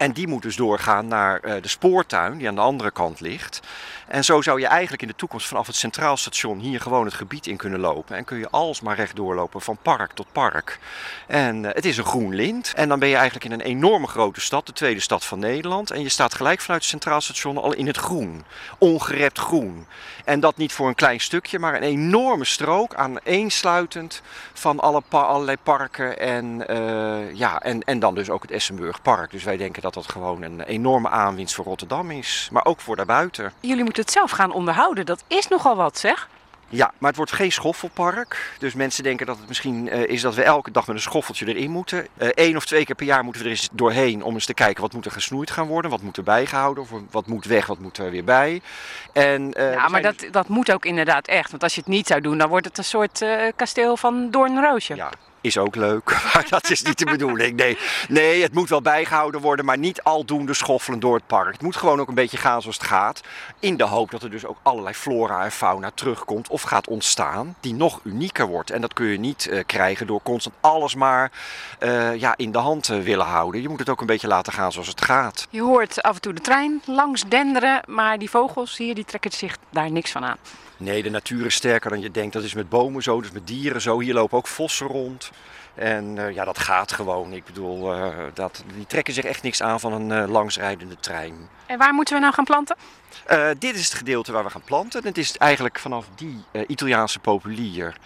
En 0.02 0.12
die 0.12 0.28
moet 0.28 0.42
dus 0.42 0.56
doorgaan 0.56 1.06
naar 1.06 1.40
de 1.40 1.68
spoortuin, 1.68 2.38
die 2.38 2.48
aan 2.48 2.54
de 2.54 2.60
andere 2.60 2.90
kant 2.90 3.20
ligt. 3.20 3.60
En 4.12 4.24
zo 4.24 4.42
zou 4.42 4.60
je 4.60 4.66
eigenlijk 4.66 5.02
in 5.02 5.08
de 5.08 5.14
toekomst 5.14 5.46
vanaf 5.46 5.66
het 5.66 5.76
Centraal 5.76 6.16
Station 6.16 6.58
hier 6.58 6.80
gewoon 6.80 7.04
het 7.04 7.14
gebied 7.14 7.46
in 7.46 7.56
kunnen 7.56 7.80
lopen. 7.80 8.16
En 8.16 8.24
kun 8.24 8.38
je 8.38 8.50
alsmaar 8.50 8.96
recht 8.96 9.16
doorlopen 9.16 9.60
van 9.60 9.78
park 9.82 10.12
tot 10.12 10.26
park. 10.32 10.78
En 11.26 11.62
uh, 11.62 11.70
het 11.72 11.84
is 11.84 11.96
een 11.96 12.04
groen 12.04 12.34
lint. 12.34 12.72
En 12.74 12.88
dan 12.88 12.98
ben 12.98 13.08
je 13.08 13.14
eigenlijk 13.14 13.44
in 13.44 13.52
een 13.52 13.60
enorme 13.60 14.06
grote 14.06 14.40
stad, 14.40 14.66
de 14.66 14.72
tweede 14.72 15.00
stad 15.00 15.24
van 15.24 15.38
Nederland. 15.38 15.90
En 15.90 16.02
je 16.02 16.08
staat 16.08 16.34
gelijk 16.34 16.60
vanuit 16.60 16.80
het 16.80 16.90
Centraal 16.90 17.20
Station 17.20 17.58
al 17.58 17.72
in 17.72 17.86
het 17.86 17.96
groen. 17.96 18.44
Ongerept 18.78 19.38
groen. 19.38 19.86
En 20.24 20.40
dat 20.40 20.56
niet 20.56 20.72
voor 20.72 20.88
een 20.88 20.94
klein 20.94 21.20
stukje, 21.20 21.58
maar 21.58 21.74
een 21.74 21.82
enorme 21.82 22.44
strook 22.44 22.94
aan 22.94 23.18
eensluitend 23.22 24.22
van 24.52 24.80
alle 24.80 25.02
allerlei 25.08 25.56
parken. 25.62 26.18
En, 26.18 26.64
uh, 26.70 27.34
ja, 27.34 27.60
en, 27.60 27.82
en 27.82 27.98
dan 27.98 28.14
dus 28.14 28.30
ook 28.30 28.42
het 28.42 28.50
Essenburg 28.50 29.02
Park. 29.02 29.30
Dus 29.30 29.44
wij 29.44 29.56
denken 29.56 29.82
dat 29.82 29.94
dat 29.94 30.08
gewoon 30.08 30.42
een 30.42 30.60
enorme 30.60 31.08
aanwinst 31.08 31.54
voor 31.54 31.64
Rotterdam 31.64 32.10
is. 32.10 32.48
Maar 32.52 32.64
ook 32.64 32.80
voor 32.80 32.96
daarbuiten. 32.96 33.52
Jullie 33.60 33.84
moeten 33.84 34.02
het 34.02 34.12
zelf 34.12 34.30
gaan 34.30 34.52
onderhouden. 34.52 35.06
Dat 35.06 35.24
is 35.26 35.48
nogal 35.48 35.76
wat, 35.76 35.98
zeg. 35.98 36.28
Ja, 36.74 36.92
maar 36.98 37.08
het 37.08 37.16
wordt 37.16 37.32
geen 37.32 37.52
schoffelpark. 37.52 38.54
Dus 38.58 38.74
mensen 38.74 39.02
denken 39.02 39.26
dat 39.26 39.38
het 39.38 39.48
misschien 39.48 39.86
uh, 39.86 40.06
is 40.06 40.20
dat 40.20 40.34
we 40.34 40.42
elke 40.42 40.70
dag 40.70 40.86
met 40.86 40.96
een 40.96 41.02
schoffeltje 41.02 41.46
erin 41.46 41.70
moeten. 41.70 42.06
Eén 42.16 42.50
uh, 42.50 42.56
of 42.56 42.66
twee 42.66 42.84
keer 42.84 42.94
per 42.94 43.06
jaar 43.06 43.24
moeten 43.24 43.42
we 43.42 43.48
er 43.48 43.54
eens 43.54 43.68
doorheen 43.72 44.22
om 44.22 44.34
eens 44.34 44.46
te 44.46 44.54
kijken 44.54 44.82
wat 44.82 44.92
moet 44.92 45.04
er 45.04 45.10
gesnoeid 45.10 45.50
gaan 45.50 45.66
worden. 45.66 45.90
Wat 45.90 46.02
moet 46.02 46.16
er 46.16 46.22
bijgehouden, 46.22 46.82
of 46.82 46.90
wat 47.10 47.26
moet 47.26 47.44
weg, 47.44 47.66
wat 47.66 47.78
moet 47.78 47.98
er 47.98 48.10
weer 48.10 48.24
bij. 48.24 48.60
En, 49.12 49.60
uh, 49.60 49.72
ja, 49.72 49.88
maar 49.88 50.02
dat, 50.02 50.18
dus... 50.18 50.30
dat 50.30 50.48
moet 50.48 50.72
ook 50.72 50.84
inderdaad 50.84 51.26
echt. 51.26 51.50
Want 51.50 51.62
als 51.62 51.74
je 51.74 51.80
het 51.80 51.88
niet 51.88 52.06
zou 52.06 52.20
doen, 52.20 52.38
dan 52.38 52.48
wordt 52.48 52.66
het 52.66 52.78
een 52.78 52.84
soort 52.84 53.24
kasteel 53.56 53.96
van 53.96 54.30
Doornroosje. 54.30 54.94
Ja, 54.94 55.10
is 55.42 55.58
ook 55.58 55.76
leuk, 55.76 56.10
maar 56.34 56.46
dat 56.48 56.70
is 56.70 56.82
niet 56.82 56.98
de 56.98 57.04
bedoeling. 57.04 57.56
Nee, 57.56 57.78
nee, 58.08 58.42
het 58.42 58.54
moet 58.54 58.68
wel 58.68 58.82
bijgehouden 58.82 59.40
worden, 59.40 59.64
maar 59.64 59.78
niet 59.78 60.02
aldoende 60.02 60.54
schoffelen 60.54 61.00
door 61.00 61.14
het 61.14 61.26
park. 61.26 61.52
Het 61.52 61.62
moet 61.62 61.76
gewoon 61.76 62.00
ook 62.00 62.08
een 62.08 62.14
beetje 62.14 62.36
gaan 62.36 62.60
zoals 62.60 62.76
het 62.76 62.86
gaat. 62.86 63.20
In 63.60 63.76
de 63.76 63.84
hoop 63.84 64.10
dat 64.10 64.22
er 64.22 64.30
dus 64.30 64.46
ook 64.46 64.58
allerlei 64.62 64.94
flora 64.94 65.44
en 65.44 65.52
fauna 65.52 65.90
terugkomt 65.94 66.48
of 66.48 66.62
gaat 66.62 66.88
ontstaan, 66.88 67.56
die 67.60 67.74
nog 67.74 68.00
unieker 68.04 68.46
wordt. 68.46 68.70
En 68.70 68.80
dat 68.80 68.92
kun 68.92 69.06
je 69.06 69.18
niet 69.18 69.48
uh, 69.50 69.60
krijgen 69.66 70.06
door 70.06 70.22
constant 70.22 70.56
alles 70.60 70.94
maar 70.94 71.32
uh, 71.80 72.16
ja, 72.16 72.34
in 72.36 72.52
de 72.52 72.58
hand 72.58 72.82
te 72.82 73.00
willen 73.00 73.26
houden. 73.26 73.62
Je 73.62 73.68
moet 73.68 73.78
het 73.78 73.88
ook 73.88 74.00
een 74.00 74.06
beetje 74.06 74.28
laten 74.28 74.52
gaan 74.52 74.72
zoals 74.72 74.88
het 74.88 75.04
gaat. 75.04 75.46
Je 75.50 75.62
hoort 75.62 76.02
af 76.02 76.14
en 76.14 76.20
toe 76.20 76.32
de 76.32 76.40
trein 76.40 76.82
langs 76.86 77.24
denderen, 77.28 77.82
maar 77.86 78.18
die 78.18 78.30
vogels 78.30 78.76
hier 78.76 78.94
die 78.94 79.04
trekken 79.04 79.32
zich 79.32 79.56
daar 79.70 79.90
niks 79.90 80.10
van 80.10 80.24
aan. 80.24 80.38
Nee, 80.82 81.02
de 81.02 81.10
natuur 81.10 81.46
is 81.46 81.54
sterker 81.54 81.90
dan 81.90 82.00
je 82.00 82.10
denkt. 82.10 82.32
Dat 82.32 82.42
is 82.42 82.54
met 82.54 82.68
bomen 82.68 83.02
zo, 83.02 83.20
dus 83.20 83.30
met 83.30 83.46
dieren 83.46 83.80
zo. 83.80 84.00
Hier 84.00 84.14
lopen 84.14 84.38
ook 84.38 84.46
vossen 84.46 84.86
rond. 84.86 85.30
En 85.74 86.16
uh, 86.16 86.30
ja, 86.30 86.44
dat 86.44 86.58
gaat 86.58 86.92
gewoon. 86.92 87.32
Ik 87.32 87.44
bedoel, 87.44 87.94
uh, 87.94 88.16
dat, 88.34 88.64
die 88.74 88.86
trekken 88.86 89.14
zich 89.14 89.24
echt 89.24 89.42
niks 89.42 89.62
aan 89.62 89.80
van 89.80 89.92
een 89.92 90.22
uh, 90.22 90.30
langsrijdende 90.30 90.96
trein. 91.00 91.48
En 91.66 91.78
waar 91.78 91.94
moeten 91.94 92.14
we 92.14 92.20
nou 92.20 92.34
gaan 92.34 92.44
planten? 92.44 92.76
dit 93.58 93.74
is 93.74 93.84
het 93.84 93.94
gedeelte 93.94 94.32
waar 94.32 94.44
we 94.44 94.50
gaan 94.50 94.64
planten. 94.64 95.04
Het 95.04 95.18
is 95.18 95.36
eigenlijk 95.36 95.78
vanaf 95.78 96.06
die 96.14 96.44
Italiaanse 96.66 97.18
populier 97.18 97.96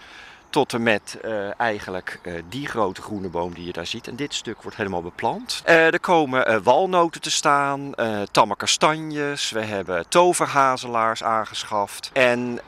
tot 0.50 0.72
en 0.72 0.82
met 0.82 1.18
uh, 1.24 1.60
eigenlijk 1.60 2.20
uh, 2.22 2.32
die 2.48 2.66
grote 2.66 3.02
groene 3.02 3.28
boom 3.28 3.54
die 3.54 3.66
je 3.66 3.72
daar 3.72 3.86
ziet. 3.86 4.08
En 4.08 4.16
dit 4.16 4.34
stuk 4.34 4.62
wordt 4.62 4.76
helemaal 4.76 5.02
beplant. 5.02 5.62
Uh, 5.68 5.92
er 5.92 6.00
komen 6.00 6.62
walnoten 6.62 7.20
te 7.20 7.30
staan, 7.30 7.94
tamme 8.30 8.56
kastanjes. 8.56 9.50
We 9.50 9.60
hebben 9.60 10.08
toverhazelaars 10.08 11.22
aangeschaft. 11.22 12.10
En 12.12 12.60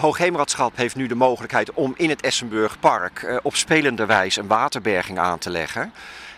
Hoogheemraadschap 0.00 0.76
heeft 0.76 0.96
nu 0.96 1.06
de 1.06 1.14
mogelijkheid 1.14 1.72
om 1.72 1.94
in 1.96 2.08
het 2.08 2.20
Essenburg 2.20 2.80
Park 2.80 3.40
op 3.42 3.56
spelende 3.56 4.06
wijze 4.06 4.40
een 4.40 4.46
waterberging 4.46 5.18
aan 5.18 5.38
te 5.38 5.50
leggen. 5.50 5.92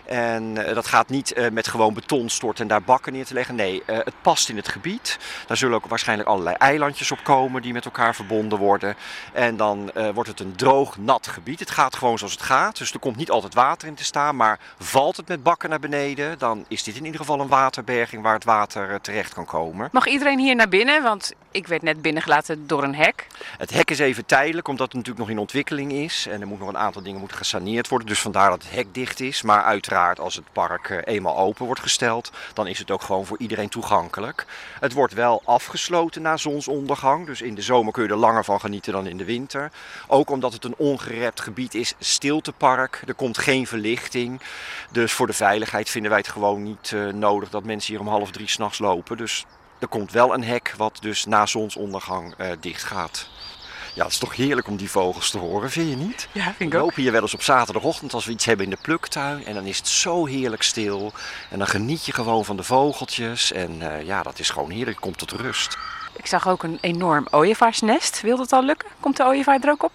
En 0.05 0.43
uh, 0.43 0.73
dat 0.73 0.87
gaat 0.87 1.09
niet 1.09 1.37
uh, 1.37 1.49
met 1.49 1.67
gewoon 1.67 1.93
beton 1.93 2.29
storten 2.29 2.61
en 2.61 2.69
daar 2.69 2.81
bakken 2.81 3.13
neer 3.13 3.25
te 3.25 3.33
leggen. 3.33 3.55
Nee, 3.55 3.83
uh, 3.87 3.97
het 3.97 4.13
past 4.21 4.49
in 4.49 4.55
het 4.55 4.67
gebied. 4.67 5.19
Daar 5.47 5.57
zullen 5.57 5.75
ook 5.75 5.85
waarschijnlijk 5.85 6.29
allerlei 6.29 6.55
eilandjes 6.55 7.11
op 7.11 7.23
komen 7.23 7.61
die 7.61 7.73
met 7.73 7.85
elkaar 7.85 8.15
verbonden 8.15 8.59
worden. 8.59 8.95
En 9.33 9.57
dan 9.57 9.91
wordt 10.13 10.29
het 10.29 10.39
een 10.39 10.55
droog, 10.55 10.97
nat 10.97 11.27
gebied. 11.27 11.59
Het 11.59 11.71
gaat 11.71 11.95
gewoon 11.95 12.17
zoals 12.17 12.33
het 12.33 12.41
gaat. 12.41 12.77
Dus 12.77 12.91
er 12.91 12.99
komt 12.99 13.15
niet 13.15 13.31
altijd 13.31 13.53
water 13.53 13.87
in 13.87 13.95
te 13.95 14.03
staan. 14.03 14.35
Maar 14.35 14.59
valt 14.79 15.17
het 15.17 15.27
met 15.27 15.43
bakken 15.43 15.69
naar 15.69 15.79
beneden, 15.79 16.39
dan 16.39 16.65
is 16.67 16.83
dit 16.83 16.95
in 16.95 17.05
ieder 17.05 17.19
geval 17.19 17.39
een 17.39 17.47
waterberging 17.47 18.23
waar 18.23 18.33
het 18.33 18.43
water 18.43 19.01
terecht 19.01 19.33
kan 19.33 19.45
komen. 19.45 19.89
Mag 19.91 20.07
iedereen 20.07 20.39
hier 20.39 20.55
naar 20.55 20.69
binnen? 20.69 21.03
Want 21.03 21.33
ik 21.51 21.67
werd 21.67 21.81
net 21.81 22.01
binnengelaten 22.01 22.67
door 22.67 22.83
een 22.83 22.95
hek. 22.95 23.27
Het 23.57 23.73
hek 23.73 23.91
is 23.91 23.99
even 23.99 24.25
tijdelijk, 24.25 24.67
omdat 24.67 24.87
het 24.87 24.95
natuurlijk 24.95 25.25
nog 25.25 25.29
in 25.35 25.41
ontwikkeling 25.41 25.91
is. 25.91 26.27
En 26.27 26.41
er 26.41 26.47
moet 26.47 26.59
nog 26.59 26.67
een 26.67 26.77
aantal 26.77 27.01
dingen 27.01 27.19
moeten 27.19 27.37
gesaneerd 27.37 27.87
worden. 27.87 28.07
Dus 28.07 28.21
vandaar 28.21 28.49
dat 28.49 28.63
het 28.63 28.71
hek 28.71 28.93
dicht 28.93 29.19
is. 29.19 29.41
Maar 29.41 29.63
als 29.95 30.35
het 30.35 30.51
park 30.51 31.01
eenmaal 31.05 31.37
open 31.37 31.65
wordt 31.65 31.81
gesteld, 31.81 32.31
dan 32.53 32.67
is 32.67 32.79
het 32.79 32.91
ook 32.91 33.01
gewoon 33.01 33.25
voor 33.25 33.37
iedereen 33.37 33.69
toegankelijk. 33.69 34.45
Het 34.79 34.93
wordt 34.93 35.13
wel 35.13 35.41
afgesloten 35.45 36.21
na 36.21 36.37
zonsondergang. 36.37 37.25
Dus 37.25 37.41
in 37.41 37.55
de 37.55 37.61
zomer 37.61 37.93
kun 37.93 38.03
je 38.03 38.09
er 38.09 38.15
langer 38.15 38.43
van 38.43 38.59
genieten 38.59 38.93
dan 38.93 39.07
in 39.07 39.17
de 39.17 39.25
winter. 39.25 39.71
Ook 40.07 40.29
omdat 40.29 40.53
het 40.53 40.63
een 40.63 40.75
ongerept 40.77 41.41
gebied 41.41 41.73
is, 41.73 41.93
stiltepark. 41.99 43.03
Er 43.07 43.13
komt 43.13 43.37
geen 43.37 43.67
verlichting. 43.67 44.41
Dus 44.91 45.11
voor 45.11 45.27
de 45.27 45.33
veiligheid 45.33 45.89
vinden 45.89 46.11
wij 46.11 46.19
het 46.19 46.29
gewoon 46.29 46.63
niet 46.63 46.91
uh, 46.91 47.13
nodig 47.13 47.49
dat 47.49 47.63
mensen 47.63 47.91
hier 47.91 48.01
om 48.01 48.07
half 48.07 48.31
drie 48.31 48.49
s'nachts 48.49 48.79
lopen. 48.79 49.17
Dus 49.17 49.45
er 49.79 49.87
komt 49.87 50.11
wel 50.11 50.33
een 50.33 50.43
hek 50.43 50.73
wat 50.77 50.97
dus 51.01 51.25
na 51.25 51.45
zonsondergang 51.45 52.33
uh, 52.37 52.51
dicht 52.59 52.83
gaat. 52.83 53.29
Ja, 53.95 54.03
het 54.03 54.11
is 54.11 54.17
toch 54.17 54.35
heerlijk 54.35 54.67
om 54.67 54.75
die 54.75 54.89
vogels 54.89 55.29
te 55.29 55.37
horen, 55.37 55.71
vind 55.71 55.89
je 55.89 55.95
niet? 55.95 56.27
Ja, 56.31 56.43
vind 56.43 56.59
ik 56.59 56.71
we 56.71 56.77
ook. 56.77 56.83
lopen 56.83 57.01
hier 57.01 57.11
wel 57.11 57.21
eens 57.21 57.33
op 57.33 57.41
zaterdagochtend 57.41 58.13
als 58.13 58.25
we 58.25 58.31
iets 58.31 58.45
hebben 58.45 58.65
in 58.65 58.71
de 58.71 58.77
pluktuin. 58.81 59.45
En 59.45 59.53
dan 59.53 59.65
is 59.65 59.77
het 59.77 59.87
zo 59.87 60.25
heerlijk 60.25 60.63
stil. 60.63 61.11
En 61.49 61.57
dan 61.57 61.67
geniet 61.67 62.05
je 62.05 62.11
gewoon 62.11 62.45
van 62.45 62.57
de 62.57 62.63
vogeltjes. 62.63 63.51
En 63.51 63.71
uh, 63.81 64.03
ja, 64.03 64.23
dat 64.23 64.39
is 64.39 64.49
gewoon 64.49 64.69
heerlijk. 64.69 64.97
Je 64.97 65.03
komt 65.03 65.17
tot 65.17 65.31
rust. 65.31 65.77
Ik 66.15 66.25
zag 66.25 66.47
ook 66.47 66.63
een 66.63 66.77
enorm 66.81 67.27
ooievaarsnest. 67.31 68.21
Wil 68.21 68.37
dat 68.37 68.51
al 68.51 68.63
lukken? 68.63 68.89
Komt 68.99 69.17
de 69.17 69.23
ooievaar 69.23 69.59
er 69.61 69.69
ook 69.69 69.83
op? 69.83 69.91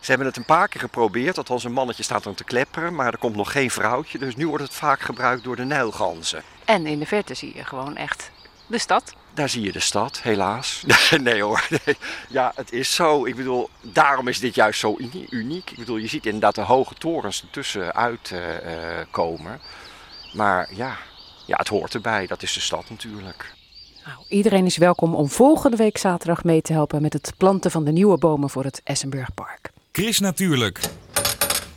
Ze 0.00 0.10
hebben 0.10 0.26
het 0.26 0.36
een 0.36 0.44
paar 0.44 0.68
keer 0.68 0.80
geprobeerd, 0.80 1.38
althans 1.38 1.64
een 1.64 1.72
mannetje 1.72 2.02
staat 2.02 2.24
er 2.24 2.34
te 2.34 2.44
klepperen, 2.44 2.94
maar 2.94 3.06
er 3.12 3.18
komt 3.18 3.36
nog 3.36 3.52
geen 3.52 3.70
vrouwtje. 3.70 4.18
Dus 4.18 4.36
nu 4.36 4.48
wordt 4.48 4.64
het 4.64 4.74
vaak 4.74 5.00
gebruikt 5.00 5.44
door 5.44 5.56
de 5.56 5.64
nijlganzen. 5.64 6.42
En 6.64 6.86
in 6.86 6.98
de 6.98 7.06
verte 7.06 7.34
zie 7.34 7.56
je 7.56 7.64
gewoon 7.64 7.96
echt 7.96 8.30
de 8.66 8.78
stad. 8.78 9.14
Daar 9.34 9.48
zie 9.48 9.62
je 9.62 9.72
de 9.72 9.80
stad, 9.80 10.20
helaas. 10.22 10.84
nee 11.20 11.42
hoor, 11.42 11.66
nee. 11.84 11.96
ja 12.28 12.52
het 12.54 12.72
is 12.72 12.94
zo. 12.94 13.24
Ik 13.24 13.36
bedoel, 13.36 13.70
daarom 13.80 14.28
is 14.28 14.40
dit 14.40 14.54
juist 14.54 14.80
zo 14.80 14.96
uniek. 15.30 15.70
Ik 15.70 15.78
bedoel, 15.78 15.96
je 15.96 16.06
ziet 16.06 16.26
inderdaad 16.26 16.54
de 16.54 16.60
hoge 16.60 16.94
torens 16.94 17.42
ertussen 17.42 17.94
uitkomen. 17.94 19.52
Uh, 19.52 20.34
maar 20.34 20.68
ja, 20.74 20.96
ja, 21.46 21.56
het 21.56 21.68
hoort 21.68 21.94
erbij. 21.94 22.26
Dat 22.26 22.42
is 22.42 22.52
de 22.52 22.60
stad 22.60 22.90
natuurlijk. 22.90 23.54
Nou, 24.04 24.18
iedereen 24.28 24.66
is 24.66 24.76
welkom 24.76 25.14
om 25.14 25.28
volgende 25.28 25.76
week 25.76 25.98
zaterdag 25.98 26.44
mee 26.44 26.62
te 26.62 26.72
helpen 26.72 27.02
met 27.02 27.12
het 27.12 27.32
planten 27.36 27.70
van 27.70 27.84
de 27.84 27.92
nieuwe 27.92 28.18
bomen 28.18 28.50
voor 28.50 28.64
het 28.64 28.80
Essenburg 28.84 29.34
Park. 29.34 29.70
Chris 29.92 30.20
Natuurlijk. 30.20 30.80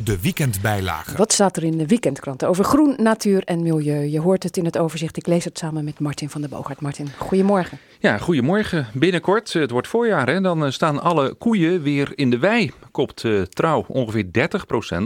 De 0.03 0.21
weekendbijlage. 0.21 1.17
Wat 1.17 1.33
staat 1.33 1.57
er 1.57 1.63
in 1.63 1.77
de 1.77 1.87
weekendkrant 1.87 2.45
over 2.45 2.63
groen, 2.63 2.95
natuur 2.97 3.43
en 3.43 3.63
milieu? 3.63 4.03
Je 4.03 4.19
hoort 4.19 4.43
het 4.43 4.57
in 4.57 4.65
het 4.65 4.77
overzicht. 4.77 5.17
Ik 5.17 5.27
lees 5.27 5.45
het 5.45 5.57
samen 5.57 5.83
met 5.83 5.99
Martin 5.99 6.29
van 6.29 6.41
der 6.41 6.49
Boogaard. 6.49 6.81
Martin, 6.81 7.07
goedemorgen. 7.17 7.77
Ja, 7.99 8.17
goedemorgen. 8.17 8.87
Binnenkort, 8.93 9.53
het 9.53 9.71
wordt 9.71 9.87
voorjaar, 9.87 10.27
hè, 10.27 10.41
dan 10.41 10.71
staan 10.71 11.01
alle 11.01 11.33
koeien 11.33 11.81
weer 11.81 12.11
in 12.15 12.29
de 12.29 12.37
wei. 12.37 12.71
Kopt 12.91 13.23
uh, 13.23 13.41
trouw, 13.41 13.85
ongeveer 13.87 14.25
30% 14.25 14.29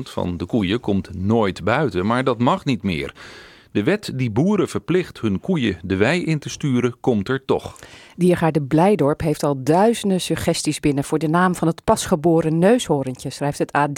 van 0.02 0.38
de 0.38 0.46
koeien 0.46 0.80
komt 0.80 1.10
nooit 1.16 1.64
buiten, 1.64 2.06
maar 2.06 2.24
dat 2.24 2.40
mag 2.40 2.66
niet 2.66 2.84
meer. 2.84 3.14
De 3.72 3.84
wet 3.84 4.12
die 4.16 4.32
boeren 4.32 4.70
verplicht 4.70 5.20
hun 5.20 5.40
koeien 5.40 5.80
de 5.84 5.96
wei 5.96 6.24
in 6.24 6.40
te 6.40 6.50
sturen, 6.50 6.96
komt 7.00 7.30
er 7.30 7.46
toch. 7.46 7.76
Diergaarde 8.16 8.62
Blijdorp 8.62 9.22
heeft 9.22 9.44
al 9.44 9.64
duizenden 9.64 10.22
suggesties 10.22 10.80
binnen 10.80 11.04
voor 11.04 11.20
de 11.20 11.28
naam 11.28 11.56
van 11.56 11.68
het 11.68 11.84
pasgeboren 11.84 12.58
neushoorntje, 12.58 13.30
schrijft 13.30 13.58
het 13.58 13.72
AD. 13.72 13.96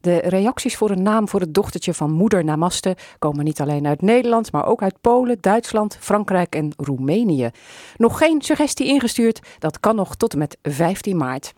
De 0.00 0.20
reacties 0.24 0.76
voor 0.76 0.90
een 0.90 1.02
naam 1.02 1.28
voor 1.28 1.40
het 1.40 1.54
dochtertje 1.54 1.94
van 1.94 2.12
moeder 2.12 2.44
Namaste 2.44 2.96
komen 3.18 3.44
niet 3.44 3.60
alleen 3.60 3.86
uit 3.86 4.02
Nederland, 4.02 4.52
maar 4.52 4.66
ook 4.66 4.82
uit 4.82 5.00
Polen, 5.00 5.38
Duitsland, 5.40 5.96
Frankrijk 6.00 6.54
en 6.54 6.72
Roemenië. 6.76 7.50
Nog 7.96 8.18
geen 8.18 8.42
suggestie 8.42 8.86
ingestuurd, 8.86 9.40
dat 9.58 9.80
kan 9.80 9.96
nog 9.96 10.16
tot 10.16 10.32
en 10.32 10.38
met 10.38 10.58
15 10.62 11.16
maart. 11.16 11.54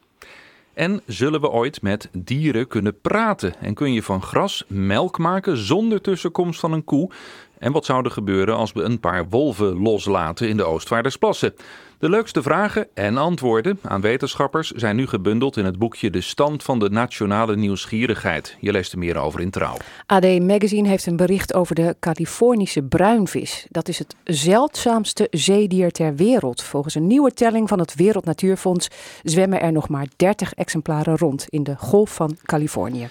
En 0.79 1.01
zullen 1.07 1.41
we 1.41 1.51
ooit 1.51 1.83
met 1.83 2.09
dieren 2.13 2.67
kunnen 2.67 3.01
praten? 3.01 3.55
En 3.61 3.75
kun 3.75 3.93
je 3.93 4.03
van 4.03 4.23
gras 4.23 4.65
melk 4.69 5.19
maken 5.19 5.57
zonder 5.57 6.01
tussenkomst 6.01 6.61
van 6.61 6.73
een 6.73 6.85
koe? 6.85 7.11
En 7.59 7.73
wat 7.73 7.85
zou 7.85 8.05
er 8.05 8.11
gebeuren 8.11 8.57
als 8.57 8.73
we 8.73 8.83
een 8.83 9.01
paar 9.01 9.29
wolven 9.29 9.83
loslaten 9.83 10.49
in 10.49 10.57
de 10.57 10.65
Oostvaardersplassen? 10.65 11.55
De 11.99 12.09
leukste 12.09 12.43
vragen 12.43 12.89
en 12.95 13.17
antwoorden 13.17 13.79
aan 13.83 14.01
wetenschappers 14.01 14.71
zijn 14.71 14.97
nu 14.97 15.07
gebundeld 15.07 15.57
in 15.57 15.65
het 15.65 15.79
boekje 15.79 16.11
De 16.11 16.21
Stand 16.21 16.63
van 16.63 16.79
de 16.79 16.91
Nationale 16.91 17.57
Nieuwsgierigheid. 17.57 18.57
Je 18.61 18.73
leest 18.73 18.93
er 18.93 18.99
meer 18.99 19.17
over 19.17 19.41
in 19.41 19.51
Trouw. 19.51 19.77
AD 20.07 20.41
Magazine 20.41 20.89
heeft 20.89 21.07
een 21.07 21.17
bericht 21.17 21.55
over 21.55 21.75
de 21.75 21.97
Californische 22.01 22.83
bruinvis. 22.83 23.67
Dat 23.71 23.89
is 23.89 23.99
het 23.99 24.17
zeldzaamste 24.25 25.27
zeedier 25.31 25.91
ter 25.91 26.15
wereld. 26.15 26.63
Volgens 26.63 26.95
een 26.95 27.07
nieuwe 27.07 27.33
telling 27.33 27.69
van 27.69 27.79
het 27.79 27.95
Wereld 27.95 28.25
Natuurfonds 28.25 28.89
zwemmen 29.23 29.61
er 29.61 29.73
nog 29.73 29.89
maar 29.89 30.07
30 30.17 30.55
exemplaren 30.55 31.17
rond 31.17 31.47
in 31.49 31.63
de 31.63 31.75
Golf 31.77 32.15
van 32.15 32.37
Californië. 32.43 33.09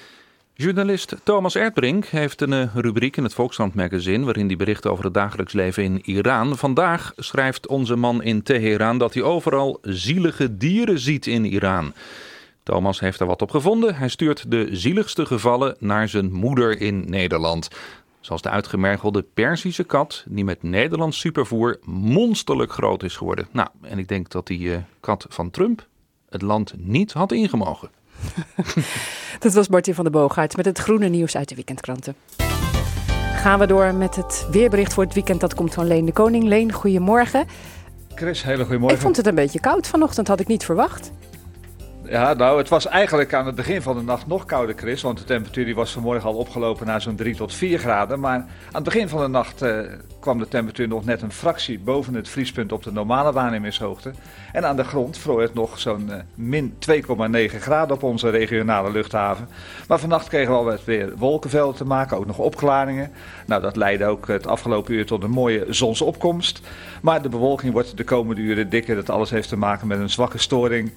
Journalist 0.60 1.16
Thomas 1.24 1.56
Erdbrink 1.56 2.06
heeft 2.06 2.42
een 2.42 2.54
eh, 2.54 2.76
rubriek 2.76 3.18
in 3.18 3.24
het 3.24 3.34
Volkskrant 3.34 3.76
magazine 3.76 4.26
waarin 4.26 4.48
hij 4.48 4.56
bericht 4.56 4.88
over 4.88 5.04
het 5.04 5.14
dagelijks 5.14 5.54
leven 5.54 5.84
in 5.84 6.02
Iran. 6.06 6.58
Vandaag 6.58 7.14
schrijft 7.16 7.68
onze 7.68 7.96
man 7.96 8.24
in 8.24 8.44
Teheran 8.44 8.98
dat 8.98 9.14
hij 9.14 9.24
overal 9.24 9.80
zielige 9.82 10.58
dieren 10.58 11.00
ziet 11.00 11.28
in 11.28 11.46
Iran. 11.46 11.94
Thomas 12.64 13.00
heeft 13.00 13.20
er 13.20 13.26
wat 13.26 13.42
op 13.42 13.52
gevonden. 13.52 13.96
Hij 13.96 14.08
stuurt 14.08 14.52
de 14.52 14.68
zieligste 14.72 15.26
gevallen 15.26 15.76
naar 15.80 16.10
zijn 16.10 16.32
moeder 16.32 16.82
in 16.82 17.10
Nederland. 17.10 17.68
Zoals 18.20 18.42
de 18.42 18.50
uitgemergelde 18.50 19.26
Persische 19.34 19.84
kat, 19.84 20.24
die 20.28 20.44
met 20.44 20.64
Nederlands 20.64 21.20
supervoer 21.20 21.80
monsterlijk 21.84 22.72
groot 22.72 23.04
is 23.04 23.16
geworden. 23.16 23.48
Nou, 23.52 23.70
en 23.82 24.00
ik 24.00 24.08
denk 24.08 24.30
dat 24.30 24.48
die 24.48 24.60
uh, 24.60 24.78
kat 25.00 25.26
van 25.30 25.50
Trump 25.50 25.88
het 26.30 26.42
land 26.42 26.74
niet 26.78 27.14
had 27.14 27.32
ingemogen. 27.32 27.90
Dat 29.40 29.54
was 29.54 29.68
Martin 29.68 29.94
van 29.94 30.04
der 30.04 30.14
Boogaard 30.14 30.58
met 30.58 30.66
het 30.66 30.78
groene 30.78 31.08
nieuws 31.08 31.38
uit 31.38 31.50
de 31.50 31.56
weekendkranten. 31.56 32.16
Gaan 33.36 33.60
we 33.60 33.68
door 33.68 33.94
met 33.94 34.16
het 34.16 34.48
weerbericht 34.52 34.94
voor 34.94 35.04
het 35.04 35.14
weekend. 35.14 35.40
Dat 35.40 35.56
komt 35.56 35.74
van 35.74 35.88
Leen 35.88 36.06
de 36.06 36.12
Koning. 36.12 36.44
Leen, 36.44 36.72
goedemorgen. 36.72 37.46
Chris, 38.16 38.44
hele 38.44 38.64
goedemorgen. 38.64 38.98
Ik 38.98 39.04
vond 39.04 39.18
het 39.18 39.28
een 39.28 39.36
beetje 39.36 39.60
koud 39.60 39.88
vanochtend, 39.88 40.28
had 40.28 40.40
ik 40.40 40.48
niet 40.48 40.66
verwacht. 40.66 41.12
Ja, 42.10 42.34
nou, 42.34 42.58
het 42.58 42.70
was 42.70 42.88
eigenlijk 42.88 43.34
aan 43.34 43.46
het 43.46 43.56
begin 43.56 43.82
van 43.82 43.98
de 43.98 44.04
nacht 44.04 44.28
nog 44.28 44.46
kouder, 44.46 44.76
Chris. 44.78 45.02
Want 45.02 45.18
de 45.18 45.24
temperatuur 45.24 45.66
die 45.66 45.76
was 45.76 45.92
vanmorgen 45.92 46.30
al 46.30 46.36
opgelopen 46.36 46.86
naar 46.86 47.02
zo'n 47.02 47.16
3 47.16 47.36
tot 47.36 47.54
4 47.54 47.80
graden. 47.80 48.20
Maar 48.20 48.36
aan 48.40 48.48
het 48.72 48.84
begin 48.84 49.10
van 49.10 49.22
de 49.22 49.28
nacht 49.28 49.62
eh, 49.62 49.80
kwam 50.20 50.40
de 50.40 50.48
temperatuur 50.48 50.88
nog 50.88 51.06
net 51.06 51.22
een 51.22 51.32
fractie 51.32 51.80
boven 51.80 52.14
het 52.14 52.30
vriespunt 52.30 52.72
op 52.72 52.84
de 52.84 52.92
normale 52.92 53.32
waarnemingshoogte. 53.32 54.12
En 54.52 54.66
aan 54.66 54.76
de 54.76 54.84
grond 54.84 55.18
vroor 55.18 55.42
het 55.42 55.54
nog 55.54 55.80
zo'n 55.80 56.10
uh, 56.10 56.16
min 56.36 56.74
2,9 56.92 57.60
graden 57.60 57.96
op 57.96 58.04
onze 58.04 58.30
regionale 58.30 58.92
luchthaven. 58.92 59.48
Maar 59.88 60.00
vannacht 60.00 60.28
kregen 60.28 60.52
we 60.52 60.58
alweer 60.58 60.80
weer 60.86 61.18
wolkenvelden 61.18 61.76
te 61.76 61.86
maken, 61.86 62.18
ook 62.18 62.26
nog 62.26 62.38
opklaringen. 62.38 63.12
Nou, 63.46 63.62
dat 63.62 63.76
leidde 63.76 64.06
ook 64.06 64.28
het 64.28 64.48
afgelopen 64.48 64.94
uur 64.94 65.06
tot 65.06 65.24
een 65.24 65.30
mooie 65.30 65.66
zonsopkomst. 65.70 66.62
Maar 67.02 67.22
de 67.22 67.30
bewolking 67.30 67.74
wordt 67.74 67.98
de 67.98 68.04
komende 68.04 68.42
uren 68.42 68.70
dikker. 68.70 68.96
Dat 68.96 69.10
alles 69.10 69.30
heeft 69.30 69.50
te 69.50 69.58
maken 69.58 69.88
met 69.88 70.00
een 70.00 70.10
zwakke 70.10 70.38
storing 70.38 70.92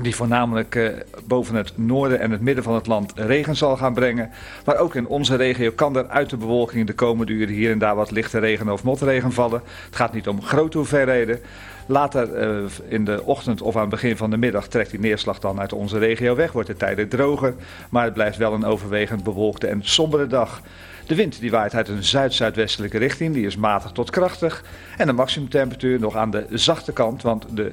die 0.00 0.14
voornamelijk 0.14 0.74
uh, 0.74 0.88
boven 1.24 1.54
het 1.54 1.72
noorden 1.74 2.20
en 2.20 2.30
het 2.30 2.40
midden 2.40 2.64
van 2.64 2.74
het 2.74 2.86
land 2.86 3.12
regen 3.16 3.56
zal 3.56 3.76
gaan 3.76 3.94
brengen. 3.94 4.30
Maar 4.64 4.76
ook 4.76 4.94
in 4.94 5.06
onze 5.06 5.36
regio 5.36 5.70
kan 5.70 5.96
er 5.96 6.08
uit 6.08 6.30
de 6.30 6.36
bewolking 6.36 6.86
de 6.86 6.92
komende 6.92 7.32
uren 7.32 7.54
hier 7.54 7.70
en 7.70 7.78
daar 7.78 7.96
wat 7.96 8.10
lichte 8.10 8.38
regen 8.38 8.68
of 8.68 8.84
motregen 8.84 9.32
vallen. 9.32 9.62
Het 9.86 9.96
gaat 9.96 10.12
niet 10.12 10.28
om 10.28 10.42
grote 10.42 10.78
hoeveelheden. 10.78 11.40
Later 11.86 12.48
uh, 12.48 12.64
in 12.88 13.04
de 13.04 13.22
ochtend 13.24 13.62
of 13.62 13.74
aan 13.74 13.80
het 13.80 13.90
begin 13.90 14.16
van 14.16 14.30
de 14.30 14.36
middag 14.36 14.68
trekt 14.68 14.90
die 14.90 15.00
neerslag 15.00 15.38
dan 15.38 15.60
uit 15.60 15.72
onze 15.72 15.98
regio 15.98 16.34
weg. 16.34 16.52
Wordt 16.52 16.68
de 16.68 16.76
tijden 16.76 17.08
droger, 17.08 17.54
maar 17.90 18.04
het 18.04 18.14
blijft 18.14 18.36
wel 18.36 18.52
een 18.52 18.64
overwegend 18.64 19.24
bewolkte 19.24 19.66
en 19.66 19.80
sombere 19.82 20.26
dag. 20.26 20.62
De 21.06 21.14
wind 21.14 21.40
die 21.40 21.50
waait 21.50 21.74
uit 21.74 21.88
een 21.88 22.04
zuid-zuidwestelijke 22.04 22.98
richting, 22.98 23.34
die 23.34 23.46
is 23.46 23.56
matig 23.56 23.90
tot 23.90 24.10
krachtig. 24.10 24.64
En 24.96 25.06
de 25.06 25.12
maximumtemperatuur 25.12 26.00
nog 26.00 26.16
aan 26.16 26.30
de 26.30 26.46
zachte 26.50 26.92
kant, 26.92 27.22
want 27.22 27.46
de 27.50 27.72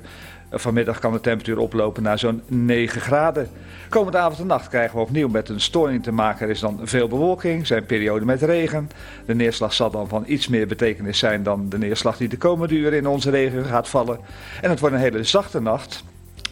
Vanmiddag 0.54 1.00
kan 1.00 1.12
de 1.12 1.22
temperatuur 1.22 1.58
oplopen 1.58 2.04
naar 2.04 2.20
zo'n 2.20 2.42
9 2.48 3.02
graden. 3.02 3.50
Komende 3.90 4.18
avond 4.18 4.40
en 4.40 4.48
nacht 4.48 4.68
krijgen 4.68 4.96
we 4.96 5.04
opnieuw 5.04 5.28
met 5.28 5.50
een 5.50 5.62
storing 5.62 6.04
te 6.04 6.12
maken. 6.12 6.46
Er 6.46 6.52
is 6.52 6.60
dan 6.60 6.80
veel 6.84 7.08
bewolking, 7.08 7.68
zijn 7.68 7.86
perioden 7.86 8.28
met 8.28 8.42
regen. 8.42 8.90
De 9.26 9.36
neerslag 9.36 9.74
zal 9.74 9.92
dan 9.92 10.08
van 10.08 10.24
iets 10.28 10.48
meer 10.48 10.68
betekenis 10.68 11.20
zijn 11.20 11.44
dan 11.44 11.70
de 11.70 11.78
neerslag 11.78 12.18
die 12.18 12.28
de 12.28 12.38
komende 12.38 12.76
uren 12.76 12.98
in 12.98 13.08
onze 13.08 13.30
regio 13.30 13.64
gaat 13.64 13.90
vallen. 13.90 14.20
En 14.62 14.70
het 14.70 14.80
wordt 14.80 14.96
een 14.96 15.02
hele 15.02 15.24
zachte 15.24 15.62
nacht. 15.62 16.04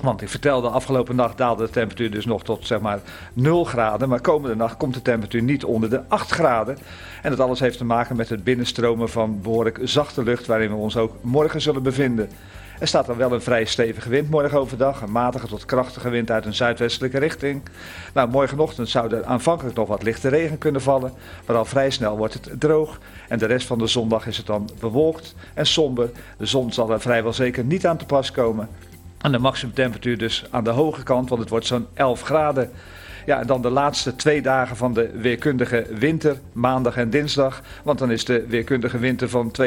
Want 0.01 0.21
ik 0.21 0.29
vertelde, 0.29 0.69
afgelopen 0.69 1.15
nacht 1.15 1.37
daalde 1.37 1.65
de 1.65 1.71
temperatuur 1.71 2.11
dus 2.11 2.25
nog 2.25 2.43
tot 2.43 2.67
zeg 2.67 2.79
maar 2.79 2.99
0 3.33 3.63
graden. 3.63 4.09
Maar 4.09 4.21
komende 4.21 4.55
nacht 4.55 4.77
komt 4.77 4.93
de 4.93 5.01
temperatuur 5.01 5.41
niet 5.41 5.63
onder 5.63 5.89
de 5.89 6.01
8 6.07 6.31
graden. 6.31 6.77
En 7.21 7.29
dat 7.29 7.39
alles 7.39 7.59
heeft 7.59 7.77
te 7.77 7.85
maken 7.85 8.15
met 8.15 8.29
het 8.29 8.43
binnenstromen 8.43 9.09
van 9.09 9.41
behoorlijk 9.41 9.79
zachte 9.83 10.23
lucht 10.23 10.45
waarin 10.45 10.69
we 10.69 10.75
ons 10.75 10.97
ook 10.97 11.13
morgen 11.21 11.61
zullen 11.61 11.83
bevinden. 11.83 12.29
Er 12.79 12.87
staat 12.87 13.05
dan 13.05 13.17
wel 13.17 13.31
een 13.31 13.41
vrij 13.41 13.65
stevige 13.65 14.09
wind 14.09 14.29
morgen 14.29 14.59
overdag. 14.59 15.01
Een 15.01 15.11
matige 15.11 15.47
tot 15.47 15.65
krachtige 15.65 16.09
wind 16.09 16.31
uit 16.31 16.45
een 16.45 16.53
zuidwestelijke 16.53 17.19
richting. 17.19 17.61
Nou, 18.13 18.29
morgenochtend 18.29 18.89
zou 18.89 19.15
er 19.15 19.25
aanvankelijk 19.25 19.75
nog 19.75 19.87
wat 19.87 20.03
lichte 20.03 20.29
regen 20.29 20.57
kunnen 20.57 20.81
vallen. 20.81 21.13
Maar 21.45 21.55
al 21.55 21.65
vrij 21.65 21.89
snel 21.89 22.17
wordt 22.17 22.33
het 22.33 22.49
droog. 22.59 22.99
En 23.27 23.39
de 23.39 23.45
rest 23.45 23.67
van 23.67 23.77
de 23.77 23.87
zondag 23.87 24.27
is 24.27 24.37
het 24.37 24.45
dan 24.45 24.69
bewolkt 24.79 25.35
en 25.53 25.65
somber. 25.65 26.09
De 26.37 26.45
zon 26.45 26.73
zal 26.73 26.91
er 26.91 27.01
vrijwel 27.01 27.33
zeker 27.33 27.63
niet 27.63 27.85
aan 27.85 27.97
te 27.97 28.05
pas 28.05 28.31
komen. 28.31 28.69
En 29.21 29.31
de 29.31 29.39
maximumtemperatuur 29.39 30.17
dus 30.17 30.45
aan 30.49 30.63
de 30.63 30.69
hoge 30.69 31.03
kant, 31.03 31.29
want 31.29 31.41
het 31.41 31.49
wordt 31.49 31.65
zo'n 31.65 31.87
11 31.93 32.21
graden. 32.21 32.71
Ja, 33.25 33.39
en 33.39 33.47
dan 33.47 33.61
de 33.61 33.69
laatste 33.69 34.15
twee 34.15 34.41
dagen 34.41 34.75
van 34.75 34.93
de 34.93 35.09
weerkundige 35.19 35.85
winter, 35.89 36.37
maandag 36.51 36.97
en 36.97 37.09
dinsdag. 37.09 37.61
Want 37.83 37.99
dan 37.99 38.11
is 38.11 38.25
de 38.25 38.45
weerkundige 38.47 38.97
winter 38.97 39.29
van 39.29 39.51
2016-2017 39.61 39.63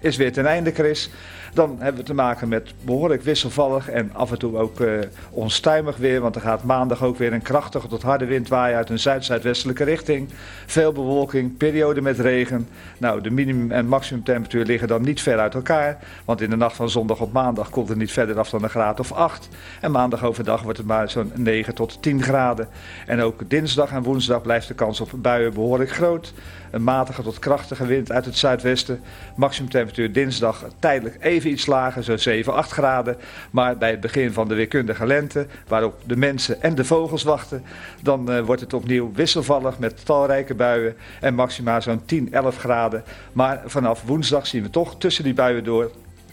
is 0.00 0.16
weer 0.16 0.32
ten 0.32 0.46
einde, 0.46 0.72
Chris. 0.72 1.10
Dan 1.54 1.76
hebben 1.78 2.00
we 2.00 2.06
te 2.06 2.14
maken 2.14 2.48
met 2.48 2.74
behoorlijk 2.84 3.22
wisselvallig 3.22 3.90
en 3.90 4.10
af 4.14 4.30
en 4.30 4.38
toe 4.38 4.56
ook 4.56 4.80
uh, 4.80 4.98
onstuimig 5.30 5.96
weer. 5.96 6.20
Want 6.20 6.34
er 6.34 6.40
gaat 6.40 6.64
maandag 6.64 7.02
ook 7.02 7.18
weer 7.18 7.32
een 7.32 7.42
krachtige 7.42 7.88
tot 7.88 8.02
harde 8.02 8.24
wind 8.24 8.48
waaien 8.48 8.76
uit 8.76 8.90
een 8.90 8.98
zuid-zuidwestelijke 8.98 9.84
richting. 9.84 10.28
Veel 10.66 10.92
bewolking, 10.92 11.56
periode 11.56 12.00
met 12.00 12.18
regen. 12.18 12.68
Nou, 12.98 13.20
de 13.20 13.30
minimum- 13.30 13.70
en 13.70 13.86
maximumtemperatuur 13.86 14.64
liggen 14.64 14.88
dan 14.88 15.02
niet 15.02 15.22
ver 15.22 15.38
uit 15.38 15.54
elkaar. 15.54 15.98
Want 16.24 16.40
in 16.40 16.50
de 16.50 16.56
nacht 16.56 16.76
van 16.76 16.90
zondag 16.90 17.20
op 17.20 17.32
maandag 17.32 17.70
komt 17.70 17.88
het 17.88 17.98
niet 17.98 18.12
verder 18.12 18.38
af 18.38 18.50
dan 18.50 18.62
een 18.62 18.70
graad 18.70 19.00
of 19.00 19.12
8. 19.12 19.48
En 19.80 19.90
maandag 19.90 20.24
overdag 20.24 20.62
wordt 20.62 20.78
het 20.78 20.86
maar 20.86 21.10
zo'n 21.10 21.32
9 21.38 21.74
tot 21.74 22.02
10 22.02 22.22
graden. 22.22 22.68
En 23.06 23.20
ook 23.20 23.50
dinsdag 23.50 23.90
en 23.90 24.02
woensdag 24.02 24.42
blijft 24.42 24.68
de 24.68 24.74
kans 24.74 25.00
op 25.00 25.10
buien 25.16 25.54
behoorlijk 25.54 25.90
groot. 25.90 26.32
Een 26.70 26.84
matige 26.84 27.22
tot 27.22 27.38
krachtige 27.38 27.86
wind 27.86 28.12
uit 28.12 28.24
het 28.24 28.36
zuidwesten. 28.36 29.00
Maximumtemperatuur 29.36 30.12
dinsdag 30.12 30.64
tijdelijk 30.78 31.16
even 31.20 31.50
iets 31.50 31.66
lager, 31.66 32.02
zo'n 32.02 32.18
7, 32.18 32.54
8 32.54 32.70
graden. 32.70 33.16
Maar 33.50 33.78
bij 33.78 33.90
het 33.90 34.00
begin 34.00 34.32
van 34.32 34.48
de 34.48 34.54
weerkundige 34.54 35.06
lente, 35.06 35.46
waarop 35.68 35.94
de 36.04 36.16
mensen 36.16 36.62
en 36.62 36.74
de 36.74 36.84
vogels 36.84 37.22
wachten, 37.22 37.62
dan 38.02 38.32
uh, 38.32 38.40
wordt 38.40 38.60
het 38.60 38.74
opnieuw 38.74 39.12
wisselvallig 39.14 39.78
met 39.78 40.04
talrijke 40.04 40.54
buien 40.54 40.96
en 41.20 41.34
maxima 41.34 41.80
zo'n 41.80 42.04
10, 42.04 42.32
11 42.32 42.56
graden. 42.56 43.04
Maar 43.32 43.62
vanaf 43.66 44.02
woensdag 44.02 44.46
zien 44.46 44.62
we 44.62 44.70
toch 44.70 44.98
tussen 44.98 45.24
die 45.24 45.34
buien 45.34 45.64
door 45.64 45.90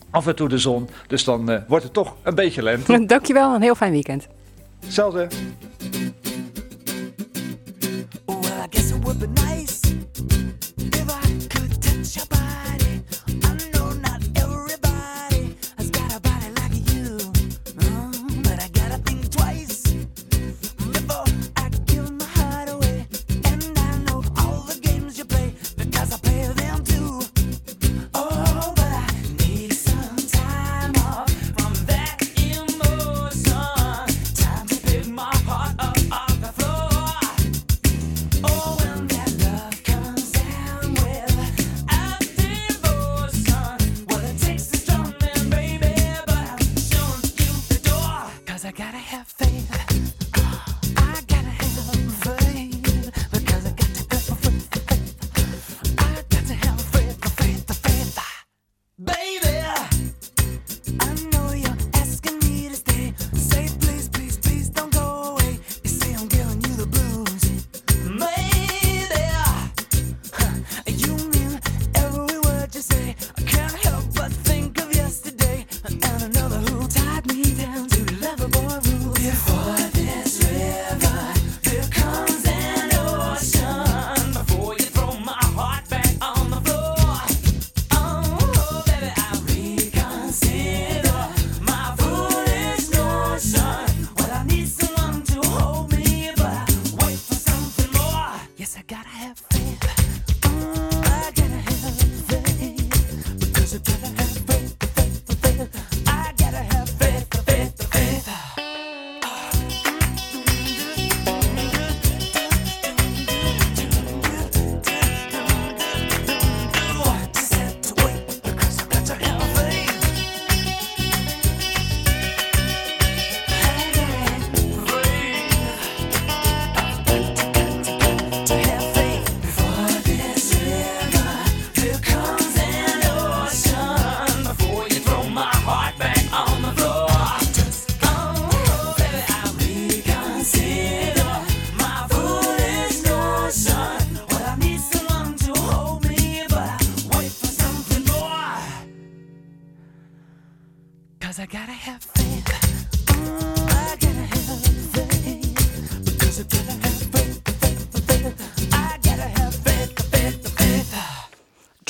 af 0.09 0.27
en 0.27 0.35
toe 0.35 0.49
de 0.49 0.57
zon. 0.57 0.89
Dus 1.07 1.23
dan 1.23 1.51
uh, 1.51 1.57
wordt 1.67 1.83
het 1.83 1.93
toch 1.93 2.15
een 2.23 2.35
beetje 2.35 2.63
lente. 2.63 3.05
Dankjewel, 3.05 3.55
een 3.55 3.61
heel 3.61 3.75
fijn 3.75 3.91
weekend. 3.91 4.27
Hetzelfde. 4.86 5.30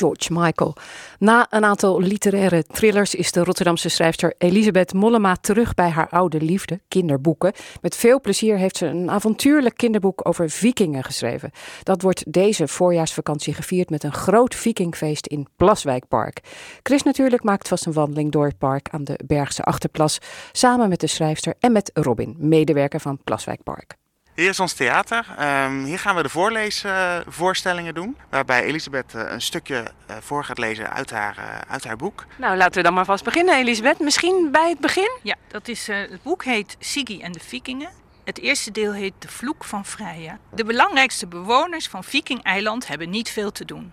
George 0.06 0.34
Michael. 0.34 0.76
Na 1.20 1.48
een 1.50 1.66
aantal 1.66 2.00
literaire 2.00 2.64
thrillers 2.64 3.16
is 3.16 3.32
de 3.32 3.44
Rotterdamse 3.44 3.90
schrijfster 3.90 4.34
Elisabeth 4.38 4.94
Mollema 4.94 5.36
terug 5.36 5.74
bij 5.74 5.90
haar 5.90 6.10
oude 6.10 6.42
liefde, 6.42 6.80
kinderboeken. 6.88 7.54
Met 7.82 7.96
veel 7.96 8.22
plezier 8.22 8.58
heeft 8.58 8.78
ze 8.78 8.86
een 8.86 9.10
avontuurlijk 9.10 9.78
kinderboek 9.78 10.28
over 10.28 10.50
vikingen 10.50 11.04
geschreven. 11.04 11.52
Dat 11.84 12.02
wordt 12.02 12.34
deze 12.34 12.68
voorjaarsvakantie 12.68 13.54
gevierd 13.54 13.90
met 13.90 14.04
een 14.04 14.14
groot 14.14 14.56
vikingfeest 14.56 15.28
in 15.28 15.48
Plaswijkpark. 15.56 16.40
Chris 16.84 17.04
natuurlijk 17.04 17.44
maakt 17.44 17.68
vast 17.68 17.86
een 17.86 17.94
wandeling 17.94 18.32
door 18.32 18.46
het 18.46 18.58
park 18.58 18.90
aan 18.90 19.04
de 19.04 19.20
Bergse 19.26 19.64
Achterplas, 19.64 20.18
samen 20.52 20.90
met 20.90 21.00
de 21.00 21.08
schrijfster 21.08 21.54
en 21.60 21.72
met 21.72 21.92
Robin, 21.94 22.36
medewerker 22.38 23.00
van 23.00 23.20
Plaswijkpark. 23.24 23.96
Hier 24.36 24.50
is 24.50 24.60
ons 24.60 24.74
theater. 24.74 25.26
Ehm, 25.38 25.84
hier 25.84 26.00
gaan 26.00 26.16
we 26.16 26.24
de 26.24 26.30
voorleesvoorstellingen 26.30 27.94
doen. 27.94 28.18
Waarbij 28.30 28.64
Elisabeth 28.64 29.14
eh, 29.16 29.32
een 29.32 29.42
stukje 29.42 29.84
eh, 30.06 30.16
voor 30.20 30.44
gaat 30.44 30.58
lezen 30.58 30.94
uit 30.94 31.10
haar, 31.10 31.38
eh, 31.38 31.72
uit 31.72 31.84
haar 31.84 31.96
boek. 31.96 32.26
Nou, 32.38 32.58
laten 32.58 32.76
we 32.76 32.82
dan 32.84 32.94
maar 32.94 33.06
vast 33.06 33.24
beginnen, 33.24 33.56
Elisabeth. 33.56 34.00
Misschien 34.00 34.50
bij 34.52 34.70
het 34.70 34.80
begin? 34.80 35.18
Ja, 35.24 35.36
dat 35.48 35.68
is, 35.68 35.90
eh, 35.90 35.98
het 35.98 36.24
boek 36.24 36.44
heet 36.44 36.76
Siggy 36.80 37.20
en 37.22 37.32
de 37.32 37.40
Vikingen. 37.40 37.90
Het 38.26 38.40
eerste 38.40 38.72
deel 38.72 38.94
heet 38.94 39.14
De 39.20 39.28
Vloek 39.28 39.64
van 39.64 39.86
Freya. 39.86 40.40
De 40.54 40.64
belangrijkste 40.64 41.28
bewoners 41.28 41.88
van 41.88 42.04
Viking-eiland 42.04 42.88
hebben 42.88 43.10
niet 43.10 43.30
veel 43.30 43.52
te 43.52 43.66
doen. 43.66 43.92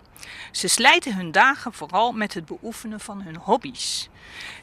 Ze 0.51 0.67
slijten 0.67 1.15
hun 1.15 1.31
dagen 1.31 1.73
vooral 1.73 2.11
met 2.11 2.33
het 2.33 2.45
beoefenen 2.45 2.99
van 2.99 3.21
hun 3.21 3.35
hobby's. 3.35 4.09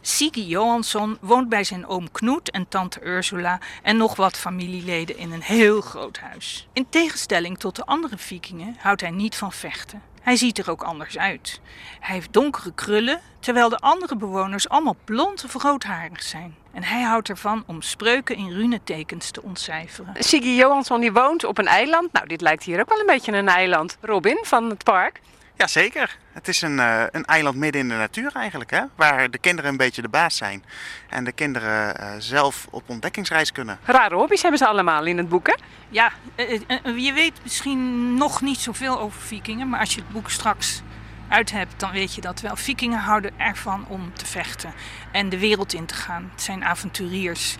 Siggy 0.00 0.40
Johansson 0.40 1.18
woont 1.20 1.48
bij 1.48 1.64
zijn 1.64 1.86
oom 1.86 2.10
Knoet 2.10 2.50
en 2.50 2.68
tante 2.68 3.04
Ursula 3.04 3.58
en 3.82 3.96
nog 3.96 4.16
wat 4.16 4.36
familieleden 4.36 5.16
in 5.16 5.32
een 5.32 5.42
heel 5.42 5.80
groot 5.80 6.18
huis. 6.18 6.68
In 6.72 6.88
tegenstelling 6.88 7.58
tot 7.58 7.76
de 7.76 7.86
andere 7.86 8.18
vikingen 8.18 8.76
houdt 8.78 9.00
hij 9.00 9.10
niet 9.10 9.36
van 9.36 9.52
vechten. 9.52 10.02
Hij 10.22 10.36
ziet 10.36 10.58
er 10.58 10.70
ook 10.70 10.82
anders 10.82 11.18
uit. 11.18 11.60
Hij 12.00 12.14
heeft 12.14 12.32
donkere 12.32 12.72
krullen, 12.74 13.20
terwijl 13.40 13.68
de 13.68 13.78
andere 13.78 14.16
bewoners 14.16 14.68
allemaal 14.68 14.96
blond 15.04 15.44
of 15.44 15.62
roodharig 15.62 16.22
zijn. 16.22 16.59
En 16.72 16.82
hij 16.82 17.02
houdt 17.02 17.28
ervan 17.28 17.64
om 17.66 17.82
spreuken 17.82 18.36
in 18.36 18.52
runetekens 18.52 19.30
te 19.30 19.42
ontcijferen. 19.42 20.14
Siggy 20.18 20.48
Johansson 20.48 21.00
die 21.00 21.12
woont 21.12 21.44
op 21.44 21.58
een 21.58 21.66
eiland. 21.66 22.12
Nou, 22.12 22.26
dit 22.26 22.40
lijkt 22.40 22.62
hier 22.62 22.80
ook 22.80 22.88
wel 22.88 23.00
een 23.00 23.06
beetje 23.06 23.32
een 23.32 23.48
eiland. 23.48 23.96
Robin 24.00 24.38
van 24.42 24.70
het 24.70 24.84
park. 24.84 25.20
Jazeker. 25.60 26.16
Het 26.32 26.48
is 26.48 26.62
een, 26.62 26.78
eh, 26.78 27.02
een 27.10 27.24
eiland 27.24 27.56
midden 27.56 27.80
in 27.80 27.88
de 27.88 27.94
natuur 27.94 28.30
eigenlijk. 28.34 28.70
Hè? 28.70 28.82
Waar 28.94 29.30
de 29.30 29.38
kinderen 29.38 29.70
een 29.70 29.76
beetje 29.76 30.02
de 30.02 30.08
baas 30.08 30.36
zijn. 30.36 30.64
En 31.08 31.24
de 31.24 31.32
kinderen 31.32 31.96
eh, 31.96 32.08
zelf 32.18 32.66
op 32.70 32.82
ontdekkingsreis 32.86 33.52
kunnen. 33.52 33.78
Rare 33.84 34.14
hobby's 34.14 34.42
hebben 34.42 34.58
ze 34.58 34.66
allemaal 34.66 35.06
in 35.06 35.16
het 35.18 35.28
boek, 35.28 35.46
hè? 35.46 35.54
Ja, 35.88 36.12
eh, 36.34 36.60
je 36.96 37.12
weet 37.12 37.40
misschien 37.42 38.14
nog 38.14 38.40
niet 38.40 38.58
zoveel 38.58 39.00
over 39.00 39.20
vikingen, 39.20 39.68
maar 39.68 39.80
als 39.80 39.94
je 39.94 40.00
het 40.00 40.12
boek 40.12 40.30
straks 40.30 40.82
uit 41.30 41.50
hebt, 41.52 41.80
dan 41.80 41.90
weet 41.90 42.14
je 42.14 42.20
dat 42.20 42.40
wel. 42.40 42.56
Vikingen 42.56 42.98
houden 42.98 43.30
ervan 43.36 43.84
om 43.88 44.12
te 44.14 44.26
vechten 44.26 44.72
en 45.12 45.28
de 45.28 45.38
wereld 45.38 45.72
in 45.72 45.86
te 45.86 45.94
gaan. 45.94 46.30
Het 46.32 46.42
zijn 46.42 46.64
avonturiers. 46.64 47.56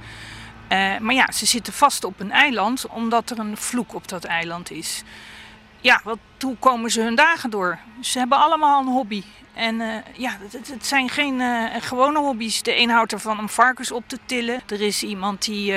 Eh, 0.69 0.99
maar 0.99 1.15
ja, 1.15 1.33
ze 1.33 1.47
zitten 1.47 1.73
vast 1.73 2.05
op 2.05 2.21
een 2.21 2.33
eiland 2.33 2.87
omdat 2.87 3.31
er 3.31 3.39
een 3.39 3.57
vloek 3.57 3.95
op 3.95 4.09
dat 4.09 4.25
eiland 4.25 4.71
is. 4.71 5.03
Ja, 5.81 6.01
wat, 6.05 6.19
hoe 6.41 6.57
komen 6.57 6.91
ze 6.91 7.01
hun 7.01 7.15
dagen 7.15 7.51
door? 7.51 7.79
Ze 8.01 8.19
hebben 8.19 8.39
allemaal 8.39 8.81
een 8.81 8.87
hobby. 8.93 9.23
En 9.55 9.81
eh, 9.81 9.97
ja, 10.17 10.37
het, 10.51 10.69
het- 10.69 10.87
zijn 10.87 11.09
geen 11.09 11.41
eh, 11.41 11.65
gewone 11.81 12.19
hobby's. 12.19 12.63
De 12.63 12.77
een 12.79 12.91
houdt 12.91 13.13
ervan 13.13 13.39
om 13.39 13.49
varkens 13.49 13.93
op 13.93 14.05
te 14.07 14.19
tillen. 14.27 14.61
Er 14.69 14.81
is 14.81 15.03
iemand 15.03 15.45
die 15.45 15.75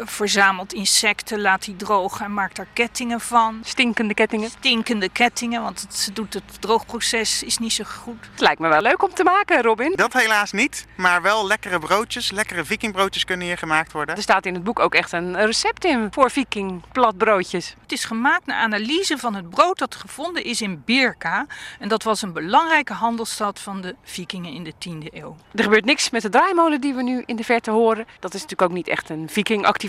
verzamelt 0.00 0.72
insecten, 0.72 1.40
laat 1.40 1.64
die 1.64 1.76
drogen 1.76 2.24
en 2.24 2.34
maakt 2.34 2.56
daar 2.56 2.66
kettingen 2.72 3.20
van. 3.20 3.60
Stinkende 3.64 4.14
kettingen. 4.14 4.50
Stinkende 4.50 5.08
kettingen, 5.08 5.62
want 5.62 5.80
het, 5.80 5.94
ze 5.94 6.12
doet 6.12 6.34
het 6.34 6.60
droogproces 6.60 7.42
is 7.42 7.58
niet 7.58 7.72
zo 7.72 7.84
goed. 7.84 8.28
Het 8.30 8.40
lijkt 8.40 8.60
me 8.60 8.68
wel 8.68 8.80
leuk 8.80 9.02
om 9.02 9.14
te 9.14 9.24
maken, 9.24 9.62
Robin. 9.62 9.92
Dat 9.96 10.12
helaas 10.12 10.52
niet. 10.52 10.86
Maar 10.96 11.22
wel 11.22 11.46
lekkere 11.46 11.78
broodjes. 11.78 12.30
Lekkere 12.30 12.64
vikingbroodjes 12.64 13.24
kunnen 13.24 13.46
hier 13.46 13.58
gemaakt 13.58 13.92
worden. 13.92 14.16
Er 14.16 14.22
staat 14.22 14.46
in 14.46 14.54
het 14.54 14.64
boek 14.64 14.78
ook 14.78 14.94
echt 14.94 15.12
een 15.12 15.44
recept 15.44 15.84
in 15.84 16.08
voor 16.10 16.30
viking 16.30 16.82
platbroodjes. 16.92 17.74
Het 17.82 17.92
is 17.92 18.04
gemaakt 18.04 18.46
naar 18.46 18.58
analyse 18.58 19.18
van 19.18 19.34
het 19.34 19.50
brood 19.50 19.78
dat 19.78 19.94
gevonden 19.94 20.44
is 20.44 20.60
in 20.60 20.82
Birka. 20.84 21.46
En 21.78 21.88
dat 21.88 22.02
was 22.02 22.22
een 22.22 22.32
belangrijke 22.32 22.92
handelsstad 22.92 23.60
van 23.60 23.80
de 23.80 23.94
vikingen 24.02 24.52
in 24.52 24.64
de 24.64 24.72
10e 24.72 25.14
eeuw. 25.14 25.36
Er 25.54 25.62
gebeurt 25.62 25.84
niks 25.84 26.10
met 26.10 26.22
de 26.22 26.28
draaimolen 26.28 26.80
die 26.80 26.94
we 26.94 27.02
nu 27.02 27.22
in 27.26 27.36
de 27.36 27.44
verte 27.44 27.70
horen. 27.70 28.06
Dat 28.20 28.34
is 28.34 28.40
natuurlijk 28.40 28.70
ook 28.70 28.76
niet 28.76 28.88
echt 28.88 29.10
een 29.10 29.28
vikingactiviteit. 29.28 29.81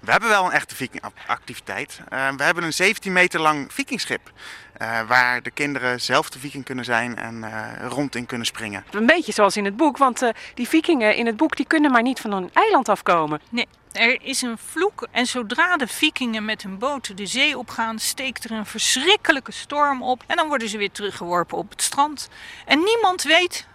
We 0.00 0.10
hebben 0.10 0.28
wel 0.28 0.44
een 0.44 0.52
echte 0.52 0.74
vikingactiviteit. 0.74 2.00
Eh, 2.08 2.28
we 2.36 2.42
hebben 2.42 2.64
een 2.64 2.72
17 2.72 3.12
meter 3.12 3.40
lang 3.40 3.72
vikingschip. 3.72 4.30
eh, 4.72 5.00
waar 5.08 5.42
de 5.42 5.50
kinderen 5.50 6.00
zelf 6.00 6.30
de 6.30 6.38
viking 6.38 6.64
kunnen 6.64 6.84
zijn 6.84 7.16
en 7.16 7.44
eh, 7.44 7.86
rond 7.88 8.14
in 8.14 8.26
kunnen 8.26 8.46
springen. 8.46 8.84
Een 8.90 9.06
beetje 9.06 9.32
zoals 9.32 9.56
in 9.56 9.64
het 9.64 9.76
boek, 9.76 9.96
want 9.96 10.22
eh, 10.22 10.28
die 10.54 10.68
vikingen 10.68 11.16
in 11.16 11.26
het 11.26 11.36
boek 11.36 11.56
die 11.56 11.66
kunnen 11.66 11.90
maar 11.90 12.02
niet 12.02 12.20
van 12.20 12.32
een 12.32 12.50
eiland 12.52 12.88
afkomen. 12.88 13.40
Nee, 13.50 13.66
er 13.92 14.22
is 14.22 14.42
een 14.42 14.58
vloek 14.58 15.06
en 15.10 15.26
zodra 15.26 15.76
de 15.76 15.86
vikingen 15.86 16.44
met 16.44 16.62
hun 16.62 16.78
boten 16.78 17.16
de 17.16 17.26
zee 17.26 17.58
opgaan, 17.58 17.98
steekt 17.98 18.44
er 18.44 18.50
een 18.50 18.66
verschrikkelijke 18.66 19.52
storm 19.52 20.02
op. 20.02 20.22
En 20.26 20.36
dan 20.36 20.48
worden 20.48 20.68
ze 20.68 20.78
weer 20.78 20.92
teruggeworpen 20.92 21.58
op 21.58 21.70
het 21.70 21.82
strand. 21.82 22.28
En 22.66 22.78
niemand 22.84 23.22
weet 23.22 23.66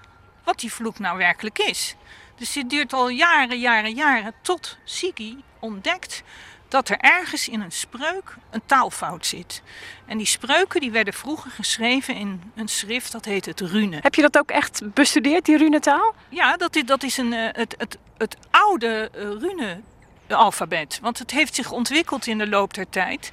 wat 0.43 0.59
die 0.59 0.73
vloek 0.73 0.99
nou 0.99 1.17
werkelijk 1.17 1.59
is. 1.59 1.95
Dus 2.43 2.53
dit 2.53 2.69
duurt 2.69 2.93
al 2.93 3.09
jaren, 3.09 3.59
jaren, 3.59 3.93
jaren 3.93 4.33
tot 4.41 4.77
Siki 4.83 5.43
ontdekt 5.59 6.23
dat 6.67 6.89
er 6.89 6.97
ergens 6.97 7.47
in 7.47 7.61
een 7.61 7.71
spreuk 7.71 8.35
een 8.49 8.61
taalfout 8.65 9.25
zit. 9.25 9.61
En 10.05 10.17
die 10.17 10.27
spreuken 10.27 10.81
die 10.81 10.91
werden 10.91 11.13
vroeger 11.13 11.51
geschreven 11.51 12.15
in 12.15 12.51
een 12.55 12.67
schrift 12.67 13.11
dat 13.11 13.25
heet 13.25 13.45
het 13.45 13.59
rune. 13.59 13.99
Heb 14.01 14.15
je 14.15 14.21
dat 14.21 14.37
ook 14.37 14.49
echt 14.49 14.93
bestudeerd, 14.93 15.45
die 15.45 15.57
runetaal? 15.57 16.15
Ja, 16.29 16.57
dat 16.57 16.75
is, 16.75 16.85
dat 16.85 17.03
is 17.03 17.17
een, 17.17 17.33
eh, 17.33 17.47
het, 17.51 17.75
het, 17.77 17.97
het 18.17 18.37
oude 18.51 19.09
eh, 19.13 19.21
rune-alfabet. 19.21 20.99
Want 21.01 21.19
het 21.19 21.31
heeft 21.31 21.55
zich 21.55 21.71
ontwikkeld 21.71 22.27
in 22.27 22.37
de 22.37 22.47
loop 22.47 22.73
der 22.73 22.89
tijd. 22.89 23.31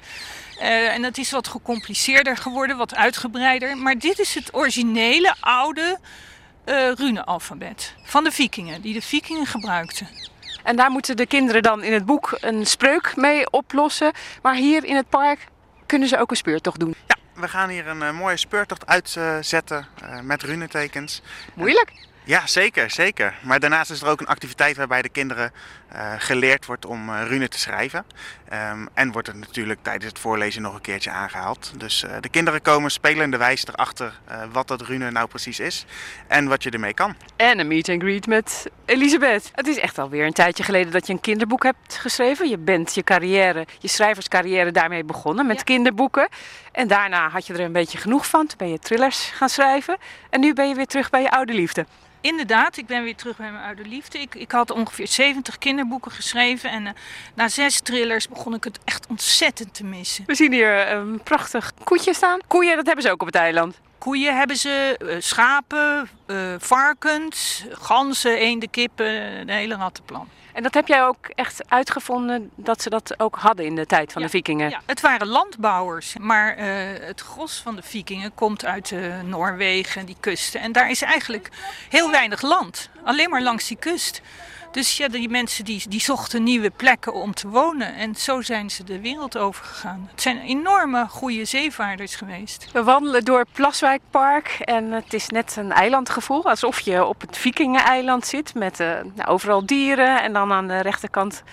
Eh, 0.59 0.93
en 0.93 1.03
het 1.03 1.17
is 1.17 1.31
wat 1.31 1.47
gecompliceerder 1.47 2.37
geworden, 2.37 2.77
wat 2.77 2.95
uitgebreider. 2.95 3.77
Maar 3.77 3.97
dit 3.97 4.19
is 4.19 4.35
het 4.35 4.55
originele 4.55 5.35
oude 5.39 5.99
eh 6.63 6.91
rune-alfabet 6.91 7.95
van 8.03 8.23
de 8.23 8.31
vikingen, 8.31 8.81
die 8.81 8.93
de 8.93 9.01
vikingen 9.01 9.45
gebruikten. 9.45 10.07
En 10.63 10.75
daar 10.75 10.91
moeten 10.91 11.17
de 11.17 11.25
kinderen 11.25 11.61
dan 11.61 11.83
in 11.83 11.93
het 11.93 12.05
boek 12.05 12.37
een 12.39 12.65
spreuk 12.65 13.15
mee 13.15 13.51
oplossen. 13.51 14.11
Maar 14.41 14.55
hier 14.55 14.83
in 14.83 14.95
het 14.95 15.09
park 15.09 15.47
kunnen 15.85 16.07
ze 16.07 16.19
ook 16.19 16.29
een 16.31 16.37
speurtocht 16.37 16.79
doen. 16.79 16.95
Ja, 17.07 17.15
we 17.33 17.47
gaan 17.47 17.69
hier 17.69 17.87
een 17.87 18.01
eh, 18.01 18.11
mooie 18.11 18.37
speurtocht 18.37 18.85
uitzetten 18.85 19.87
eh, 20.01 20.19
met 20.19 20.43
runetekens. 20.43 21.21
Moeilijk? 21.53 21.91
Ja, 22.23 22.47
zeker, 22.47 22.91
zeker. 22.91 23.33
Maar 23.41 23.59
daarnaast 23.59 23.91
is 23.91 24.01
er 24.01 24.07
ook 24.07 24.19
een 24.19 24.27
activiteit 24.27 24.77
waarbij 24.77 25.01
de 25.01 25.09
kinderen 25.09 25.51
eh, 25.87 26.13
geleerd 26.17 26.65
wordt 26.65 26.85
om 26.85 27.09
eh, 27.09 27.27
rune 27.27 27.47
te 27.47 27.59
schrijven. 27.59 28.05
Ehm, 28.51 28.85
en 28.93 29.11
wordt 29.11 29.27
het 29.27 29.35
natuurlijk 29.35 29.79
tijdens 29.81 30.05
het 30.05 30.19
voorlezen 30.19 30.61
nog 30.61 30.73
een 30.73 30.81
keertje 30.81 31.11
aangehaald. 31.11 31.73
Dus 31.77 32.03
eh, 32.03 32.15
de 32.19 32.29
kinderen 32.29 32.61
komen 32.61 32.91
spelenderwijs 32.91 33.67
erachter 33.67 34.19
uh, 34.29 34.43
wat 34.51 34.67
dat 34.67 34.81
rune 34.81 35.11
nou 35.11 35.27
precies 35.27 35.59
is 35.59 35.85
en 36.27 36.47
wat 36.47 36.63
je 36.63 36.69
ermee 36.69 36.93
kan. 36.93 37.15
En 37.35 37.59
een 37.59 37.67
meet 37.67 37.89
and 37.89 38.01
greet 38.01 38.27
met 38.27 38.69
Elisabeth. 38.85 39.51
Het 39.55 39.67
is 39.67 39.77
echt 39.77 39.97
alweer 39.97 40.25
een 40.25 40.33
tijdje 40.33 40.63
geleden 40.63 40.91
dat 40.91 41.07
je 41.07 41.13
een 41.13 41.21
kinderboek 41.21 41.63
hebt 41.63 41.97
geschreven. 41.97 42.49
Je 42.49 42.57
bent 42.57 42.95
je 42.95 43.03
carrière, 43.03 43.65
je 43.79 43.87
schrijverscarrière 43.87 44.71
daarmee 44.71 45.03
begonnen 45.03 45.45
met 45.45 45.63
kinderboeken. 45.63 46.27
En 46.71 46.87
daarna 46.87 47.29
had 47.29 47.47
je 47.47 47.53
er 47.53 47.59
een 47.59 47.71
beetje 47.71 47.97
genoeg 47.97 48.27
van. 48.27 48.47
Toen 48.47 48.57
ben 48.57 48.69
je 48.69 48.79
thrillers 48.79 49.31
gaan 49.33 49.49
schrijven. 49.49 49.97
En 50.29 50.39
nu 50.39 50.53
ben 50.53 50.67
je 50.67 50.75
weer 50.75 50.87
terug 50.87 51.09
bij 51.09 51.21
je 51.21 51.31
oude 51.31 51.53
liefde. 51.53 51.85
Inderdaad, 52.21 52.77
ik 52.77 52.85
ben 52.85 53.03
weer 53.03 53.15
terug 53.15 53.37
bij 53.37 53.51
mijn 53.51 53.63
oude 53.63 53.87
liefde. 53.87 54.19
Ik, 54.19 54.35
ik 54.35 54.51
had 54.51 54.71
ongeveer 54.71 55.07
70 55.07 55.57
kinderboeken 55.57 56.11
geschreven. 56.11 56.71
En 56.71 56.83
uh, 56.83 56.89
na 57.33 57.47
zes 57.47 57.79
thrillers 57.79 58.27
begon 58.27 58.40
ik 58.49 58.63
het 58.63 58.79
echt 58.85 59.07
ontzettend 59.07 59.73
te 59.73 59.83
missen. 59.83 60.23
We 60.27 60.35
zien 60.35 60.51
hier 60.51 60.91
een 60.91 61.21
prachtig 61.23 61.71
koetje 61.83 62.13
staan. 62.13 62.39
Koeien, 62.47 62.75
dat 62.75 62.85
hebben 62.85 63.03
ze 63.03 63.11
ook 63.11 63.21
op 63.21 63.27
het 63.27 63.35
eiland. 63.35 63.79
Koeien 63.97 64.37
hebben 64.37 64.57
ze, 64.57 64.99
uh, 65.03 65.15
schapen, 65.19 66.09
uh, 66.27 66.37
varkens, 66.57 67.65
ganzen, 67.71 68.37
eenden, 68.37 68.69
kippen, 68.69 69.47
de 69.47 69.53
hele 69.53 69.75
rattenplan. 69.75 70.27
En 70.53 70.63
dat 70.63 70.73
heb 70.73 70.87
jij 70.87 71.03
ook 71.03 71.27
echt 71.35 71.69
uitgevonden 71.69 72.49
dat 72.55 72.81
ze 72.81 72.89
dat 72.89 73.19
ook 73.19 73.35
hadden 73.35 73.65
in 73.65 73.75
de 73.75 73.85
tijd 73.85 74.11
van 74.11 74.21
ja, 74.21 74.27
de 74.27 74.33
vikingen? 74.33 74.69
Ja, 74.69 74.81
het 74.85 75.01
waren 75.01 75.27
landbouwers, 75.27 76.15
maar 76.19 76.57
uh, 76.57 76.65
het 76.99 77.21
gros 77.21 77.61
van 77.63 77.75
de 77.75 77.81
vikingen 77.81 78.33
komt 78.33 78.65
uit 78.65 78.91
uh, 78.91 79.21
Noorwegen, 79.21 80.05
die 80.05 80.17
kusten. 80.19 80.61
En 80.61 80.71
daar 80.71 80.89
is 80.89 81.01
eigenlijk 81.01 81.49
heel 81.89 82.11
weinig 82.11 82.41
land, 82.41 82.89
alleen 83.03 83.29
maar 83.29 83.41
langs 83.41 83.67
die 83.67 83.77
kust. 83.77 84.21
Dus 84.71 84.97
ja, 84.97 85.07
die 85.07 85.29
mensen 85.29 85.65
die, 85.65 85.83
die 85.89 85.99
zochten 85.99 86.43
nieuwe 86.43 86.69
plekken 86.69 87.13
om 87.13 87.33
te 87.33 87.47
wonen. 87.47 87.95
En 87.95 88.15
zo 88.15 88.41
zijn 88.41 88.69
ze 88.69 88.83
de 88.83 88.99
wereld 88.99 89.37
overgegaan. 89.37 90.07
Het 90.11 90.21
zijn 90.21 90.39
enorme 90.39 91.07
goede 91.07 91.45
zeevaarders 91.45 92.15
geweest. 92.15 92.67
We 92.71 92.83
wandelen 92.83 93.25
door 93.25 93.45
Plaswijkpark 93.51 94.47
en 94.59 94.91
het 94.91 95.13
is 95.13 95.29
net 95.29 95.55
een 95.57 95.71
eilandgevoel. 95.71 96.45
Alsof 96.45 96.79
je 96.79 97.05
op 97.05 97.21
het 97.21 97.37
Vikingeneiland 97.37 98.25
zit 98.25 98.53
met 98.53 98.79
uh, 98.79 98.87
nou, 99.15 99.29
overal 99.29 99.65
dieren. 99.65 100.21
En 100.21 100.33
dan 100.33 100.51
aan 100.51 100.67
de 100.67 100.79
rechterkant 100.79 101.43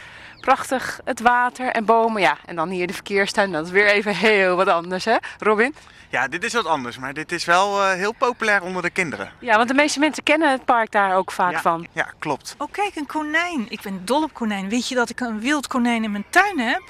prachtig 0.41 1.01
het 1.05 1.21
water 1.21 1.67
en 1.67 1.85
bomen. 1.85 2.23
Ja, 2.23 2.37
en 2.47 2.57
dan 2.57 2.69
hier 2.69 2.87
de 2.87 2.93
verkeerstuin. 2.93 3.53
Dat 3.53 3.65
is 3.65 3.71
weer 3.71 3.87
even 3.87 4.15
heel 4.15 4.57
wat 4.57 4.69
anders, 4.69 5.05
hè 5.05 5.17
Robin? 5.39 5.75
Ja, 6.11 6.29
dit 6.29 6.45
is 6.45 6.53
wat 6.53 6.67
anders, 6.67 6.99
maar 6.99 7.15
dit 7.15 7.33
is 7.33 7.45
wel 7.45 7.83
uh, 7.83 7.93
heel 7.93 8.13
populair 8.13 8.63
onder 8.63 8.83
de 8.83 8.91
kinderen. 8.91 9.33
Ja, 9.41 9.57
want 9.57 9.69
de 9.69 9.75
meeste 9.75 9.99
mensen 9.99 10.23
kennen 10.23 10.51
het 10.51 10.65
park 10.65 10.91
daar 10.91 11.17
ook 11.17 11.33
vaak 11.33 11.53
ja, 11.53 11.61
van. 11.61 11.87
Ja, 11.93 12.13
klopt. 12.19 12.55
Oh, 12.59 12.73
kijk, 12.73 12.97
een 12.97 13.07
konijn. 13.07 13.67
Ik 13.69 13.81
ben 13.81 14.05
dol 14.05 14.23
op 14.23 14.35
konijn. 14.35 14.69
Weet 14.69 14.89
je 14.89 14.95
dat 14.95 15.11
ik 15.11 15.21
een 15.21 15.41
wild 15.41 15.67
konijn 15.67 16.05
in 16.05 16.11
mijn 16.11 16.25
tuin 16.31 16.59
heb? 16.59 16.83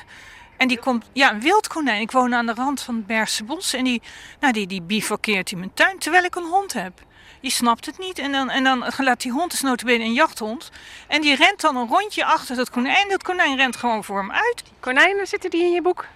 En 0.56 0.68
die 0.68 0.78
komt, 0.78 1.04
ja, 1.12 1.32
een 1.32 1.40
wild 1.40 1.68
konijn. 1.68 2.00
Ik 2.00 2.10
woon 2.10 2.34
aan 2.34 2.46
de 2.46 2.54
rand 2.54 2.82
van 2.82 2.94
het 2.94 3.06
Bergse 3.06 3.44
bos 3.44 3.72
en 3.72 3.84
die, 3.84 4.02
nou, 4.40 4.52
die, 4.52 4.66
die 4.66 4.82
bivakkeert 4.82 5.52
in 5.52 5.58
mijn 5.58 5.74
tuin 5.74 5.98
terwijl 5.98 6.24
ik 6.24 6.34
een 6.34 6.48
hond 6.50 6.72
heb. 6.72 6.92
Je 7.40 7.50
snapt 7.50 7.86
het 7.86 7.98
niet. 7.98 8.18
En 8.18 8.32
dan, 8.32 8.50
en 8.50 8.64
dan 8.64 8.84
laat 8.96 9.20
die 9.20 9.32
hond, 9.32 9.52
is 9.52 9.60
notabene 9.60 10.04
een 10.04 10.12
jachthond. 10.12 10.70
En 11.06 11.20
die 11.20 11.34
rent 11.34 11.60
dan 11.60 11.76
een 11.76 11.88
rondje 11.88 12.24
achter 12.24 12.56
dat 12.56 12.70
konijn. 12.70 13.08
Dat 13.08 13.22
konijn 13.22 13.56
rent 13.56 13.76
gewoon 13.76 14.04
voor 14.04 14.18
hem 14.18 14.32
uit. 14.32 14.62
Konijnen, 14.80 15.26
zitten 15.26 15.50
die 15.50 15.62
in 15.62 15.72
je 15.72 15.82
boek? 15.82 16.06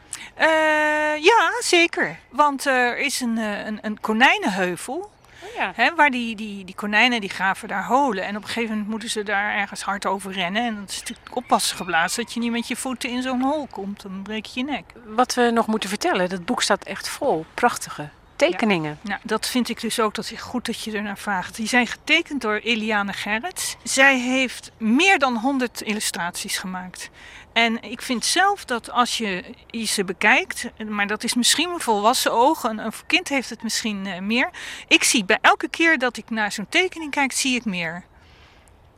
Uh, 0.41 1.25
ja, 1.25 1.53
zeker. 1.61 2.19
Want 2.29 2.65
er 2.65 2.99
is 2.99 3.21
een, 3.21 3.37
een, 3.37 3.79
een 3.83 4.01
konijnenheuvel. 4.01 5.11
Oh 5.43 5.55
ja. 5.55 5.73
Hè, 5.75 5.95
waar 5.95 6.11
die, 6.11 6.37
die, 6.37 6.65
die 6.65 6.75
konijnen 6.75 7.21
die 7.21 7.31
graven 7.31 7.69
daar 7.69 7.85
holen. 7.85 8.25
En 8.25 8.37
op 8.37 8.43
een 8.43 8.49
gegeven 8.49 8.71
moment 8.71 8.89
moeten 8.89 9.11
ze 9.11 9.23
daar 9.23 9.55
ergens 9.55 9.83
hard 9.83 10.07
over 10.07 10.33
rennen. 10.33 10.67
En 10.67 10.75
dat 10.81 10.91
is 10.91 10.99
natuurlijk 10.99 11.37
oppassen 11.37 11.77
geblazen 11.77 12.25
dat 12.25 12.33
je 12.33 12.41
niet 12.41 12.51
met 12.51 12.69
je 12.69 12.77
voeten 12.77 13.11
in 13.11 13.23
zo'n 13.23 13.43
hol 13.43 13.67
komt. 13.71 14.03
Dan 14.03 14.23
breek 14.23 14.47
je 14.47 14.61
je 14.61 14.67
nek. 14.67 14.85
Wat 15.05 15.35
we 15.35 15.51
nog 15.51 15.67
moeten 15.67 15.89
vertellen, 15.89 16.29
dat 16.29 16.45
boek 16.45 16.63
staat 16.63 16.85
echt 16.85 17.09
vol 17.09 17.47
prachtige 17.55 18.09
tekeningen. 18.37 18.99
Ja, 19.03 19.09
nou, 19.09 19.21
dat 19.23 19.47
vind 19.47 19.69
ik 19.69 19.81
dus 19.81 20.01
ook 20.01 20.15
dat 20.15 20.31
is 20.31 20.41
goed 20.41 20.67
dat 20.67 20.83
je 20.83 20.93
er 20.93 21.03
naar 21.03 21.19
vraagt. 21.19 21.57
Die 21.57 21.69
zijn 21.69 21.87
getekend 21.87 22.41
door 22.41 22.55
Eliane 22.55 23.13
Gerrits. 23.13 23.77
Zij 23.83 24.19
heeft 24.19 24.71
meer 24.77 25.19
dan 25.19 25.37
100 25.37 25.83
illustraties 25.83 26.59
gemaakt. 26.59 27.11
En 27.53 27.83
ik 27.83 28.03
vind 28.03 28.25
zelf 28.25 28.65
dat 28.65 28.91
als 28.91 29.19
je 29.19 29.55
ze 29.85 30.05
bekijkt, 30.05 30.71
maar 30.89 31.07
dat 31.07 31.25
is 31.25 31.35
misschien 31.35 31.71
een 31.71 31.81
volwassen 31.81 32.33
oog, 32.33 32.63
een, 32.63 32.79
een 32.79 32.93
kind 33.07 33.29
heeft 33.29 33.51
het 33.51 33.63
misschien 33.63 34.07
uh, 34.07 34.19
meer. 34.19 34.51
Ik 34.89 35.05
zie 35.05 35.25
bij 35.25 35.39
elke 35.41 35.69
keer 35.69 35.99
dat 35.99 36.17
ik 36.17 36.31
naar 36.31 36.53
zo'n 36.53 36.67
tekening 36.69 37.11
kijk, 37.11 37.33
zie 37.33 37.55
ik 37.55 37.65
meer. 37.65 38.05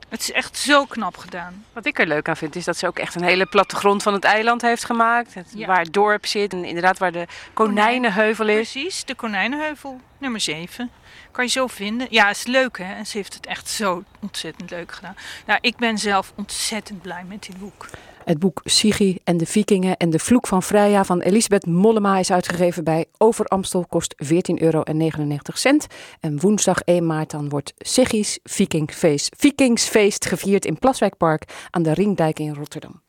Het 0.08 0.20
is 0.20 0.32
echt 0.32 0.56
zo 0.56 0.84
knap 0.84 1.16
gedaan. 1.16 1.64
Wat 1.72 1.86
ik 1.86 1.98
er 1.98 2.06
leuk 2.06 2.28
aan 2.28 2.36
vind, 2.36 2.56
is 2.56 2.64
dat 2.64 2.76
ze 2.76 2.86
ook 2.86 2.98
echt 2.98 3.14
een 3.14 3.24
hele 3.24 3.46
plattegrond 3.46 4.02
van 4.02 4.12
het 4.12 4.24
eiland 4.24 4.62
heeft 4.62 4.84
gemaakt. 4.84 5.34
Het, 5.34 5.52
ja. 5.54 5.66
Waar 5.66 5.80
het 5.80 5.92
dorp 5.92 6.26
zit 6.26 6.52
en 6.52 6.64
inderdaad 6.64 6.98
waar 6.98 7.12
de 7.12 7.26
konijnenheuvel 7.52 8.48
is. 8.48 8.72
Precies, 8.72 9.04
de 9.04 9.14
konijnenheuvel, 9.14 10.00
nummer 10.18 10.40
7. 10.40 10.90
Kan 11.30 11.44
je 11.44 11.50
zo 11.50 11.66
vinden. 11.66 12.06
Ja, 12.10 12.30
is 12.30 12.46
leuk 12.46 12.78
hè. 12.78 12.94
En 12.94 13.06
ze 13.06 13.16
heeft 13.16 13.34
het 13.34 13.46
echt 13.46 13.68
zo 13.68 14.04
ontzettend 14.20 14.70
leuk 14.70 14.92
gedaan. 14.92 15.16
Nou, 15.46 15.58
ik 15.62 15.76
ben 15.76 15.98
zelf 15.98 16.32
ontzettend 16.34 17.02
blij 17.02 17.24
met 17.24 17.46
dit 17.46 17.58
boek. 17.58 17.86
Het 18.24 18.38
boek 18.38 18.60
Sigi 18.64 19.18
en 19.24 19.36
de 19.36 19.46
Vikingen 19.46 19.96
en 19.96 20.10
de 20.10 20.18
Vloek 20.18 20.46
van 20.46 20.62
Freya 20.62 21.04
van 21.04 21.20
Elisabeth 21.20 21.66
Mollema 21.66 22.18
is 22.18 22.32
uitgegeven 22.32 22.84
bij 22.84 23.04
Over 23.18 23.46
Amstel, 23.46 23.86
kost 23.86 24.14
14,99 24.24 24.30
euro. 24.54 24.82
En 26.20 26.40
woensdag 26.40 26.80
1 26.80 27.06
maart 27.06 27.30
dan 27.30 27.48
wordt 27.48 27.72
Sigi's 27.76 28.38
Vikingsfeest, 28.42 29.34
Vikingsfeest 29.38 30.26
gevierd 30.26 30.64
in 30.64 30.78
Plaswijkpark 30.78 31.44
aan 31.70 31.82
de 31.82 31.92
Ringdijk 31.92 32.38
in 32.38 32.54
Rotterdam. 32.54 33.02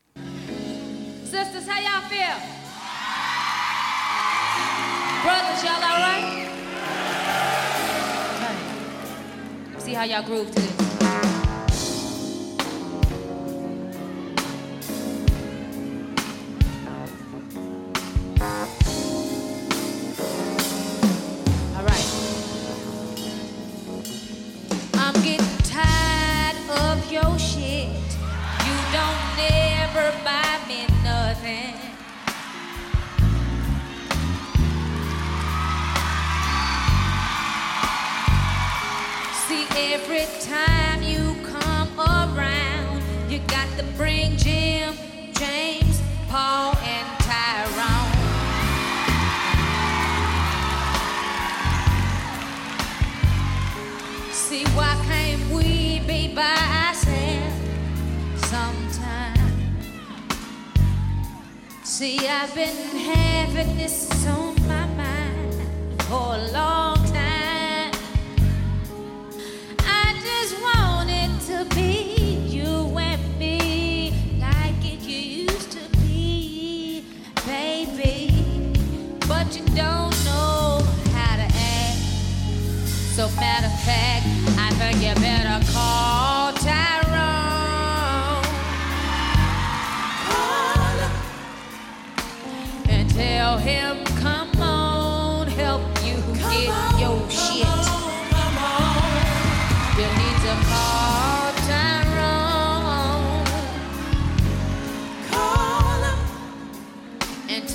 Sisters, 1.24 1.66
how 1.66 1.82
y'all 1.82 2.02
feel? 2.10 2.36
Brothers, 5.24 5.62
y'all 5.62 5.84
alright? 5.84 6.24
See 9.84 9.96
how 9.96 10.10
y'all 10.10 10.24
groove. 10.24 10.95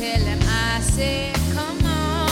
Tell 0.00 0.18
him 0.18 0.40
I 0.44 0.80
said, 0.80 1.34
come 1.52 1.84
on. 1.84 2.30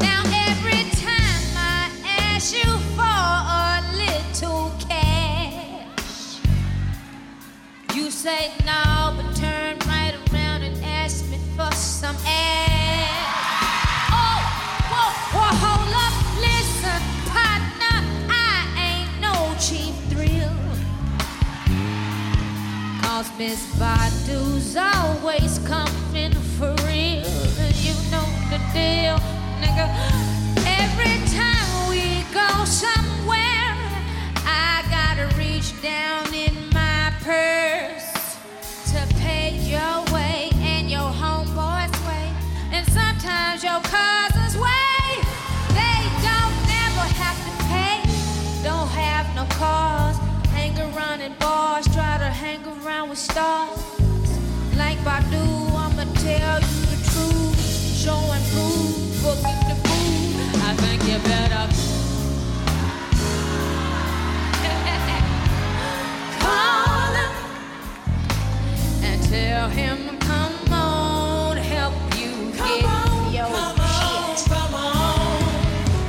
Now 0.00 0.22
every 0.48 0.84
time 1.04 1.50
I 1.54 1.90
ask 2.18 2.54
you 2.54 2.70
for 2.96 3.20
a 3.62 3.82
little 4.04 4.72
cash, 4.88 6.40
this 23.38 23.78
Badu's 23.78 24.76
always 24.76 25.58
coming 25.60 26.32
for 26.56 26.74
real. 26.86 27.26
You 27.84 27.94
know 28.10 28.26
the 28.48 28.58
deal, 28.72 29.18
nigga. 29.60 30.25
With 53.16 53.24
stars. 53.32 53.80
Like 54.76 54.98
Badu, 54.98 55.44
I'ma 55.84 56.04
tell 56.20 56.60
you 56.60 56.80
the 56.92 56.98
truth, 57.10 57.60
show 58.02 58.20
and 58.36 58.44
prove, 58.52 58.94
booking 59.22 59.62
the 59.70 59.76
food. 59.84 60.60
I 60.62 60.64
think 60.82 61.00
you 61.08 61.16
better 61.24 61.64
call 66.44 67.12
him 67.20 67.32
and 69.02 69.18
tell 69.30 69.68
him, 69.70 69.98
come 70.18 70.54
on, 70.72 71.56
help 71.56 71.94
you 72.18 72.30
get 72.52 72.82
your 73.32 73.48
shit. 73.96 74.38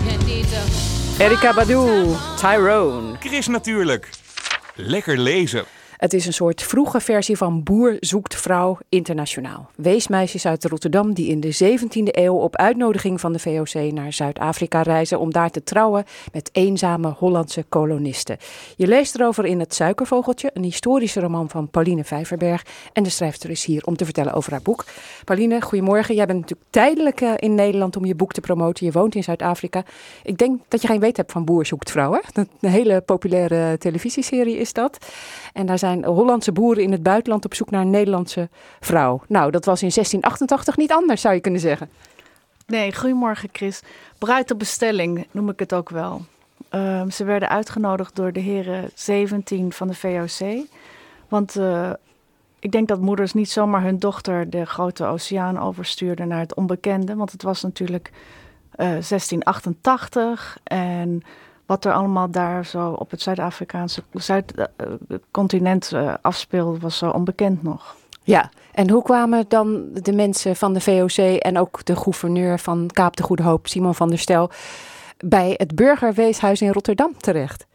You 0.05 0.17
need 0.27 0.47
to 0.47 0.61
Erika 1.23 1.51
Badu, 1.53 1.81
Tyrone. 2.37 3.17
Chris 3.19 3.47
natuurlijk. 3.47 4.09
Lekker 4.75 5.17
lezen. 5.17 5.65
Het 6.07 6.15
is 6.15 6.25
een 6.25 6.33
soort 6.33 6.63
vroege 6.63 6.99
versie 6.99 7.37
van 7.37 7.63
Boer 7.63 7.97
zoekt 7.99 8.35
vrouw 8.35 8.77
internationaal. 8.89 9.69
Weesmeisjes 9.75 10.45
uit 10.45 10.65
Rotterdam 10.65 11.13
die 11.13 11.27
in 11.27 11.39
de 11.39 11.77
17e 11.77 12.03
eeuw 12.03 12.35
op 12.35 12.55
uitnodiging 12.55 13.19
van 13.19 13.33
de 13.33 13.39
VOC 13.39 13.91
naar 13.91 14.13
Zuid-Afrika 14.13 14.81
reizen 14.81 15.19
om 15.19 15.31
daar 15.31 15.49
te 15.49 15.63
trouwen 15.63 16.03
met 16.31 16.49
eenzame 16.51 17.07
Hollandse 17.17 17.65
kolonisten. 17.69 18.37
Je 18.75 18.87
leest 18.87 19.15
erover 19.15 19.45
in 19.45 19.59
Het 19.59 19.73
Suikervogeltje, 19.73 20.51
een 20.53 20.63
historische 20.63 21.19
roman 21.19 21.49
van 21.49 21.69
Pauline 21.69 22.03
Vijverberg. 22.03 22.65
En 22.93 23.03
de 23.03 23.09
schrijfster 23.09 23.49
is 23.49 23.65
hier 23.65 23.83
om 23.85 23.97
te 23.97 24.05
vertellen 24.05 24.33
over 24.33 24.51
haar 24.51 24.61
boek. 24.61 24.85
Pauline, 25.23 25.61
goedemorgen. 25.61 26.15
Jij 26.15 26.25
bent 26.25 26.39
natuurlijk 26.39 26.69
tijdelijk 26.69 27.21
eh, 27.21 27.31
in 27.35 27.55
Nederland 27.55 27.97
om 27.97 28.05
je 28.05 28.15
boek 28.15 28.33
te 28.33 28.41
promoten. 28.41 28.85
Je 28.85 28.91
woont 28.91 29.15
in 29.15 29.23
Zuid-Afrika. 29.23 29.83
Ik 30.23 30.37
denk 30.37 30.61
dat 30.67 30.81
je 30.81 30.87
geen 30.87 30.99
weet 30.99 31.17
hebt 31.17 31.31
van 31.31 31.45
Boer 31.45 31.65
zoekt 31.65 31.91
vrouw. 31.91 32.11
Hè? 32.11 32.19
Een 32.33 32.69
hele 32.69 33.01
populaire 33.01 33.77
televisieserie 33.77 34.57
is 34.57 34.73
dat. 34.73 34.97
En 35.53 35.65
daar 35.65 35.79
zijn 35.79 35.96
Hollandse 36.03 36.51
boeren 36.51 36.83
in 36.83 36.91
het 36.91 37.03
buitenland 37.03 37.45
op 37.45 37.53
zoek 37.53 37.69
naar 37.69 37.81
een 37.81 37.89
Nederlandse 37.89 38.49
vrouw. 38.79 39.21
Nou, 39.27 39.51
dat 39.51 39.65
was 39.65 39.81
in 39.81 39.91
1688 39.93 40.77
niet 40.77 40.91
anders, 40.91 41.21
zou 41.21 41.33
je 41.33 41.41
kunnen 41.41 41.61
zeggen. 41.61 41.89
Nee, 42.67 42.95
goedemorgen 42.95 43.49
Chris. 43.51 43.81
Bruid 44.17 44.53
noem 45.31 45.49
ik 45.49 45.59
het 45.59 45.73
ook 45.73 45.89
wel. 45.89 46.21
Ehm, 46.69 47.09
ze 47.09 47.23
werden 47.23 47.49
uitgenodigd 47.49 48.15
door 48.15 48.31
de 48.31 48.39
heren 48.39 48.89
17 48.93 49.71
van 49.71 49.87
de 49.87 49.93
VOC. 49.93 50.65
Want 51.27 51.55
eh, 51.55 51.91
ik 52.59 52.71
denk 52.71 52.87
dat 52.87 52.99
moeders 52.99 53.33
niet 53.33 53.49
zomaar 53.49 53.81
hun 53.83 53.99
dochter 53.99 54.49
de 54.49 54.65
grote 54.65 55.05
oceaan 55.05 55.59
overstuurden 55.59 56.27
naar 56.27 56.39
het 56.39 56.55
onbekende. 56.55 57.15
Want 57.15 57.31
het 57.31 57.43
was 57.43 57.61
natuurlijk 57.61 58.11
eh, 58.71 58.87
1688 58.87 60.57
en 60.63 61.21
wat 61.67 61.85
er 61.85 61.93
allemaal 61.93 62.29
daar 62.31 62.65
zo 62.65 62.89
op 62.91 63.11
het 63.11 63.21
Zuid-Afrikaanse 63.21 64.03
Zuid-continent 64.13 65.91
eh, 65.91 66.13
afspeelde 66.21 66.79
was 66.79 66.97
zo 66.97 67.09
onbekend 67.09 67.63
nog. 67.63 67.95
Ja, 68.23 68.49
en 68.71 68.89
hoe 68.89 69.03
kwamen 69.03 69.45
dan 69.47 69.83
de 69.93 70.13
mensen 70.13 70.55
van 70.55 70.73
de 70.73 70.81
VOC 70.81 71.17
en 71.39 71.57
ook 71.57 71.85
de 71.85 71.95
gouverneur 71.95 72.59
van 72.59 72.89
Kaap 72.93 73.15
de 73.15 73.23
Goede 73.23 73.43
Hoop, 73.43 73.67
Simon 73.67 73.95
van 73.95 74.09
der 74.09 74.19
Stel, 74.19 74.49
bij 75.17 75.53
het 75.57 75.75
Burgerweeshuis 75.75 76.61
in 76.61 76.71
Rotterdam 76.71 77.17
terecht? 77.17 77.65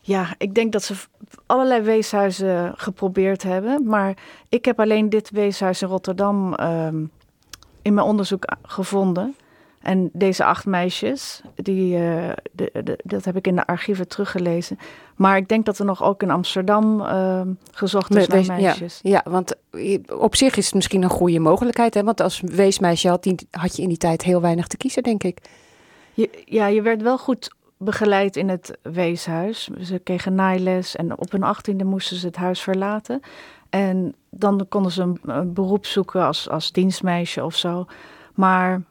Ja, 0.00 0.26
ik 0.38 0.54
denk 0.54 0.72
dat 0.72 0.82
ze 0.82 0.94
allerlei 1.46 1.80
weeshuizen 1.82 2.72
geprobeerd 2.76 3.42
hebben. 3.42 3.84
Maar 3.86 4.14
ik 4.48 4.64
heb 4.64 4.80
alleen 4.80 5.08
dit 5.08 5.30
weeshuis 5.30 5.82
in 5.82 5.88
Rotterdam 5.88 6.54
ehm, 6.54 7.04
in 7.82 7.94
mijn 7.94 8.06
onderzoek 8.06 8.50
a- 8.52 8.58
gevonden. 8.62 9.34
En 9.80 10.10
deze 10.12 10.44
acht 10.44 10.66
meisjes, 10.66 11.40
die, 11.54 11.96
eh, 11.96 12.32
de, 12.52 12.70
de- 12.84 12.98
dat 13.04 13.24
heb 13.24 13.36
ik 13.36 13.46
in 13.46 13.56
de 13.56 13.66
archieven 13.66 14.08
teruggelezen. 14.08 14.78
Maar 15.16 15.36
ik 15.36 15.48
denk 15.48 15.66
dat 15.66 15.78
er 15.78 15.84
nog 15.84 16.02
ook 16.02 16.22
in 16.22 16.30
Amsterdam 16.30 17.00
ehm, 17.00 17.48
gezocht 17.72 18.14
is 18.14 18.26
naar 18.26 18.46
meisjes. 18.46 19.00
Ja, 19.02 19.22
ja, 19.24 19.30
want 19.30 19.54
op 20.08 20.36
zich 20.36 20.56
is 20.56 20.64
het 20.64 20.74
misschien 20.74 21.02
een 21.02 21.10
goede 21.10 21.38
mogelijkheid. 21.38 21.94
Hè? 21.94 22.04
Want 22.04 22.20
als 22.20 22.40
weesmeisje 22.40 23.08
had, 23.08 23.22
die, 23.22 23.48
had 23.50 23.76
je 23.76 23.82
in 23.82 23.88
die 23.88 23.96
tijd 23.96 24.22
heel 24.22 24.40
weinig 24.40 24.66
te 24.66 24.76
kiezen, 24.76 25.02
denk 25.02 25.22
ik. 25.22 25.38
Je, 26.14 26.42
ja, 26.44 26.66
je 26.66 26.82
werd 26.82 27.02
wel 27.02 27.18
goed 27.18 27.54
begeleid 27.76 28.36
in 28.36 28.48
het 28.48 28.78
weeshuis. 28.82 29.68
Ze 29.82 29.98
kregen 29.98 30.34
naailes 30.34 30.96
en 30.96 31.18
op 31.18 31.32
hun 31.32 31.42
achttiende 31.42 31.84
moesten 31.84 32.16
ze 32.16 32.26
het 32.26 32.36
huis 32.36 32.60
verlaten. 32.60 33.20
En 33.70 34.14
dan 34.30 34.66
konden 34.68 34.92
ze 34.92 35.02
een, 35.02 35.18
een 35.22 35.52
beroep 35.52 35.86
zoeken 35.86 36.22
als, 36.24 36.48
als 36.48 36.72
dienstmeisje 36.72 37.44
of 37.44 37.56
zo. 37.56 37.86
Maar 38.34 38.82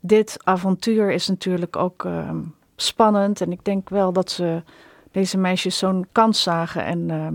dit 0.00 0.36
avontuur 0.42 1.10
is 1.10 1.28
natuurlijk 1.28 1.76
ook 1.76 2.04
ehm, 2.04 2.38
spannend. 2.76 3.40
En 3.40 3.52
ik 3.52 3.64
denk 3.64 3.88
wel 3.88 4.12
dat 4.12 4.30
ze 4.30 4.62
deze 5.12 5.38
meisjes 5.38 5.78
zo'n 5.78 6.06
kans 6.12 6.42
zagen 6.42 6.84
en 6.84 7.10
ehm, 7.10 7.34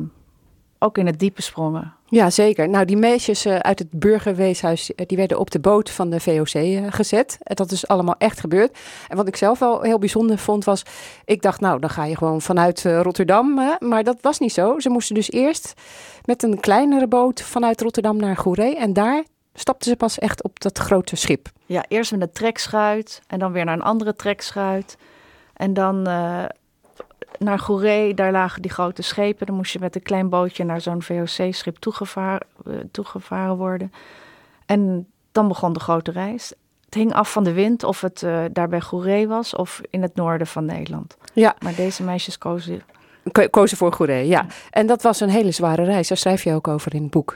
ook 0.80 0.97
in 0.97 1.05
het 1.05 1.20
diepe 1.20 1.41
sprongen. 1.41 1.93
Ja, 2.07 2.30
zeker. 2.30 2.70
Nou, 2.70 2.86
die 2.86 2.97
meisjes 2.97 3.45
eh, 3.45 3.55
uit 3.55 3.80
het 3.80 3.91
burgerweeshuis, 3.91 4.95
eh, 4.95 5.05
die 5.05 5.18
werden 5.18 5.39
op 5.39 5.51
de 5.51 5.59
boot 5.59 5.89
van 5.89 6.09
de 6.09 6.20
VOC 6.20 6.53
eh, 6.53 6.84
gezet. 6.89 7.38
Dat 7.43 7.72
is 7.72 7.88
allemaal 7.88 8.16
echt 8.18 8.39
gebeurd. 8.39 8.78
En 9.07 9.18
wat 9.18 9.28
ik 9.28 9.36
zelf 9.36 9.59
wel 9.59 9.82
heel 9.82 9.99
bijzonder 9.99 10.38
vond, 10.38 10.63
was... 10.63 10.84
Ik 11.26 11.41
dacht, 11.41 11.59
nou, 11.59 11.80
dan 11.80 11.89
ga 11.89 12.05
je 12.05 12.18
gewoon 12.18 12.41
vanuit 12.41 12.84
Rotterdam. 12.84 13.53
Maar 13.80 14.03
dat 14.03 14.18
was 14.22 14.39
niet 14.39 14.53
zo. 14.53 14.80
Ze 14.80 14.89
moesten 14.89 15.16
dus 15.16 15.32
eerst 15.32 15.74
met 16.26 16.43
een 16.43 16.59
kleinere 16.59 17.07
boot 17.07 17.41
vanuit 17.41 17.82
Rotterdam 17.82 18.18
naar 18.18 18.38
Goeree. 18.38 18.78
En 18.78 18.93
daar 18.93 19.24
stapten 19.56 19.89
ze 19.89 19.95
pas 19.97 20.20
echt 20.20 20.43
op 20.43 20.60
dat 20.60 20.78
grote 20.78 21.16
schip. 21.16 21.47
Ja, 21.66 21.84
eerst 21.88 22.12
met 22.12 22.22
een 22.22 22.32
trekschuit 22.32 23.22
en 23.28 23.39
dan 23.39 23.51
weer 23.51 23.66
naar 23.66 23.74
een 23.74 23.82
andere 23.82 24.16
trekschuit. 24.16 24.97
En 25.53 25.74
dan 25.74 26.08
eh, 26.08 26.43
naar 27.39 27.60
Goeree, 27.60 28.14
daar 28.14 28.32
lagen 28.32 28.62
die 28.62 28.72
grote 28.72 29.01
schepen. 29.01 29.45
Dan 29.45 29.56
moest 29.56 29.74
je 29.74 29.80
met 29.80 29.95
een 29.95 30.01
klein 30.01 30.30
bootje 30.30 30.64
naar 30.64 30.82
zo'n 30.82 31.01
VOC-schip 31.01 31.76
toegevaren, 31.78 32.47
eh, 32.66 32.74
toegevaren 32.91 33.56
worden. 33.58 33.91
En 34.66 35.08
dan 35.32 35.47
begon 35.47 35.74
de 35.74 35.80
grote 35.80 36.12
reis. 36.12 36.53
Het 36.86 36.93
hing 36.93 37.14
af 37.14 37.32
van 37.32 37.43
de 37.43 37.53
wind 37.53 37.84
of 37.84 38.01
het 38.01 38.24
eh, 38.24 38.43
daar 38.51 38.68
bij 38.70 38.82
Goeree 38.82 39.28
was 39.28 39.56
of 39.56 39.82
in 39.89 40.01
het 40.01 40.16
noorden 40.16 40.47
van 40.47 40.66
Nederland. 40.66 41.18
Ja. 41.34 41.56
Maar 41.60 41.76
deze 41.76 42.03
meisjes 42.03 42.38
kozen 42.38 42.82
Ko- 43.32 43.47
kozen 43.49 43.78
voor 43.78 43.93
Goeree, 43.93 44.28
ja. 44.28 44.45
En 44.70 44.88
dat 44.88 45.01
was 45.01 45.20
een 45.20 45.30
hele 45.30 45.51
zware 45.51 45.84
reis. 45.84 46.08
Daar 46.08 46.18
schrijf 46.18 46.43
je 46.43 46.53
ook 46.53 46.68
over 46.68 46.93
in 46.95 47.01
het 47.01 47.12
boek. 47.12 47.36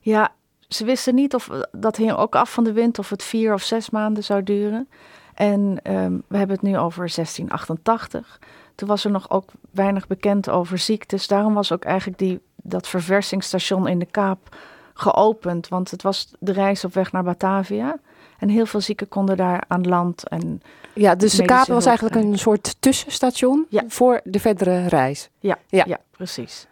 Ja, 0.00 0.32
ze 0.72 0.84
wisten 0.84 1.14
niet 1.14 1.34
of 1.34 1.50
dat 1.72 1.96
hing 1.96 2.12
ook 2.12 2.34
af 2.34 2.52
van 2.52 2.64
de 2.64 2.72
wind 2.72 2.98
of 2.98 3.10
het 3.10 3.22
vier 3.22 3.54
of 3.54 3.62
zes 3.62 3.90
maanden 3.90 4.24
zou 4.24 4.42
duren. 4.42 4.88
En 5.34 5.78
ehm, 5.82 6.18
we 6.28 6.36
hebben 6.36 6.56
het 6.56 6.64
nu 6.64 6.78
over 6.78 7.10
1688. 7.14 8.38
Toen 8.74 8.88
was 8.88 9.04
er 9.04 9.10
nog 9.10 9.30
ook 9.30 9.50
weinig 9.70 10.06
bekend 10.06 10.50
over 10.50 10.78
ziektes. 10.78 11.26
Daarom 11.26 11.54
was 11.54 11.72
ook 11.72 11.84
eigenlijk 11.84 12.18
die, 12.18 12.40
dat 12.56 12.88
verversingsstation 12.88 13.88
in 13.88 13.98
de 13.98 14.06
Kaap 14.06 14.56
geopend. 14.94 15.68
Want 15.68 15.90
het 15.90 16.02
was 16.02 16.32
de 16.38 16.52
reis 16.52 16.84
op 16.84 16.94
weg 16.94 17.12
naar 17.12 17.22
Batavia. 17.22 17.98
En 18.38 18.48
heel 18.48 18.66
veel 18.66 18.80
zieken 18.80 19.08
konden 19.08 19.36
daar 19.36 19.64
aan 19.68 19.88
land. 19.88 20.28
En 20.28 20.62
Ja, 20.94 21.14
dus 21.14 21.34
de 21.34 21.44
Kaap 21.44 21.66
was 21.66 21.86
eigenlijk 21.86 22.16
een 22.16 22.38
soort 22.38 22.76
tussenstation 22.80 23.66
voor 23.86 24.20
de 24.24 24.40
verdere 24.40 24.86
reis. 24.86 25.30
Ja, 25.38 25.58
Ja. 25.68 25.84
ja. 25.86 25.98
precies. 26.10 26.66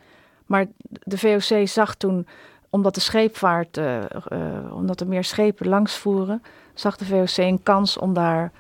Maar 0.47 0.67
de 0.89 1.19
VOC 1.19 1.69
zag 1.69 1.95
toen, 1.95 2.27
omdat 2.71 2.95
de 2.95 3.01
scheepvaart, 3.01 3.77
eh, 3.77 4.03
eh, 4.03 4.75
omdat 4.75 5.01
er 5.01 5.07
meer 5.07 5.25
schepen 5.25 5.69
langsvoeren, 5.69 6.43
zag 6.75 6.97
de 6.97 7.05
VOC 7.05 7.37
een 7.37 7.63
kans 7.63 7.99
om 7.99 8.15
daar 8.15 8.53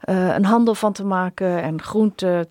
eh, 0.00 0.34
een 0.34 0.44
handel 0.44 0.74
van 0.74 0.92
te 0.92 1.04
maken 1.04 1.62
en 1.62 1.82
groenten 1.82 2.48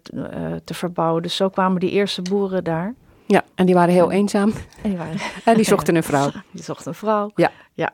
te 0.64 0.74
verbouwen. 0.74 1.22
Dus 1.22 1.36
zo 1.36 1.50
kwamen 1.50 1.80
die 1.80 1.92
eerste 1.92 2.22
boeren 2.22 2.64
daar. 2.64 2.94
Ja, 3.26 3.44
en 3.56 3.66
die 3.66 3.76
waren 3.76 3.94
heel 3.94 4.12
eenzaam. 4.12 4.54
En 4.82 4.90
die, 4.90 4.98
waren, 4.98 5.18
En 5.46 5.56
die 5.56 5.66
zochten 5.66 5.96
een 5.96 6.04
vrouw. 6.04 6.32
Die 6.52 6.64
zochten 6.64 6.88
een 6.88 6.94
vrouw. 6.94 7.32
Ja. 7.36 7.52
ja. 7.74 7.94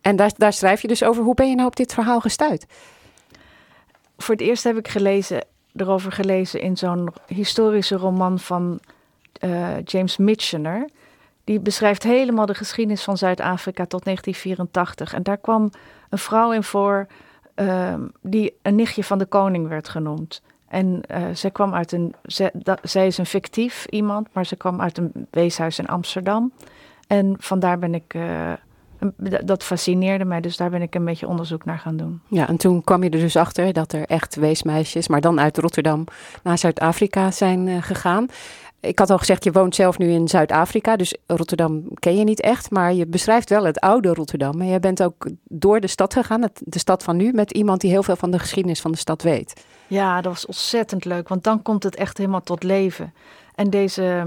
En 0.00 0.16
daar, 0.16 0.32
daar 0.36 0.52
schrijf 0.52 0.82
je 0.82 0.88
dus 0.88 1.02
over. 1.02 1.22
Hoe 1.22 1.34
ben 1.34 1.48
je 1.48 1.54
nou 1.54 1.66
op 1.66 1.76
dit 1.76 1.94
verhaal 1.94 2.20
gestuurd? 2.20 2.66
Voor 4.16 4.34
het 4.34 4.44
eerst 4.44 4.64
heb 4.64 4.76
ik 4.76 4.88
gelezen, 4.88 5.44
erover 5.76 6.12
gelezen 6.12 6.60
in 6.60 6.76
zo'n 6.76 7.08
historische 7.26 7.96
roman 7.96 8.38
van 8.38 8.80
James 9.84 10.16
Michener. 10.16 10.88
Die 11.48 11.60
beschrijft 11.60 12.02
helemaal 12.02 12.46
de 12.46 12.54
geschiedenis 12.54 13.02
van 13.02 13.16
Zuid-Afrika 13.16 13.86
tot 13.86 14.04
1984. 14.04 15.14
En 15.14 15.22
daar 15.22 15.36
kwam 15.36 15.70
een 16.10 16.18
vrouw 16.18 16.52
in 16.52 16.62
voor 16.62 17.06
ehm, 17.54 18.00
die 18.22 18.54
een 18.62 18.74
nichtje 18.74 19.04
van 19.04 19.18
de 19.18 19.26
koning 19.26 19.68
werd 19.68 19.88
genoemd. 19.88 20.42
En 20.68 21.00
eh, 21.06 21.22
zij 21.32 21.50
kwam 21.50 21.74
uit 21.74 21.92
een. 21.92 22.14
Zij, 22.22 22.52
zij 22.82 23.06
is 23.06 23.18
een 23.18 23.26
fictief 23.26 23.86
iemand, 23.86 24.28
maar 24.32 24.46
ze 24.46 24.56
kwam 24.56 24.80
uit 24.80 24.98
een 24.98 25.12
weeshuis 25.30 25.78
in 25.78 25.86
Amsterdam. 25.86 26.52
En 27.06 27.34
vandaar 27.38 27.78
ben 27.78 27.94
ik, 27.94 28.14
eh, 28.14 28.52
dat 29.44 29.64
fascineerde 29.64 30.24
mij, 30.24 30.40
dus 30.40 30.56
daar 30.56 30.70
ben 30.70 30.82
ik 30.82 30.94
een 30.94 31.04
beetje 31.04 31.28
onderzoek 31.28 31.64
naar 31.64 31.78
gaan 31.78 31.96
doen. 31.96 32.20
Ja, 32.26 32.48
en 32.48 32.56
toen 32.56 32.84
kwam 32.84 33.02
je 33.02 33.10
er 33.10 33.18
dus 33.18 33.36
achter 33.36 33.72
dat 33.72 33.92
er 33.92 34.04
echt 34.04 34.34
weesmeisjes, 34.34 35.08
maar 35.08 35.20
dan 35.20 35.40
uit 35.40 35.58
Rotterdam 35.58 36.04
naar 36.42 36.58
Zuid-Afrika 36.58 37.30
zijn 37.30 37.68
eh, 37.68 37.82
gegaan. 37.82 38.28
Ik 38.80 38.98
had 38.98 39.10
al 39.10 39.18
gezegd, 39.18 39.44
je 39.44 39.52
woont 39.52 39.74
zelf 39.74 39.98
nu 39.98 40.10
in 40.10 40.28
Zuid-Afrika, 40.28 40.96
dus 40.96 41.16
Rotterdam 41.26 41.82
ken 41.94 42.16
je 42.16 42.24
niet 42.24 42.40
echt, 42.40 42.70
maar 42.70 42.92
je 42.92 43.06
beschrijft 43.06 43.48
wel 43.48 43.64
het 43.64 43.80
oude 43.80 44.14
Rotterdam. 44.14 44.60
En 44.60 44.68
jij 44.68 44.80
bent 44.80 45.02
ook 45.02 45.28
door 45.44 45.80
de 45.80 45.86
stad 45.86 46.12
gegaan, 46.12 46.48
de 46.58 46.78
stad 46.78 47.02
van 47.02 47.16
nu, 47.16 47.32
met 47.32 47.52
iemand 47.52 47.80
die 47.80 47.90
heel 47.90 48.02
veel 48.02 48.16
van 48.16 48.30
de 48.30 48.38
geschiedenis 48.38 48.80
van 48.80 48.90
de 48.90 48.98
stad 48.98 49.22
weet. 49.22 49.64
Ja, 49.86 50.20
dat 50.20 50.32
was 50.32 50.46
ontzettend 50.46 51.04
leuk, 51.04 51.28
want 51.28 51.44
dan 51.44 51.62
komt 51.62 51.82
het 51.82 51.96
echt 51.96 52.18
helemaal 52.18 52.42
tot 52.42 52.62
leven. 52.62 53.14
En 53.54 53.70
deze 53.70 54.26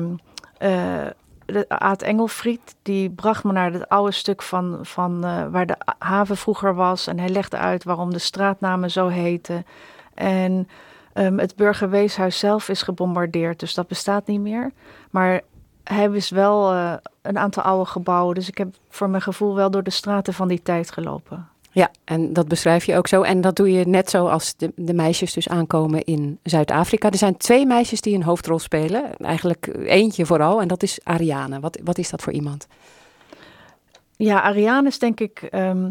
eh 0.57 1.05
de 1.51 1.65
Aad 1.67 2.01
Engelfried, 2.01 2.75
die 2.81 3.09
bracht 3.09 3.43
me 3.43 3.51
naar 3.51 3.73
het 3.73 3.89
oude 3.89 4.11
stuk 4.11 4.41
van, 4.41 4.79
van 4.81 5.25
eh, 5.25 5.45
waar 5.47 5.65
de 5.65 5.77
haven 5.97 6.37
vroeger 6.37 6.75
was. 6.75 7.07
En 7.07 7.19
hij 7.19 7.29
legde 7.29 7.57
uit 7.57 7.83
waarom 7.83 8.13
de 8.13 8.19
straatnamen 8.19 8.91
zo 8.91 9.07
heten. 9.07 9.65
En 10.13 10.67
ehm, 11.13 11.37
het 11.37 11.55
burgerweeshuis 11.55 12.39
zelf 12.39 12.69
is 12.69 12.81
gebombardeerd, 12.81 13.59
dus 13.59 13.73
dat 13.73 13.87
bestaat 13.87 14.27
niet 14.27 14.41
meer. 14.41 14.71
Maar 15.09 15.41
hij 15.83 16.11
wist 16.11 16.29
wel 16.29 16.71
eh, 16.71 16.93
een 17.21 17.37
aantal 17.37 17.63
oude 17.63 17.89
gebouwen, 17.89 18.35
dus 18.35 18.47
ik 18.47 18.57
heb 18.57 18.67
voor 18.89 19.09
mijn 19.09 19.21
gevoel 19.21 19.55
wel 19.55 19.71
door 19.71 19.83
de 19.83 19.89
straten 19.89 20.33
van 20.33 20.47
die 20.47 20.61
tijd 20.61 20.91
gelopen. 20.91 21.47
Ja, 21.73 21.91
en 22.03 22.33
dat 22.33 22.47
beschrijf 22.47 22.85
je 22.85 22.97
ook 22.97 23.07
zo. 23.07 23.21
En 23.21 23.41
dat 23.41 23.55
doe 23.55 23.71
je 23.71 23.87
net 23.87 24.09
zo 24.09 24.27
als 24.27 24.55
de, 24.55 24.71
de 24.75 24.93
meisjes 24.93 25.33
dus 25.33 25.49
aankomen 25.49 26.03
in 26.03 26.39
Zuid-Afrika. 26.43 27.09
Er 27.09 27.17
zijn 27.17 27.37
twee 27.37 27.65
meisjes 27.65 28.01
die 28.01 28.15
een 28.15 28.23
hoofdrol 28.23 28.59
spelen. 28.59 29.17
Eigenlijk 29.17 29.69
eentje 29.85 30.25
vooral, 30.25 30.61
en 30.61 30.67
dat 30.67 30.83
is 30.83 30.99
Ariane. 31.03 31.59
Wat, 31.59 31.79
wat 31.83 31.97
is 31.97 32.09
dat 32.09 32.21
voor 32.21 32.33
iemand? 32.33 32.67
Ja, 34.15 34.41
Ariane 34.41 34.87
is 34.87 34.99
denk 34.99 35.19
ik, 35.19 35.41
ehm, 35.41 35.89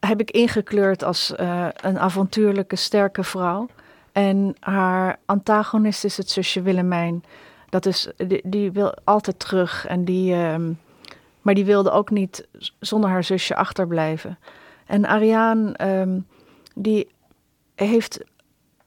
heb 0.00 0.20
ik 0.20 0.30
ingekleurd 0.30 1.04
als 1.04 1.34
eh, 1.34 1.66
een 1.82 1.98
avontuurlijke, 1.98 2.76
sterke 2.76 3.24
vrouw. 3.24 3.68
En 4.14 4.56
haar 4.60 5.18
antagonist 5.24 6.04
is 6.04 6.16
het 6.16 6.30
zusje 6.30 6.62
Willemijn. 6.62 7.24
Dat 7.68 7.86
is, 7.86 8.08
die, 8.16 8.40
die 8.44 8.72
wil 8.72 8.94
altijd 9.04 9.38
terug. 9.38 9.86
En 9.86 10.04
die, 10.04 10.34
ehm, 10.34 10.72
maar 11.42 11.54
die 11.54 11.64
wilde 11.64 11.90
ook 11.90 12.10
niet 12.10 12.46
zonder 12.78 13.10
haar 13.10 13.24
zusje 13.24 13.56
achterblijven. 13.56 14.38
En 14.86 15.06
Ariane, 15.06 15.72
ehm, 15.72 16.20
die 16.74 17.08
heeft 17.74 18.20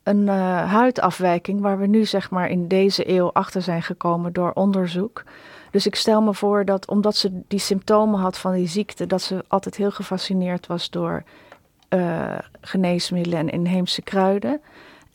een 0.04 0.30
eh, 0.30 0.72
huidafwijking 0.72 1.62
waar 1.62 1.80
we 1.80 1.88
nu 1.88 2.06
zeg 2.06 2.30
maar 2.30 2.50
in 2.50 2.68
deze 2.68 3.10
eeuw 3.10 3.32
achter 3.32 3.62
zijn 3.62 3.84
gekomen 3.84 4.34
door 4.34 4.52
onderzoek. 4.54 5.24
Dus 5.72 5.86
ik 5.86 5.96
stel 5.96 6.22
me 6.22 6.34
voor 6.34 6.66
dat 6.66 6.88
omdat 6.88 7.16
ze 7.16 7.42
die 7.48 7.60
symptomen 7.60 8.20
had 8.20 8.38
van 8.38 8.54
die 8.54 8.68
ziekte, 8.68 9.08
dat 9.08 9.22
ze 9.22 9.44
altijd 9.48 9.76
heel 9.76 9.92
gefascineerd 9.92 10.68
was 10.68 10.90
door 10.90 11.24
eh, 11.90 12.38
geneesmiddelen 12.62 13.40
en 13.40 13.50
inheemse 13.50 14.02
kruiden. 14.02 14.62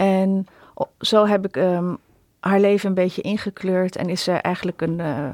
En 0.03 0.47
zo 0.99 1.27
heb 1.27 1.47
ik 1.47 1.57
ehm, 1.57 1.95
haar 2.41 2.61
leven 2.61 2.89
een 2.89 2.95
beetje 2.95 3.23
ingekleurd 3.23 3.97
en 3.97 4.09
is 4.09 4.25
ze 4.25 4.33
eigenlijk 4.33 4.81
een, 4.81 5.01
eh, 5.01 5.29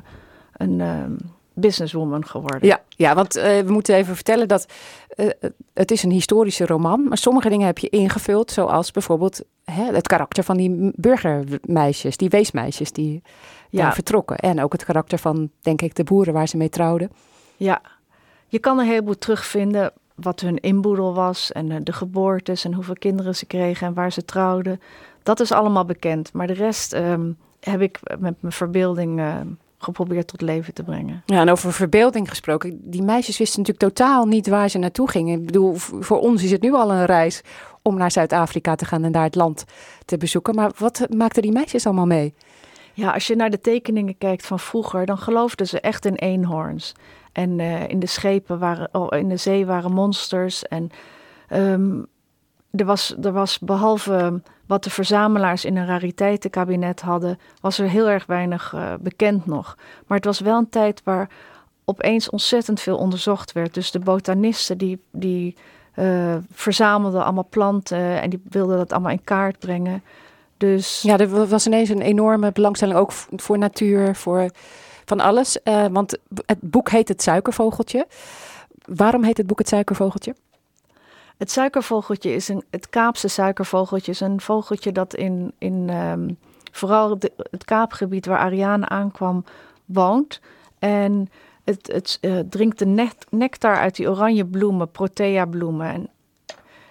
een 0.52 0.80
ehm, 0.80 1.12
businesswoman 1.54 2.26
geworden. 2.26 2.68
Ja, 2.68 2.80
ja 2.88 3.14
want 3.14 3.36
eh, 3.36 3.58
we 3.58 3.72
moeten 3.72 3.94
even 3.94 4.14
vertellen 4.14 4.48
dat 4.48 4.66
eh, 5.08 5.26
het 5.74 5.90
is 5.90 6.02
een 6.02 6.10
historische 6.10 6.66
roman. 6.66 7.08
Maar 7.08 7.18
sommige 7.18 7.48
dingen 7.48 7.66
heb 7.66 7.78
je 7.78 7.88
ingevuld. 7.88 8.50
Zoals 8.50 8.90
bijvoorbeeld 8.90 9.42
hè, 9.64 9.84
het 9.84 10.06
karakter 10.06 10.44
van 10.44 10.56
die 10.56 10.92
burgermeisjes, 10.94 12.16
die 12.16 12.28
weesmeisjes 12.28 12.92
die 12.92 13.22
Ja. 13.70 13.82
daar 13.82 13.94
vertrokken. 13.94 14.36
En 14.36 14.62
ook 14.62 14.72
het 14.72 14.84
karakter 14.84 15.18
van, 15.18 15.50
denk 15.60 15.82
ik, 15.82 15.94
de 15.94 16.04
boeren 16.04 16.34
waar 16.34 16.48
ze 16.48 16.56
mee 16.56 16.68
trouwden. 16.68 17.10
Ja, 17.56 17.80
je 18.46 18.58
kan 18.58 18.78
een 18.78 18.86
heleboel 18.86 19.18
terugvinden 19.18 19.92
wat 20.20 20.40
hun 20.40 20.60
inboedel 20.60 21.14
was 21.14 21.52
en 21.52 21.70
eh, 21.70 21.76
de 21.82 21.92
geboortes 21.92 22.64
en 22.64 22.74
hoeveel 22.74 22.96
kinderen 22.98 23.34
ze 23.34 23.46
kregen 23.46 23.86
en 23.86 23.94
waar 23.94 24.12
ze 24.12 24.24
trouwden. 24.24 24.80
Dat 25.22 25.40
is 25.40 25.52
allemaal 25.52 25.84
bekend, 25.84 26.32
maar 26.32 26.46
de 26.46 26.52
rest 26.52 26.92
ehm, 26.92 27.32
heb 27.60 27.80
ik 27.80 28.00
met 28.18 28.34
mijn 28.40 28.52
verbeelding 28.52 29.18
ehm, 29.18 29.46
geprobeerd 29.78 30.26
tot 30.26 30.40
leven 30.40 30.74
te 30.74 30.82
brengen. 30.82 31.22
Ja, 31.26 31.40
en 31.40 31.50
over 31.50 31.72
verbeelding 31.72 32.28
gesproken. 32.28 32.80
Die 32.82 33.02
meisjes 33.02 33.38
wisten 33.38 33.60
natuurlijk 33.60 33.94
totaal 33.94 34.26
niet 34.26 34.48
waar 34.48 34.68
ze 34.68 34.78
naartoe 34.78 35.10
gingen. 35.10 35.38
Ik 35.38 35.46
bedoel, 35.46 35.74
voor 35.76 36.20
ons 36.20 36.42
is 36.42 36.50
het 36.50 36.62
nu 36.62 36.72
al 36.72 36.92
een 36.92 37.06
reis 37.06 37.42
om 37.82 37.96
naar 37.96 38.10
Zuid-Afrika 38.10 38.74
te 38.74 38.84
gaan 38.84 39.04
en 39.04 39.12
daar 39.12 39.22
het 39.22 39.34
land 39.34 39.64
te 40.04 40.16
bezoeken. 40.16 40.54
Maar 40.54 40.70
wat 40.76 41.06
maakten 41.16 41.42
die 41.42 41.52
meisjes 41.52 41.86
allemaal 41.86 42.06
mee? 42.06 42.34
Ja, 42.94 43.12
als 43.12 43.26
je 43.26 43.36
naar 43.36 43.50
de 43.50 43.60
tekeningen 43.60 44.18
kijkt 44.18 44.46
van 44.46 44.58
vroeger, 44.58 45.06
dan 45.06 45.18
geloofden 45.18 45.66
ze 45.66 45.80
echt 45.80 46.04
in 46.04 46.14
eenhoorns. 46.14 46.94
En 47.38 47.60
eh, 47.60 47.88
in 47.88 47.98
de 47.98 48.06
schepen 48.06 48.58
waren, 48.58 48.88
oh, 48.92 49.18
in 49.18 49.28
de 49.28 49.36
zee 49.36 49.66
waren 49.66 49.92
monsters. 49.92 50.62
En 50.66 50.90
ehm, 51.48 51.98
er, 52.70 52.84
was, 52.84 53.14
er 53.22 53.32
was 53.32 53.58
behalve 53.58 54.40
wat 54.66 54.84
de 54.84 54.90
verzamelaars 54.90 55.64
in 55.64 55.76
een 55.76 55.86
rariteitenkabinet 55.86 57.00
hadden, 57.00 57.38
was 57.60 57.78
er 57.78 57.88
heel 57.88 58.08
erg 58.08 58.26
weinig 58.26 58.72
eh, 58.74 58.92
bekend 59.00 59.46
nog. 59.46 59.76
Maar 60.06 60.16
het 60.16 60.26
was 60.26 60.40
wel 60.40 60.58
een 60.58 60.68
tijd 60.68 61.00
waar 61.04 61.28
opeens 61.84 62.30
ontzettend 62.30 62.80
veel 62.80 62.96
onderzocht 62.96 63.52
werd. 63.52 63.74
Dus 63.74 63.90
de 63.90 63.98
botanisten 63.98 64.78
die, 64.78 65.00
die 65.12 65.56
eh, 65.94 66.36
verzamelden 66.52 67.24
allemaal 67.24 67.46
planten 67.50 68.20
en 68.20 68.30
die 68.30 68.42
wilden 68.48 68.76
dat 68.76 68.92
allemaal 68.92 69.12
in 69.12 69.24
kaart 69.24 69.58
brengen. 69.58 70.02
Dus 70.56 71.02
Ja, 71.02 71.18
er 71.18 71.28
wa- 71.28 71.46
was 71.46 71.66
ineens 71.66 71.88
een 71.88 72.00
enorme 72.02 72.52
belangstelling 72.52 72.98
ook 72.98 73.12
voor 73.36 73.58
natuur, 73.58 74.14
voor 74.14 74.50
van 75.08 75.20
alles. 75.20 75.62
Eh, 75.62 75.86
want 75.90 76.18
het 76.46 76.60
boek 76.60 76.90
heet 76.90 77.08
Het 77.08 77.22
Suikervogeltje. 77.22 78.06
Waarom 78.84 79.24
heet 79.24 79.36
het 79.36 79.46
boek 79.46 79.58
Het 79.58 79.68
Suikervogeltje? 79.68 80.34
Het 81.38 81.50
suikervogeltje 81.50 82.34
is 82.34 82.48
een, 82.48 82.64
het 82.70 82.88
Kaapse 82.88 83.28
suikervogeltje 83.28 84.12
is 84.12 84.20
een 84.20 84.40
vogeltje 84.40 84.92
dat 84.92 85.14
in, 85.14 85.52
in 85.58 85.88
ehm, 85.88 86.28
vooral 86.72 87.18
het 87.50 87.64
Kaapgebied 87.64 88.26
waar 88.26 88.38
Ariane 88.38 88.88
aankwam 88.88 89.44
woont. 89.84 90.40
En 90.78 91.28
het, 91.64 91.86
het 91.92 92.18
eh, 92.20 92.38
drinkt 92.38 92.78
de 92.78 92.86
nect- 92.86 93.26
nectar 93.30 93.76
uit 93.76 93.96
die 93.96 94.10
oranje 94.10 94.46
bloemen, 94.46 94.90
protea 94.90 95.44
bloemen. 95.46 95.86
En, 95.86 96.08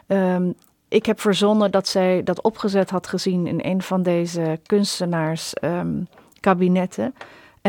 ehm, 0.08 0.52
ik 0.88 1.06
heb 1.06 1.20
verzonnen 1.20 1.72
dat 1.72 1.88
zij 1.88 2.24
dat 2.24 2.42
opgezet 2.42 2.90
had 2.90 3.08
gezien 3.08 3.48
in 3.48 3.60
een 3.64 3.82
van 3.82 4.04
deze 4.04 4.60
kunstenaars 4.66 5.54
ehm, 5.54 6.04
kabinetten. 6.40 7.14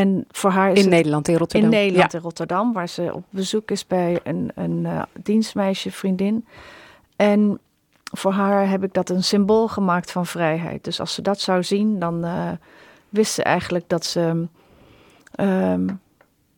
En 0.00 0.24
voor 0.30 0.50
haar 0.50 0.70
is 0.70 0.76
In 0.78 0.82
het- 0.84 0.92
Nederland, 0.92 1.28
in 1.28 1.36
Rotterdam. 1.36 1.70
in 1.72 1.78
Nederland, 1.78 2.12
Ja. 2.12 2.18
in 2.18 2.24
Rotterdam, 2.24 2.72
waar 2.72 2.88
ze 2.88 3.10
op 3.14 3.24
bezoek 3.30 3.70
is 3.70 3.86
bij 3.86 4.20
een, 4.24 4.50
een 4.54 4.86
eh, 4.86 5.02
dienstmeisje, 5.22 5.90
vriendin. 5.92 6.46
En 7.16 7.58
voor 8.12 8.32
haar 8.32 8.68
heb 8.68 8.84
ik 8.84 8.92
dat 8.92 9.10
een 9.10 9.24
symbool 9.24 9.68
gemaakt 9.68 10.10
van 10.10 10.26
vrijheid. 10.26 10.84
Dus 10.84 11.00
als 11.00 11.14
ze 11.14 11.22
dat 11.22 11.40
zou 11.40 11.62
zien, 11.62 11.98
dan 11.98 12.24
eh, 12.24 12.50
wist 13.08 13.32
ze 13.32 13.42
eigenlijk 13.42 13.88
dat 13.88 14.04
ze 14.04 14.46
ehm, 15.34 15.88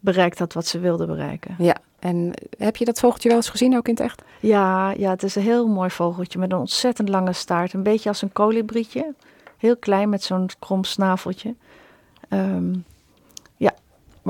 bereikt 0.00 0.38
had 0.38 0.52
wat 0.52 0.66
ze 0.66 0.78
wilde 0.78 1.06
bereiken. 1.06 1.54
Ja, 1.58 1.76
en 1.98 2.32
heb 2.58 2.76
je 2.76 2.84
dat 2.84 3.00
vogeltje 3.00 3.28
wel 3.28 3.36
eens 3.38 3.48
gezien 3.50 3.76
ook 3.76 3.88
in 3.88 3.94
het 3.94 4.02
echt? 4.02 4.22
Ja, 4.40 4.90
ja, 4.90 5.10
het 5.10 5.22
is 5.22 5.34
een 5.34 5.42
heel 5.42 5.66
mooi 5.68 5.90
vogeltje 5.90 6.38
met 6.38 6.52
een 6.52 6.58
ontzettend 6.58 7.08
lange 7.08 7.32
staart. 7.32 7.72
Een 7.72 7.82
beetje 7.82 8.08
als 8.08 8.22
een 8.22 8.32
kolibrietje. 8.32 9.14
Heel 9.56 9.76
klein 9.76 10.08
met 10.08 10.22
zo'n 10.22 10.48
krom 10.58 10.84
snaveltje. 10.84 11.54
Ja, 12.28 12.60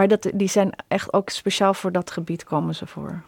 maar 0.00 0.08
dat, 0.08 0.30
die 0.34 0.48
zijn 0.48 0.72
echt 0.88 1.12
ook 1.12 1.28
speciaal 1.28 1.74
voor 1.74 1.92
dat 1.92 2.10
gebied 2.10 2.44
komen 2.44 2.74
ze 2.74 2.86
voor. 2.86 3.22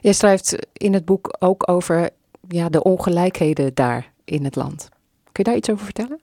Jij 0.00 0.12
schrijft 0.12 0.66
in 0.72 0.94
het 0.94 1.04
boek 1.04 1.36
ook 1.38 1.70
over 1.70 2.10
ja, 2.48 2.68
de 2.68 2.82
ongelijkheden 2.82 3.74
daar 3.74 4.12
in 4.24 4.44
het 4.44 4.56
land. 4.56 4.88
Kun 5.32 5.32
je 5.32 5.42
daar 5.42 5.56
iets 5.56 5.70
over 5.70 5.84
vertellen? 5.84 6.20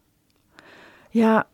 Ja, 1.10 1.48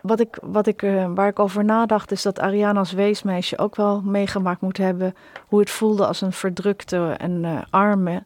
wat 0.00 0.20
ik, 0.20 0.38
wat 0.42 0.66
ik, 0.66 0.82
eh, 0.82 1.10
waar 1.14 1.28
ik 1.28 1.38
over 1.38 1.64
nadacht 1.64 2.10
is 2.10 2.22
dat 2.22 2.40
Ariana 2.40 2.78
als 2.78 2.92
weesmeisje 2.92 3.58
ook 3.58 3.76
wel 3.76 4.00
meegemaakt 4.00 4.60
moet 4.60 4.76
hebben 4.76 5.14
hoe 5.46 5.60
het 5.60 5.70
voelde 5.70 6.06
als 6.06 6.20
een 6.20 6.32
verdrukte 6.32 7.14
en 7.18 7.44
eh, 7.44 7.58
arme. 7.70 8.24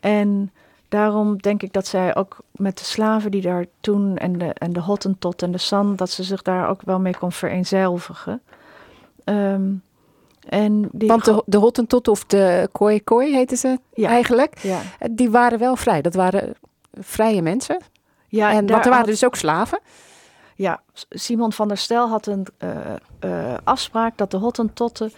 En 0.00 0.52
daarom 0.88 1.36
denk 1.36 1.62
ik 1.62 1.72
dat 1.72 1.86
zij 1.86 2.16
ook 2.16 2.36
met 2.50 2.78
de 2.78 2.84
slaven 2.84 3.30
die 3.30 3.42
daar 3.42 3.66
toen 3.80 4.16
en 4.16 4.38
de, 4.38 4.52
en 4.54 4.72
de 4.72 4.80
Hottentot 4.80 5.42
en 5.42 5.52
de 5.52 5.58
San, 5.58 5.96
dat 5.96 6.10
ze 6.10 6.22
zich 6.22 6.42
daar 6.42 6.68
ook 6.68 6.82
wel 6.82 7.00
mee 7.00 7.16
kon 7.16 7.32
vereenzelvigen. 7.32 8.42
Ehm, 9.24 9.72
en 10.48 10.88
die 10.92 11.08
Want 11.08 11.24
de, 11.24 11.42
de 11.46 11.56
Hottentot 11.56 12.08
of 12.08 12.24
de 12.24 12.68
Koi 12.72 13.02
Koi 13.04 13.32
heten 13.34 13.56
ze 13.56 13.78
Ja. 13.94 14.08
eigenlijk. 14.08 14.58
ja, 14.58 14.80
Eh, 14.98 15.08
Die 15.12 15.30
waren 15.30 15.58
wel 15.58 15.76
vrij. 15.76 16.02
Dat 16.02 16.14
waren 16.14 16.54
vrije 17.00 17.42
mensen. 17.42 17.80
ja, 18.28 18.48
en, 18.48 18.54
want 18.54 18.70
er 18.70 18.76
waren 18.76 18.92
had- 18.96 19.06
dus 19.06 19.24
ook 19.24 19.36
slaven. 19.36 19.78
Ja, 20.56 20.80
Simon 21.10 21.52
van 21.52 21.68
der 21.68 21.76
Stel 21.76 22.08
had 22.08 22.26
een 22.26 22.46
eh, 22.58 22.70
eh, 23.18 23.54
afspraak 23.64 24.16
dat 24.16 24.30
de 24.30 24.36
Hottentotten 24.36 25.12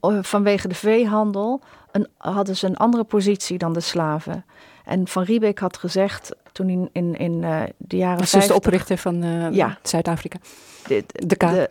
eh, 0.00 0.18
vanwege 0.22 0.68
de 0.68 0.74
veehandel 0.74 1.60
een, 1.92 2.06
hadden 2.16 2.56
ze 2.56 2.66
een 2.66 2.76
andere 2.76 3.04
positie 3.04 3.58
dan 3.58 3.72
de 3.72 3.80
slaven. 3.80 4.44
En 4.84 5.08
Van 5.08 5.22
Riebeek 5.22 5.58
had 5.58 5.76
gezegd 5.76 6.30
toen 6.52 6.68
in, 6.68 6.88
in, 6.92 7.16
in 7.16 7.44
eh, 7.44 7.60
de 7.76 7.96
jaren 7.96 8.16
Dat 8.16 8.24
is 8.26 8.30
dus 8.32 8.40
de 8.46 8.46
50 8.52 8.56
oprichter 8.56 8.98
van 8.98 9.22
eh, 9.22 9.50
Ja. 9.52 9.78
Zuid-Afrika. 9.82 10.38
de, 10.86 11.04
De 11.12 11.26
de- 11.36 11.70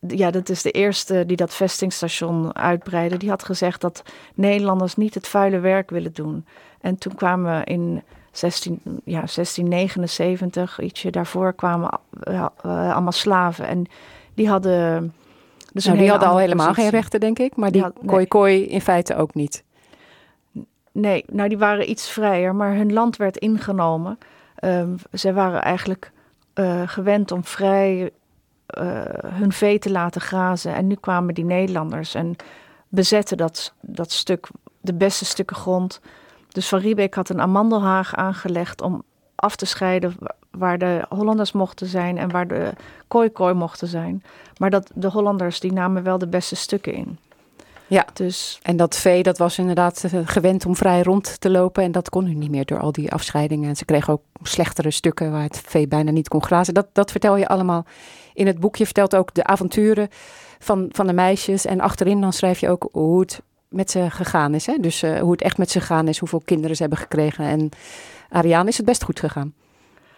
ja, 0.00 0.30
dat 0.30 0.48
is 0.48 0.62
de 0.62 0.70
eerste 0.70 1.26
die 1.26 1.36
dat 1.36 1.54
vestingstation 1.54 2.56
uitbreidde. 2.56 3.16
Die 3.16 3.28
had 3.28 3.44
gezegd 3.44 3.80
dat 3.80 4.02
Nederlanders 4.34 4.96
niet 4.96 5.14
het 5.14 5.28
vuile 5.28 5.58
werk 5.58 5.90
willen 5.90 6.12
doen. 6.12 6.46
En 6.80 6.98
toen 6.98 7.14
kwamen 7.14 7.64
in 7.64 8.02
16, 8.32 8.80
ja, 9.04 9.22
1679, 9.34 10.80
ietsje 10.80 11.10
daarvoor, 11.10 11.52
kwamen 11.52 11.98
uh, 12.28 12.46
uh, 12.66 12.92
allemaal 12.92 13.12
slaven. 13.12 13.66
En 13.66 13.86
die 14.34 14.48
hadden. 14.48 15.14
Dus 15.72 15.84
nou, 15.84 15.98
die 15.98 16.10
hadden 16.10 16.28
al 16.28 16.38
helemaal 16.38 16.74
geen 16.74 16.90
rechten, 16.90 17.20
denk 17.20 17.38
ik. 17.38 17.56
Maar 17.56 17.70
die 17.70 17.82
had- 17.82 17.96
kooi 18.06 18.26
kooi 18.26 18.66
in 18.66 18.80
feite 18.80 19.16
ook 19.16 19.34
niet. 19.34 19.64
Nee, 20.92 21.24
nou 21.26 21.48
die 21.48 21.58
waren 21.58 21.90
iets 21.90 22.10
vrijer, 22.10 22.54
maar 22.54 22.74
hun 22.74 22.92
land 22.92 23.16
werd 23.16 23.36
ingenomen. 23.36 24.18
Ehm 24.54 24.94
zij 25.10 25.32
waren 25.34 25.62
eigenlijk 25.62 26.12
eh, 26.54 26.82
gewend 26.86 27.32
om 27.32 27.44
vrij 27.44 28.10
eh, 28.68 29.02
hun 29.26 29.52
vee 29.52 29.78
te 29.78 29.90
laten 29.90 30.20
grazen. 30.20 30.74
En 30.74 30.86
nu 30.86 30.94
kwamen 30.94 31.34
die 31.34 31.44
Nederlanders 31.44 32.14
en 32.14 32.36
bezetten 32.88 33.36
dat, 33.36 33.72
dat 33.80 34.12
stuk, 34.12 34.48
de 34.80 34.94
beste 34.94 35.24
stukken 35.24 35.56
grond. 35.56 36.00
Dus 36.48 36.68
Van 36.68 36.78
Riebeek 36.78 37.14
had 37.14 37.28
een 37.28 37.40
amandelhaag 37.40 38.14
aangelegd 38.14 38.82
om 38.82 39.02
af 39.34 39.56
te 39.56 39.66
scheiden 39.66 40.14
wa- 40.18 40.34
waar 40.50 40.78
de 40.78 41.04
Hollanders 41.08 41.52
mochten 41.52 41.86
zijn 41.86 42.18
en 42.18 42.30
waar 42.30 42.48
de 42.48 42.72
kooi-kooi 43.08 43.54
mochten 43.54 43.88
zijn. 43.88 44.22
Maar 44.56 44.70
dat, 44.70 44.90
de 44.94 45.10
Hollanders 45.10 45.60
die 45.60 45.72
namen 45.72 46.02
wel 46.02 46.18
de 46.18 46.28
beste 46.28 46.56
stukken 46.56 46.92
in. 46.92 47.18
Ja, 47.86 48.06
dus... 48.12 48.58
en 48.62 48.76
dat 48.76 48.96
vee 48.96 49.22
dat 49.22 49.38
was 49.38 49.58
inderdaad 49.58 50.04
eh, 50.04 50.20
gewend 50.24 50.66
om 50.66 50.76
vrij 50.76 51.02
rond 51.02 51.40
te 51.40 51.50
lopen. 51.50 51.82
En 51.82 51.92
dat 51.92 52.08
kon 52.08 52.24
nu 52.24 52.34
niet 52.34 52.50
meer 52.50 52.64
door 52.64 52.80
al 52.80 52.92
die 52.92 53.12
afscheidingen. 53.12 53.68
En 53.68 53.76
ze 53.76 53.84
kregen 53.84 54.12
ook 54.12 54.22
slechtere 54.42 54.90
stukken 54.90 55.32
waar 55.32 55.42
het 55.42 55.62
vee 55.66 55.88
bijna 55.88 56.10
niet 56.10 56.28
kon 56.28 56.42
grazen. 56.42 56.74
Dat, 56.74 56.86
dat 56.92 57.10
vertel 57.10 57.36
je 57.36 57.48
allemaal 57.48 57.84
in 58.38 58.46
het 58.46 58.60
boek. 58.60 58.76
Je 58.76 58.84
vertelt 58.84 59.16
ook 59.16 59.34
de 59.34 59.44
avonturen 59.44 60.08
van, 60.58 60.88
van 60.92 61.06
de 61.06 61.12
meisjes. 61.12 61.64
En 61.66 61.80
achterin 61.80 62.20
dan 62.20 62.32
schrijf 62.32 62.60
je 62.60 62.68
ook 62.68 62.88
hoe 62.92 63.20
het 63.20 63.40
met 63.68 63.90
ze 63.90 64.10
gegaan 64.10 64.54
is. 64.54 64.66
Hè? 64.66 64.78
Dus 64.80 65.02
eh, 65.02 65.20
hoe 65.20 65.32
het 65.32 65.42
echt 65.42 65.58
met 65.58 65.70
ze 65.70 65.80
gegaan 65.80 66.08
is, 66.08 66.18
hoeveel 66.18 66.42
kinderen 66.44 66.76
ze 66.76 66.82
hebben 66.82 67.00
gekregen. 67.00 67.44
En 67.44 67.70
Ariane 68.28 68.68
is 68.68 68.76
het 68.76 68.86
best 68.86 69.04
goed 69.04 69.20
gegaan. 69.20 69.54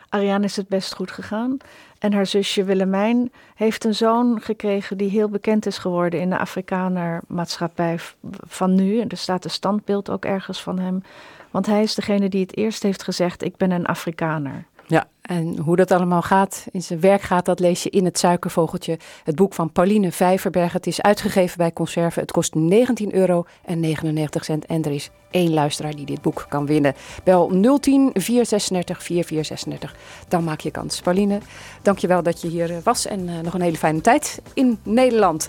Ariane 0.08 0.44
is 0.44 0.56
het 0.56 0.68
best 0.68 0.94
goed 0.94 1.10
gegaan. 1.10 1.56
En 1.98 2.12
haar 2.12 2.26
zusje 2.26 2.64
Willemijn 2.64 3.32
heeft 3.54 3.84
een 3.84 3.94
zoon 3.94 4.40
gekregen 4.40 4.96
die 4.96 5.10
heel 5.10 5.28
bekend 5.28 5.66
is 5.66 5.78
geworden 5.78 6.20
in 6.20 6.30
de 6.30 6.38
Afrikaner-maatschappij 6.38 7.98
van 8.46 8.74
nu. 8.74 9.00
En 9.00 9.08
er 9.08 9.16
staat 9.16 9.44
een 9.44 9.50
standbeeld 9.50 10.10
ook 10.10 10.24
ergens 10.24 10.62
van 10.62 10.78
hem. 10.78 11.02
Want 11.50 11.66
hij 11.66 11.82
is 11.82 11.94
degene 11.94 12.28
die 12.28 12.40
het 12.40 12.56
eerst 12.56 12.82
heeft 12.82 13.02
gezegd: 13.02 13.42
Ik 13.42 13.56
ben 13.56 13.70
een 13.70 13.86
Afrikaner. 13.86 14.64
Ja, 14.90 15.06
en 15.22 15.58
hoe 15.58 15.76
dat 15.76 15.90
allemaal 15.90 16.22
gaat, 16.22 16.66
in 16.70 16.82
zijn 16.82 17.00
werk 17.00 17.22
gaat, 17.22 17.44
dat 17.44 17.60
lees 17.60 17.82
je 17.82 17.90
in 17.90 18.04
het 18.04 18.18
Suikervogeltje. 18.18 18.98
Het 19.24 19.34
boek 19.34 19.54
van 19.54 19.72
Pauline 19.72 20.12
Vijverberg. 20.12 20.72
Het 20.72 20.86
is 20.86 21.02
uitgegeven 21.02 21.58
bij 21.58 21.72
Conserve. 21.72 22.20
Het 22.20 22.32
kost 22.32 22.54
19 22.54 23.14
euro 23.14 23.44
en 23.64 23.80
99 23.80 24.44
cent. 24.44 24.66
En 24.66 24.82
er 24.84 24.90
is 24.90 25.10
één 25.30 25.52
luisteraar 25.52 25.94
die 25.94 26.06
dit 26.06 26.22
boek 26.22 26.46
kan 26.48 26.66
winnen. 26.66 26.94
Bel 27.24 27.48
010 27.48 28.10
436 28.12 29.02
4436. 29.02 29.94
Dan 30.28 30.44
maak 30.44 30.60
je 30.60 30.70
kans. 30.70 31.00
Pauline, 31.00 31.38
dankjewel 31.82 32.22
dat 32.22 32.40
je 32.40 32.48
hier 32.48 32.70
eh, 32.70 32.76
was. 32.82 33.06
En 33.06 33.28
eh, 33.28 33.38
nog 33.38 33.54
een 33.54 33.60
hele 33.60 33.76
fijne 33.76 34.00
tijd 34.00 34.42
in 34.54 34.78
Nederland. 34.82 35.48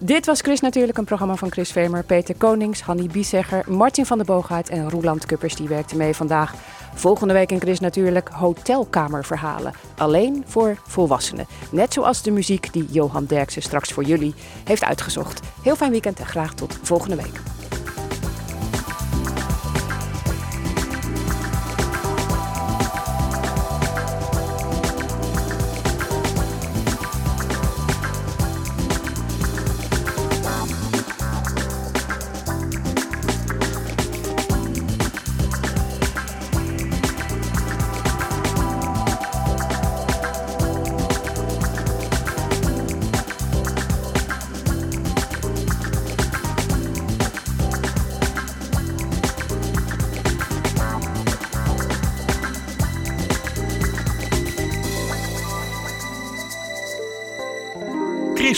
Dit 0.00 0.26
was 0.26 0.40
Chris 0.40 0.60
natuurlijk, 0.60 0.98
een 0.98 1.04
programma 1.04 1.34
van 1.34 1.50
Chris 1.50 1.72
Vemer, 1.72 2.04
Peter 2.04 2.34
Konings, 2.34 2.80
Hanny 2.80 3.06
Biesegger, 3.06 3.64
Martin 3.68 4.06
van 4.06 4.16
der 4.16 4.26
Boogaard 4.26 4.68
en 4.68 4.90
Roeland 4.90 5.26
Kuppers. 5.26 5.56
Die 5.56 5.68
werkten 5.68 5.96
mee 5.96 6.14
vandaag. 6.14 6.54
Volgende 6.94 7.34
week 7.34 7.50
in 7.50 7.60
Chris 7.60 7.80
natuurlijk 7.80 8.28
hotelkamerverhalen. 8.28 9.72
Alleen 9.96 10.44
voor 10.46 10.76
volwassenen. 10.86 11.46
Net 11.70 11.92
zoals 11.92 12.22
de 12.22 12.30
muziek 12.30 12.72
die 12.72 12.86
Johan 12.90 13.24
Derksen 13.24 13.62
straks 13.62 13.92
voor 13.92 14.04
jullie 14.04 14.34
heeft 14.64 14.84
uitgezocht. 14.84 15.40
Heel 15.62 15.76
fijn 15.76 15.90
weekend 15.90 16.18
en 16.18 16.26
graag 16.26 16.54
tot 16.54 16.78
volgende 16.82 17.16
week. 17.16 17.40